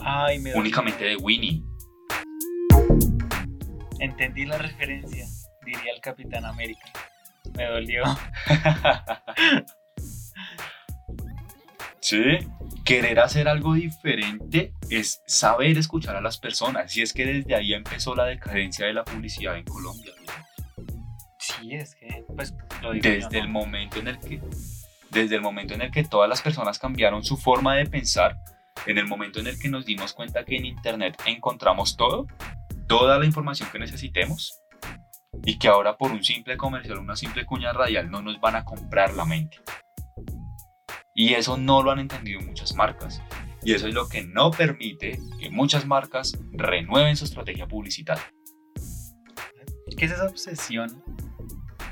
Ay, 0.03 0.39
me 0.39 0.49
dolió. 0.49 0.61
únicamente 0.61 1.05
de 1.05 1.15
Winnie. 1.17 1.63
Entendí 3.99 4.47
la 4.47 4.57
referencia, 4.57 5.27
diría 5.63 5.93
el 5.93 6.01
Capitán 6.01 6.43
América. 6.45 6.91
Me 7.57 7.65
dolió. 7.65 8.03
Sí. 12.01 12.39
Querer 12.83 13.19
hacer 13.19 13.47
algo 13.47 13.75
diferente 13.75 14.73
es 14.89 15.21
saber 15.27 15.77
escuchar 15.77 16.15
a 16.15 16.21
las 16.21 16.39
personas. 16.39 16.97
Y 16.97 17.03
es 17.03 17.13
que 17.13 17.25
desde 17.25 17.55
ahí 17.55 17.73
empezó 17.73 18.15
la 18.15 18.25
decadencia 18.25 18.87
de 18.87 18.93
la 18.93 19.05
publicidad 19.05 19.55
en 19.55 19.63
Colombia. 19.63 20.11
Sí, 21.37 21.73
es 21.73 21.95
que, 21.95 22.25
pues, 22.35 22.53
lo 22.81 22.91
digo 22.91 23.03
yo, 23.03 23.11
desde 23.11 23.39
el 23.39 23.49
momento 23.49 23.99
en 23.99 24.07
el 24.07 24.19
que 24.19 24.41
desde 25.11 25.35
el 25.35 25.41
momento 25.41 25.73
en 25.73 25.81
el 25.81 25.91
que 25.91 26.03
todas 26.03 26.29
las 26.29 26.41
personas 26.41 26.79
cambiaron 26.79 27.23
su 27.23 27.37
forma 27.37 27.75
de 27.75 27.85
pensar 27.85 28.37
en 28.85 28.97
el 28.97 29.05
momento 29.05 29.39
en 29.39 29.47
el 29.47 29.59
que 29.59 29.67
nos 29.67 29.85
dimos 29.85 30.13
cuenta 30.13 30.45
que 30.45 30.55
en 30.55 30.65
internet 30.65 31.21
encontramos 31.25 31.97
todo 31.97 32.27
toda 32.87 33.19
la 33.19 33.25
información 33.25 33.69
que 33.71 33.79
necesitemos 33.79 34.60
y 35.43 35.57
que 35.57 35.67
ahora 35.67 35.97
por 35.97 36.11
un 36.11 36.23
simple 36.23 36.57
comercial 36.57 36.99
una 36.99 37.15
simple 37.15 37.45
cuña 37.45 37.73
radial 37.73 38.11
no 38.11 38.21
nos 38.21 38.39
van 38.39 38.55
a 38.55 38.65
comprar 38.65 39.13
la 39.13 39.25
mente 39.25 39.57
Y 41.15 41.33
eso 41.33 41.57
no 41.57 41.81
lo 41.81 41.91
han 41.91 41.99
entendido 41.99 42.39
muchas 42.41 42.73
marcas. 42.75 43.21
Y 43.63 43.73
eso 43.73 43.87
es 43.87 43.93
lo 43.93 44.07
que 44.07 44.23
no 44.23 44.49
permite 44.49 45.19
que 45.39 45.49
muchas 45.49 45.85
marcas 45.85 46.37
renueven 46.51 47.15
su 47.15 47.25
estrategia 47.25 47.67
publicitaria. 47.67 48.31
¿Qué 49.97 50.05
es 50.05 50.11
esa 50.11 50.25
obsesión 50.25 51.03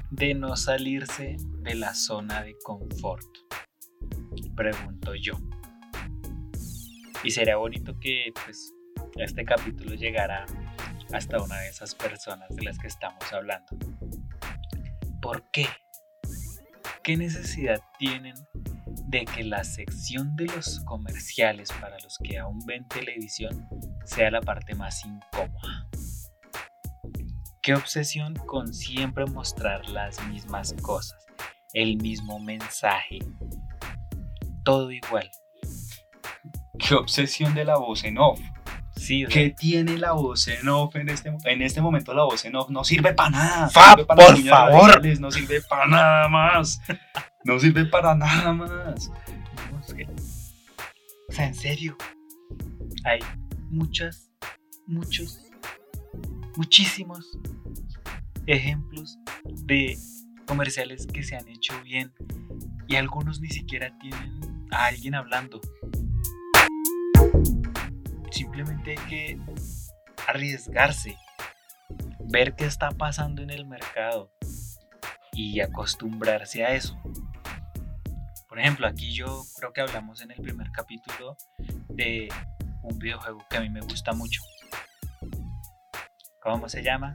de 0.09 0.33
no 0.33 0.55
salirse 0.55 1.37
de 1.37 1.75
la 1.75 1.93
zona 1.93 2.43
de 2.43 2.55
confort? 2.63 3.27
Pregunto 4.55 5.13
yo. 5.15 5.33
Y 7.23 7.31
sería 7.31 7.57
bonito 7.57 7.99
que 7.99 8.31
pues, 8.45 8.73
este 9.17 9.43
capítulo 9.43 9.93
llegara 9.93 10.45
hasta 11.14 11.41
una 11.41 11.57
de 11.60 11.70
esas 11.70 11.95
personas 11.95 12.49
de 12.49 12.64
las 12.64 12.78
que 12.78 12.88
estamos 12.88 13.24
hablando. 13.34 13.78
¿Por 15.22 15.49
qué? 15.51 15.68
¿Qué 17.03 17.18
necesidad 17.18 17.80
tienen 17.97 18.36
de 19.07 19.26
que 19.26 19.43
la 19.43 19.64
sección 19.64 20.36
de 20.36 20.45
los 20.45 20.82
comerciales 20.82 21.70
para 21.82 21.97
los 21.99 22.18
que 22.20 22.38
aún 22.38 22.60
ven 22.66 22.88
televisión 22.88 23.68
sea 24.05 24.30
la 24.32 24.41
parte 24.41 24.76
más 24.76 25.03
incómoda? 25.05 25.88
¿Qué 27.62 27.74
obsesión 27.74 28.36
con 28.36 28.74
siempre 28.74 29.26
mostrar 29.26 29.88
las 29.89 30.26
mismas 30.28 30.74
cosas, 30.82 31.26
el 31.74 31.97
mismo 31.97 32.39
mensaje, 32.39 33.20
todo 34.64 34.91
igual? 34.91 35.30
¿Qué 36.78 36.95
obsesión 36.95 37.53
de 37.53 37.66
la 37.66 37.78
voz 37.78 38.03
en 38.05 38.18
off? 38.18 38.39
Sí, 39.10 39.26
¿Qué 39.26 39.49
tiene 39.49 39.97
la 39.97 40.12
voz 40.12 40.47
en 40.49 40.70
off 40.70 40.95
en 40.95 41.10
este, 41.10 41.36
en 41.45 41.64
este 41.64 41.82
momento? 41.82 42.14
La 42.14 42.26
voz 42.26 42.45
en 42.45 42.55
off 42.55 42.70
no 42.70 42.84
sirve 42.84 43.12
para 43.16 43.32
nada. 43.32 43.68
Fab, 43.68 44.05
por 44.05 44.38
favor. 44.38 45.20
no 45.20 45.32
sirve 45.32 45.64
para 45.64 45.88
nada 45.88 46.28
más. 46.30 46.80
No 47.43 47.57
sirve 47.57 47.86
para 47.88 48.14
nada 48.14 48.53
más. 48.53 49.10
O 51.28 51.32
sea, 51.32 51.47
en 51.47 51.55
serio. 51.55 51.97
Hay 53.03 53.18
muchas, 53.72 54.30
muchos, 54.86 55.41
muchísimos 56.55 57.36
ejemplos 58.45 59.18
de 59.64 59.97
comerciales 60.45 61.07
que 61.07 61.24
se 61.24 61.36
han 61.36 61.47
hecho 61.47 61.74
bien 61.82 62.14
y 62.88 62.95
algunos 62.95 63.41
ni 63.41 63.49
siquiera 63.49 63.91
tienen 63.97 64.68
a 64.70 64.86
alguien 64.86 65.16
hablando. 65.16 65.60
Simplemente 68.32 68.91
hay 68.91 69.07
que 69.07 69.38
arriesgarse, 70.27 71.17
ver 72.19 72.55
qué 72.55 72.65
está 72.65 72.91
pasando 72.91 73.41
en 73.41 73.49
el 73.49 73.65
mercado 73.65 74.32
y 75.34 75.59
acostumbrarse 75.59 76.63
a 76.63 76.73
eso. 76.73 76.97
Por 78.47 78.59
ejemplo, 78.59 78.88
aquí 78.88 79.13
yo 79.13 79.43
creo 79.57 79.73
que 79.73 79.82
hablamos 79.82 80.21
en 80.21 80.32
el 80.32 80.41
primer 80.41 80.71
capítulo 80.71 81.38
de 81.89 82.30
un 82.84 82.97
videojuego 82.99 83.45
que 83.49 83.57
a 83.57 83.61
mí 83.61 83.69
me 83.69 83.82
gusta 83.82 84.13
mucho. 84.13 84.41
¿Cómo 86.41 86.69
se 86.69 86.82
llama? 86.84 87.13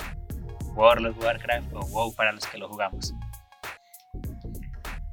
World 0.74 1.06
of 1.06 1.18
Warcraft 1.18 1.72
o 1.72 1.80
WoW 1.86 2.14
para 2.14 2.32
los 2.32 2.46
que 2.46 2.58
lo 2.58 2.68
jugamos. 2.68 3.14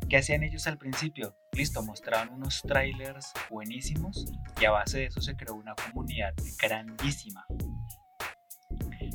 ¿Qué 0.09 0.17
hacían 0.17 0.43
ellos 0.43 0.67
al 0.67 0.77
principio? 0.77 1.35
Listo, 1.61 1.83
mostraban 1.83 2.29
unos 2.29 2.63
trailers 2.63 3.33
buenísimos 3.47 4.25
y 4.59 4.65
a 4.65 4.71
base 4.71 4.97
de 4.97 5.05
eso 5.05 5.21
se 5.21 5.35
creó 5.35 5.53
una 5.53 5.75
comunidad 5.75 6.33
grandísima. 6.59 7.45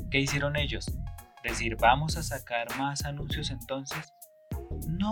¿Qué 0.09 0.19
hicieron 0.21 0.55
ellos? 0.55 0.85
Decir, 1.43 1.75
vamos 1.75 2.15
a 2.15 2.23
sacar 2.23 2.73
más 2.77 3.03
anuncios 3.03 3.49
entonces. 3.49 4.13
No, 4.87 5.11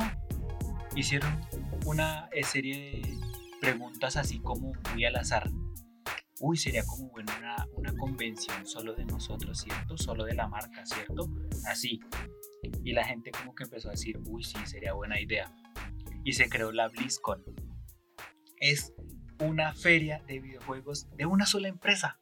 hicieron 0.95 1.45
una 1.85 2.29
serie 2.49 3.01
de 3.01 3.19
preguntas 3.59 4.15
así 4.15 4.39
como 4.39 4.71
muy 4.93 5.03
al 5.03 5.17
azar 5.17 5.49
uy, 6.39 6.57
sería 6.57 6.85
como 6.85 7.09
bueno 7.09 7.31
una, 7.37 7.67
una 7.73 7.93
convención 7.97 8.65
solo 8.65 8.93
de 8.93 9.05
nosotros, 9.05 9.59
¿cierto? 9.59 9.97
Solo 9.97 10.23
de 10.23 10.35
la 10.35 10.47
marca, 10.47 10.85
¿cierto? 10.85 11.29
Así. 11.67 11.99
Y 12.83 12.93
la 12.93 13.03
gente 13.03 13.31
como 13.31 13.53
que 13.55 13.63
empezó 13.63 13.89
a 13.89 13.91
decir, 13.91 14.19
uy, 14.25 14.43
sí, 14.43 14.57
sería 14.65 14.93
buena 14.93 15.19
idea. 15.19 15.53
Y 16.25 16.33
se 16.33 16.49
creó 16.49 16.73
la 16.73 16.89
BlizzCon. 16.89 17.41
Es 18.57 18.93
una 19.39 19.73
feria 19.73 20.21
de 20.27 20.41
videojuegos 20.41 21.07
de 21.15 21.25
una 21.25 21.45
sola 21.45 21.69
empresa. 21.69 22.19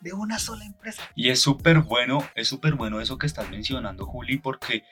De 0.00 0.12
una 0.12 0.40
sola 0.40 0.64
empresa. 0.64 1.02
Y 1.14 1.28
es 1.28 1.40
súper 1.40 1.80
bueno, 1.80 2.26
es 2.34 2.48
súper 2.48 2.74
bueno 2.74 3.00
eso 3.00 3.18
que 3.18 3.26
estás 3.26 3.48
mencionando, 3.50 4.06
Juli, 4.06 4.38
porque 4.38 4.82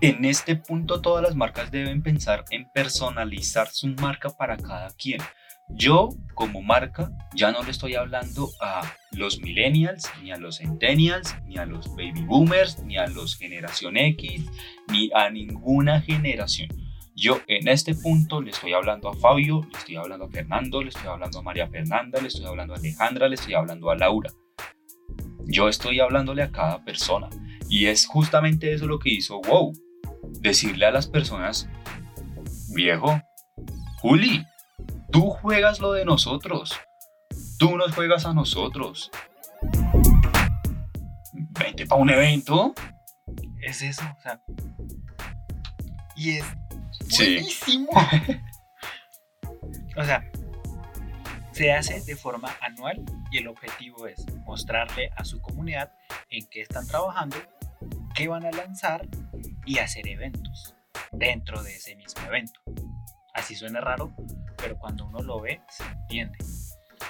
en 0.00 0.24
este 0.24 0.56
punto 0.56 1.00
todas 1.00 1.22
las 1.22 1.36
marcas 1.36 1.70
deben 1.70 2.02
pensar 2.02 2.44
en 2.50 2.68
personalizar 2.72 3.68
su 3.68 3.86
marca 3.88 4.30
para 4.30 4.56
cada 4.56 4.90
quien. 4.90 5.20
Yo, 5.74 6.10
como 6.34 6.62
marca, 6.62 7.10
ya 7.34 7.52
no 7.52 7.62
le 7.62 7.70
estoy 7.70 7.94
hablando 7.94 8.50
a 8.60 8.82
los 9.12 9.40
millennials, 9.40 10.10
ni 10.22 10.32
a 10.32 10.36
los 10.36 10.58
centennials, 10.58 11.34
ni 11.44 11.56
a 11.56 11.66
los 11.66 11.88
baby 11.96 12.22
boomers, 12.22 12.82
ni 12.84 12.96
a 12.96 13.06
los 13.06 13.36
generación 13.36 13.96
X, 13.96 14.44
ni 14.88 15.10
a 15.14 15.30
ninguna 15.30 16.00
generación. 16.00 16.68
Yo 17.14 17.40
en 17.48 17.68
este 17.68 17.94
punto 17.94 18.40
le 18.40 18.50
estoy 18.50 18.72
hablando 18.72 19.08
a 19.08 19.14
Fabio, 19.14 19.66
le 19.70 19.78
estoy 19.78 19.96
hablando 19.96 20.26
a 20.26 20.30
Fernando, 20.30 20.82
le 20.82 20.88
estoy 20.88 21.06
hablando 21.08 21.38
a 21.38 21.42
María 21.42 21.68
Fernanda, 21.68 22.20
le 22.20 22.28
estoy 22.28 22.46
hablando 22.46 22.74
a 22.74 22.78
Alejandra, 22.78 23.28
le 23.28 23.34
estoy 23.34 23.54
hablando 23.54 23.90
a 23.90 23.96
Laura. 23.96 24.30
Yo 25.44 25.68
estoy 25.68 26.00
hablándole 26.00 26.42
a 26.42 26.50
cada 26.50 26.84
persona. 26.84 27.28
Y 27.68 27.86
es 27.86 28.06
justamente 28.06 28.72
eso 28.72 28.86
lo 28.86 28.98
que 28.98 29.10
hizo 29.10 29.40
Wow. 29.42 29.72
Decirle 30.40 30.86
a 30.86 30.90
las 30.90 31.08
personas, 31.08 31.68
viejo, 32.72 33.20
Juli, 33.98 34.44
Tú 35.10 35.30
juegas 35.30 35.80
lo 35.80 35.92
de 35.92 36.04
nosotros. 36.04 36.78
Tú 37.58 37.76
nos 37.76 37.94
juegas 37.94 38.26
a 38.26 38.32
nosotros. 38.32 39.10
Vente 41.32 41.86
para 41.86 42.00
un 42.00 42.10
evento. 42.10 42.74
Es 43.60 43.82
eso, 43.82 44.02
o 44.02 44.22
sea. 44.22 44.40
Y 46.16 46.38
es 46.38 46.44
buenísimo. 47.16 47.90
o 49.96 50.04
sea, 50.04 50.30
se 51.52 51.72
hace 51.72 52.00
de 52.00 52.16
forma 52.16 52.54
anual 52.60 53.02
y 53.30 53.38
el 53.38 53.48
objetivo 53.48 54.06
es 54.06 54.24
mostrarle 54.44 55.10
a 55.16 55.24
su 55.24 55.40
comunidad 55.40 55.92
en 56.30 56.46
qué 56.46 56.62
están 56.62 56.86
trabajando, 56.86 57.36
qué 58.14 58.28
van 58.28 58.46
a 58.46 58.50
lanzar 58.50 59.06
y 59.66 59.78
hacer 59.78 60.08
eventos 60.08 60.74
dentro 61.12 61.62
de 61.62 61.74
ese 61.74 61.96
mismo 61.96 62.22
evento. 62.26 62.60
Así 63.34 63.54
suena 63.54 63.80
raro, 63.80 64.12
pero 64.56 64.78
cuando 64.78 65.06
uno 65.06 65.20
lo 65.20 65.40
ve, 65.40 65.60
se 65.68 65.84
entiende. 65.84 66.38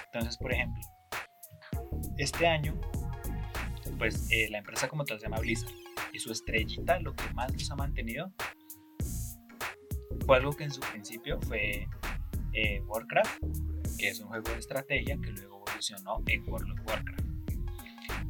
Entonces, 0.06 0.36
por 0.36 0.52
ejemplo, 0.52 0.82
este 2.18 2.46
año, 2.46 2.78
pues 3.98 4.30
eh, 4.30 4.48
la 4.50 4.58
empresa 4.58 4.88
como 4.88 5.04
tal 5.04 5.18
se 5.18 5.26
llama 5.26 5.40
Blizzard 5.40 5.72
y 6.12 6.18
su 6.18 6.32
estrellita, 6.32 6.98
lo 7.00 7.14
que 7.14 7.28
más 7.34 7.52
nos 7.52 7.70
ha 7.70 7.76
mantenido, 7.76 8.32
fue 10.26 10.36
algo 10.36 10.52
que 10.52 10.64
en 10.64 10.70
su 10.70 10.80
principio 10.80 11.40
fue 11.42 11.88
eh, 12.52 12.80
Warcraft, 12.86 13.38
que 13.98 14.08
es 14.08 14.20
un 14.20 14.28
juego 14.28 14.50
de 14.50 14.58
estrategia 14.58 15.18
que 15.22 15.30
luego 15.32 15.64
evolucionó 15.66 16.22
en 16.26 16.48
World 16.48 16.70
of 16.72 16.86
Warcraft. 16.86 17.20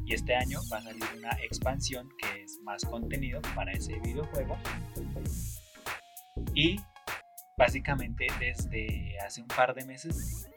Y 0.05 0.13
este 0.13 0.35
año 0.35 0.59
va 0.71 0.77
a 0.77 0.81
salir 0.81 1.03
una 1.17 1.31
expansión 1.43 2.09
que 2.17 2.43
es 2.43 2.59
más 2.63 2.83
contenido 2.85 3.41
para 3.55 3.71
ese 3.71 3.99
videojuego. 3.99 4.57
Y 6.53 6.77
básicamente 7.61 8.25
desde 8.39 9.19
hace 9.19 9.39
un 9.39 9.47
par 9.47 9.75
de 9.75 9.85
meses, 9.85 10.49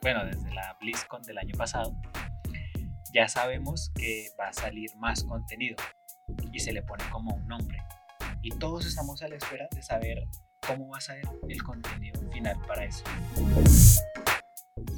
bueno, 0.00 0.24
desde 0.24 0.54
la 0.54 0.76
BlizzCon 0.80 1.20
del 1.22 1.38
año 1.38 1.56
pasado, 1.58 1.92
ya 3.12 3.28
sabemos 3.28 3.90
que 3.96 4.28
va 4.38 4.46
a 4.46 4.52
salir 4.52 4.94
más 4.94 5.24
contenido 5.24 5.74
y 6.52 6.60
se 6.60 6.72
le 6.72 6.82
pone 6.82 7.02
como 7.10 7.34
un 7.34 7.48
nombre. 7.48 7.78
Y 8.42 8.50
todos 8.50 8.86
estamos 8.86 9.22
a 9.22 9.28
la 9.28 9.34
espera 9.34 9.66
de 9.72 9.82
saber 9.82 10.22
cómo 10.64 10.88
va 10.88 10.98
a 10.98 11.00
ser 11.00 11.22
el 11.48 11.60
contenido 11.64 12.20
final 12.30 12.56
para 12.68 12.84
eso. 12.84 13.02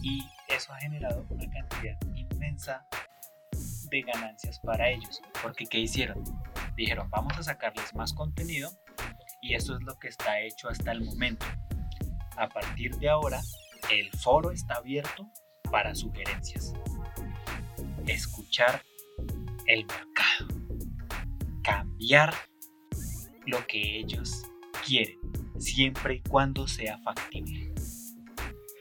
Y 0.03 0.21
eso 0.49 0.71
ha 0.71 0.79
generado 0.81 1.25
una 1.31 1.51
cantidad 1.51 1.99
inmensa 2.15 2.87
de 3.91 4.03
ganancias 4.03 4.61
para 4.61 4.91
ellos. 4.91 5.23
Porque 5.43 5.65
¿qué 5.65 5.79
hicieron? 5.79 6.23
Dijeron, 6.77 7.09
vamos 7.09 7.39
a 7.39 7.43
sacarles 7.43 7.95
más 7.95 8.13
contenido 8.13 8.71
y 9.45 9.55
eso 9.55 9.77
es 9.77 9.83
lo 9.83 9.95
que 9.99 10.09
está 10.09 10.41
hecho 10.41 10.71
hasta 10.71 10.91
el 10.93 11.05
momento. 11.05 11.45
A 12.39 12.49
partir 12.49 12.97
de 12.97 13.11
ahora, 13.11 13.43
el 13.91 14.11
foro 14.13 14.51
está 14.51 14.77
abierto 14.77 15.29
para 15.71 15.95
sugerencias. 15.95 16.73
Escuchar 18.07 18.83
el 19.67 19.85
mercado. 19.85 20.49
Cambiar 21.63 22.35
lo 23.45 23.67
que 23.67 23.99
ellos 23.99 24.47
quieren, 24.87 25.19
siempre 25.59 26.15
y 26.15 26.21
cuando 26.23 26.67
sea 26.67 26.99
factible. 27.01 27.75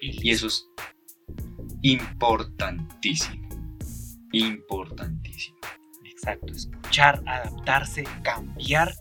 Y, 0.02 0.30
y 0.30 0.32
eso 0.32 0.48
es 0.48 0.66
importantísimo. 1.82 3.50
Importantísimo. 4.32 5.58
Exacto, 6.06 6.54
escuchar, 6.54 7.22
adaptarse, 7.26 8.06
cambiar 8.24 8.94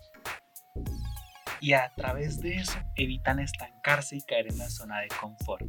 y 1.63 1.75
a 1.75 1.93
través 1.95 2.43
de 2.43 2.57
eso 2.57 2.77
evitan 2.97 3.39
estancarse 3.39 4.17
y 4.17 4.23
caer 4.23 4.49
en 4.49 4.59
la 4.59 4.69
zona 4.69 4.99
de 4.99 5.09
confort. 5.09 5.65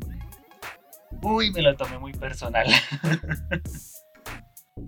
Uy, 1.21 1.51
me 1.51 1.61
lo 1.61 1.77
tomé 1.77 1.99
muy 1.99 2.13
personal. 2.13 2.65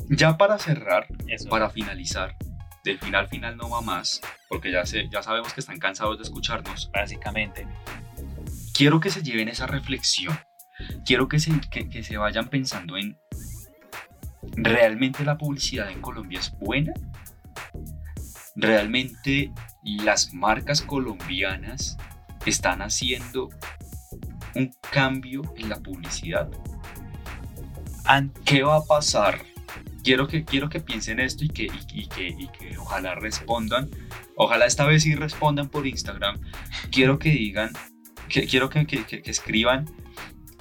ya 0.09 0.35
para 0.35 0.57
cerrar, 0.57 1.07
para 1.47 1.69
finalizar, 1.69 2.35
de 2.83 2.97
final 2.97 3.27
final 3.27 3.55
no 3.55 3.69
va 3.69 3.81
más, 3.81 4.19
porque 4.49 4.71
ya, 4.71 4.83
sé, 4.87 5.07
ya 5.11 5.21
sabemos 5.21 5.53
que 5.53 5.59
están 5.59 5.77
cansados 5.77 6.17
de 6.17 6.23
escucharnos. 6.23 6.89
Básicamente. 6.91 7.67
Quiero 8.73 8.99
que 8.99 9.11
se 9.11 9.21
lleven 9.21 9.47
esa 9.47 9.67
reflexión. 9.67 10.35
Quiero 11.05 11.27
que 11.27 11.39
se, 11.39 11.51
que 11.69 12.03
se 12.03 12.17
vayan 12.17 12.49
pensando 12.49 12.97
en, 12.97 13.19
¿realmente 14.55 15.23
la 15.23 15.37
publicidad 15.37 15.91
en 15.91 16.01
Colombia 16.01 16.39
es 16.39 16.51
buena? 16.57 16.93
¿Realmente 18.55 19.53
las 19.85 20.33
marcas 20.33 20.81
colombianas 20.81 21.97
están 22.45 22.81
haciendo 22.81 23.49
un 24.55 24.73
cambio 24.91 25.41
en 25.57 25.69
la 25.69 25.79
publicidad? 25.79 26.49
¿Qué 28.45 28.63
va 28.63 28.77
a 28.77 28.83
pasar? 28.83 29.41
Quiero 30.03 30.27
que, 30.27 30.45
quiero 30.45 30.69
que 30.69 30.79
piensen 30.79 31.19
esto 31.19 31.43
y 31.43 31.49
que, 31.49 31.67
y, 31.93 32.07
que, 32.07 32.77
ojalá 32.77 33.15
respondan. 33.15 33.89
Ojalá 34.35 34.65
esta 34.65 34.85
vez 34.85 35.03
sí 35.03 35.15
respondan 35.15 35.69
por 35.69 35.87
Instagram. 35.87 36.39
Quiero 36.91 37.17
que 37.17 37.29
digan, 37.29 37.71
que, 38.29 38.45
quiero 38.45 38.69
que, 38.69 38.85
que 38.85 39.21
escriban 39.25 39.85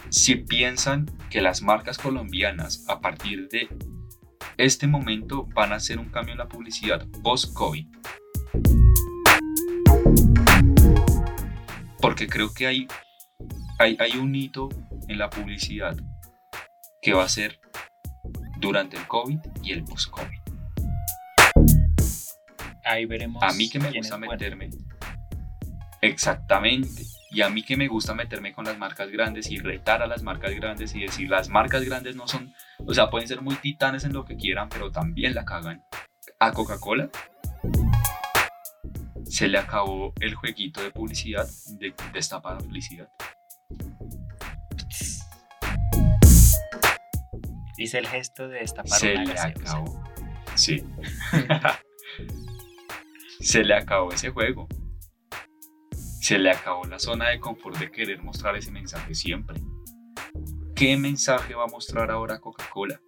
si 0.08 0.36
piensan 0.36 1.10
que 1.28 1.40
las 1.40 1.60
marcas 1.62 1.98
colombianas 1.98 2.84
a 2.88 3.00
partir 3.00 3.48
de 3.48 3.68
este 4.56 4.86
momento 4.86 5.46
van 5.54 5.72
a 5.72 5.76
hacer 5.76 5.98
un 5.98 6.08
cambio 6.08 6.32
en 6.32 6.38
la 6.38 6.48
publicidad 6.48 7.06
post-COVID. 7.22 7.86
Porque 12.04 12.26
creo 12.26 12.52
que 12.52 12.66
hay, 12.66 12.86
hay, 13.78 13.96
hay 13.98 14.18
un 14.18 14.34
hito 14.34 14.68
en 15.08 15.16
la 15.16 15.30
publicidad 15.30 15.96
que 17.00 17.14
va 17.14 17.24
a 17.24 17.28
ser 17.30 17.58
durante 18.58 18.98
el 18.98 19.06
COVID 19.06 19.38
y 19.62 19.72
el 19.72 19.84
post-COVID. 19.84 20.38
Ahí 22.84 23.06
veremos. 23.06 23.42
A 23.42 23.54
mí 23.54 23.70
que 23.70 23.78
me 23.78 23.90
gusta 23.90 24.18
meterme. 24.18 24.68
Exactamente. 26.02 27.04
Y 27.30 27.40
a 27.40 27.48
mí 27.48 27.62
que 27.62 27.74
me 27.74 27.88
gusta 27.88 28.12
meterme 28.12 28.52
con 28.52 28.66
las 28.66 28.76
marcas 28.76 29.08
grandes 29.08 29.50
y 29.50 29.56
retar 29.56 30.02
a 30.02 30.06
las 30.06 30.22
marcas 30.22 30.54
grandes 30.54 30.94
y 30.94 31.00
decir, 31.00 31.30
las 31.30 31.48
marcas 31.48 31.84
grandes 31.84 32.16
no 32.16 32.28
son, 32.28 32.52
o 32.86 32.92
sea, 32.92 33.08
pueden 33.08 33.28
ser 33.28 33.40
muy 33.40 33.54
titanes 33.54 34.04
en 34.04 34.12
lo 34.12 34.26
que 34.26 34.36
quieran, 34.36 34.68
pero 34.68 34.90
también 34.90 35.34
la 35.34 35.46
cagan. 35.46 35.82
A 36.38 36.52
Coca-Cola 36.52 37.08
se 39.34 39.48
le 39.48 39.58
acabó 39.58 40.12
el 40.20 40.36
jueguito 40.36 40.80
de 40.80 40.92
publicidad, 40.92 41.48
de 41.80 41.92
destapada 42.12 42.58
publicidad. 42.58 43.08
Hice 47.76 47.98
el 47.98 48.06
gesto 48.06 48.46
de 48.46 48.60
destapar 48.60 48.96
se 48.96 49.16
le 49.16 49.32
acabó. 49.32 50.04
Sí. 50.54 50.84
se 53.40 53.64
le 53.64 53.74
acabó 53.74 54.12
ese 54.12 54.30
juego 54.30 54.68
se 56.20 56.38
le 56.38 56.52
acabó 56.52 56.84
la 56.84 57.00
zona 57.00 57.30
de 57.30 57.40
confort 57.40 57.76
de 57.76 57.90
querer 57.90 58.22
mostrar 58.22 58.56
ese 58.56 58.70
mensaje 58.70 59.16
siempre. 59.16 59.60
¿Qué 60.76 60.96
mensaje 60.96 61.54
va 61.54 61.64
a 61.64 61.66
mostrar 61.66 62.12
ahora 62.12 62.40
Coca-Cola? 62.40 63.00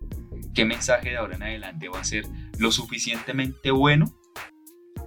¿Qué 0.55 0.65
mensaje 0.65 1.11
de 1.11 1.19
ahora 1.19 1.37
en 1.37 1.45
adelante 1.45 1.89
va 1.89 2.01
a 2.01 2.05
ser 2.05 2.25
lo 2.59 2.73
suficientemente 2.73 3.71
bueno 3.71 4.13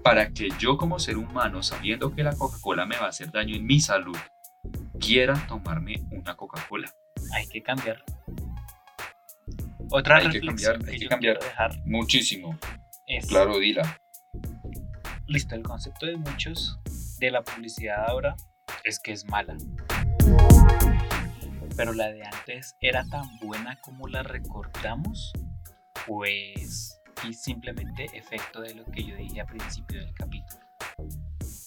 para 0.04 0.30
que 0.30 0.50
yo 0.60 0.78
como 0.78 1.00
ser 1.00 1.18
humano, 1.18 1.64
sabiendo 1.64 2.14
que 2.14 2.24
la 2.24 2.36
Coca-Cola 2.36 2.86
me 2.86 2.97
va 2.97 3.06
a 3.06 3.10
hacer 3.10 3.32
daño 3.32 3.56
en 3.56 3.66
mi 3.66 3.80
salud, 3.80 4.18
quiera 5.00 5.36
tomarme 5.47 5.95
una 6.12 6.36
Coca-Cola? 6.36 6.91
Hay 7.34 7.47
que 7.47 7.62
cambiar. 7.62 8.04
Otra 9.91 10.18
hay 10.18 10.30
que 10.30 10.41
cambiar, 10.41 10.80
hay 10.88 11.00
que, 11.00 11.08
cambiar 11.08 11.39
dejar 11.39 11.72
muchísimo. 11.86 12.58
Claro, 13.28 13.58
dila. 13.58 13.97
Listo, 15.26 15.56
el 15.56 15.64
concepto 15.64 16.06
de 16.06 16.18
muchos 16.18 16.80
de 17.20 17.32
la 17.32 17.41
publicidad 17.41 18.06
ahora 18.08 18.36
es 18.84 19.00
que 19.00 19.12
es 19.12 19.26
mala. 19.26 19.58
Pero 21.76 21.93
la 21.93 22.12
de 22.12 22.24
antes 22.24 22.76
era 22.82 23.06
tan 23.06 23.39
buena 23.39 23.80
como 23.82 24.08
la 24.08 24.22
recordamos, 24.22 25.34
pues 26.06 26.99
y 27.28 27.34
simplemente 27.34 28.05
efecto 28.13 28.61
de 28.61 28.76
lo 28.76 28.86
que 28.86 29.03
yo 29.03 29.15
dije 29.15 29.41
al 29.41 29.47
principio 29.47 29.99
del 29.99 30.13
capítulo, 30.13 30.61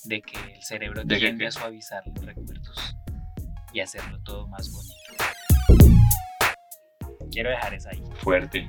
de 0.05 0.23
que 0.23 0.55
el 0.55 0.63
cerebro 0.63 1.05
tiende 1.05 1.47
a 1.47 1.51
suavizar 1.51 2.03
los 2.07 2.25
recuerdos 2.25 2.97
y 3.73 3.81
hacerlo 3.81 4.21
todo 4.23 4.47
más 4.49 4.71
bonito. 4.71 4.95
Quiero 7.31 7.51
dejar 7.51 7.75
esa 7.75 7.91
ahí. 7.91 8.03
Fuerte. 8.17 8.69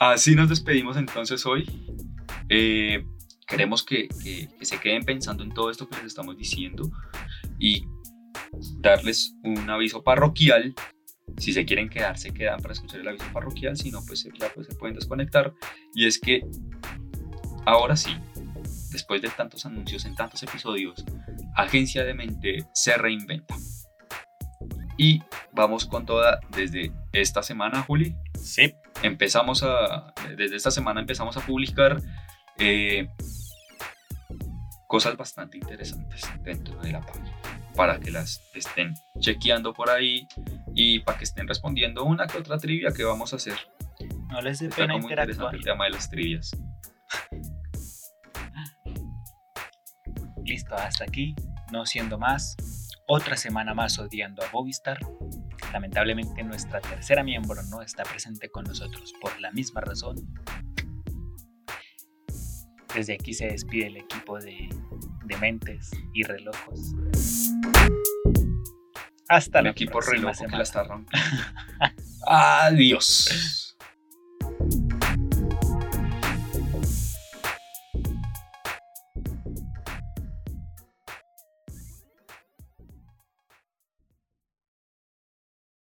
Así 0.00 0.34
nos 0.34 0.48
despedimos 0.48 0.96
entonces 0.96 1.46
hoy. 1.46 1.64
Eh, 2.48 3.04
Queremos 3.46 3.84
que, 3.84 4.08
se 4.62 4.78
queden 4.78 5.04
pensando 5.04 5.44
en 5.44 5.52
todo 5.52 5.70
esto 5.70 5.88
que 5.88 5.96
les 5.96 6.06
estamos 6.06 6.36
diciendo 6.36 6.90
y 7.58 7.84
darles 8.78 9.34
un 9.42 9.68
aviso 9.68 10.02
parroquial. 10.02 10.74
Si 11.38 11.52
se 11.52 11.64
quieren 11.64 11.88
quedar, 11.88 12.18
se 12.18 12.32
quedan 12.32 12.60
para 12.60 12.72
escuchar 12.74 13.00
el 13.00 13.08
aviso 13.08 13.26
parroquial. 13.32 13.76
Si 13.76 13.90
no, 13.90 14.04
pues, 14.06 14.26
pues 14.54 14.66
se 14.66 14.74
pueden 14.74 14.94
desconectar. 14.94 15.52
Y 15.94 16.06
es 16.06 16.18
que 16.18 16.42
ahora 17.66 17.96
sí, 17.96 18.16
después 18.90 19.20
de 19.22 19.28
tantos 19.30 19.66
anuncios 19.66 20.04
en 20.04 20.14
tantos 20.14 20.42
episodios, 20.42 21.04
Agencia 21.56 22.04
de 22.04 22.14
Mente 22.14 22.66
se 22.72 22.96
reinventa. 22.96 23.54
Y 24.96 25.22
vamos 25.52 25.86
con 25.86 26.06
toda 26.06 26.40
desde 26.50 26.92
esta 27.12 27.42
semana, 27.42 27.82
Juli. 27.82 28.16
Sí. 28.40 28.74
Empezamos 29.02 29.62
a, 29.64 30.14
desde 30.36 30.56
esta 30.56 30.70
semana 30.70 31.00
empezamos 31.00 31.36
a 31.36 31.40
publicar 31.40 32.00
eh, 32.58 33.08
cosas 34.86 35.16
bastante 35.16 35.58
interesantes 35.58 36.22
dentro 36.44 36.80
de 36.80 36.92
la 36.92 37.00
página 37.00 37.32
para 37.76 37.98
que 37.98 38.10
las 38.10 38.42
estén 38.54 38.94
chequeando 39.18 39.72
por 39.72 39.90
ahí 39.90 40.26
y 40.74 41.00
para 41.00 41.18
que 41.18 41.24
estén 41.24 41.48
respondiendo 41.48 42.04
una 42.04 42.26
que 42.26 42.38
otra 42.38 42.58
trivia 42.58 42.90
que 42.92 43.04
vamos 43.04 43.32
a 43.32 43.36
hacer. 43.36 43.56
No 44.30 44.40
les 44.40 44.58
dé 44.60 44.68
pena 44.68 44.96
muy 44.96 45.10
interesante 45.10 45.56
el 45.56 45.62
tema 45.62 45.84
de 45.84 45.90
las 45.90 46.10
trivias. 46.10 46.50
Listo, 50.44 50.74
hasta 50.74 51.04
aquí, 51.04 51.34
no 51.72 51.86
siendo 51.86 52.18
más, 52.18 52.56
otra 53.06 53.36
semana 53.36 53.74
más 53.74 53.98
odiando 53.98 54.44
a 54.44 54.50
Movistar. 54.52 54.98
Lamentablemente 55.72 56.42
nuestra 56.42 56.80
tercera 56.80 57.22
miembro 57.22 57.62
no 57.70 57.82
está 57.82 58.02
presente 58.04 58.50
con 58.50 58.64
nosotros 58.64 59.12
por 59.20 59.40
la 59.40 59.50
misma 59.50 59.80
razón, 59.80 60.16
desde 62.94 63.14
aquí 63.14 63.34
se 63.34 63.46
despide 63.46 63.88
el 63.88 63.96
equipo 63.96 64.38
de, 64.38 64.68
Mentes 65.40 65.90
y 66.12 66.22
Relojos. 66.22 66.94
Hasta 69.28 69.60
el 69.60 69.64
la 69.64 69.70
equipo 69.70 70.00
Relojo 70.00 70.46
que 70.46 70.56
la 70.56 70.62
está. 70.62 70.86
Adiós. 72.26 73.63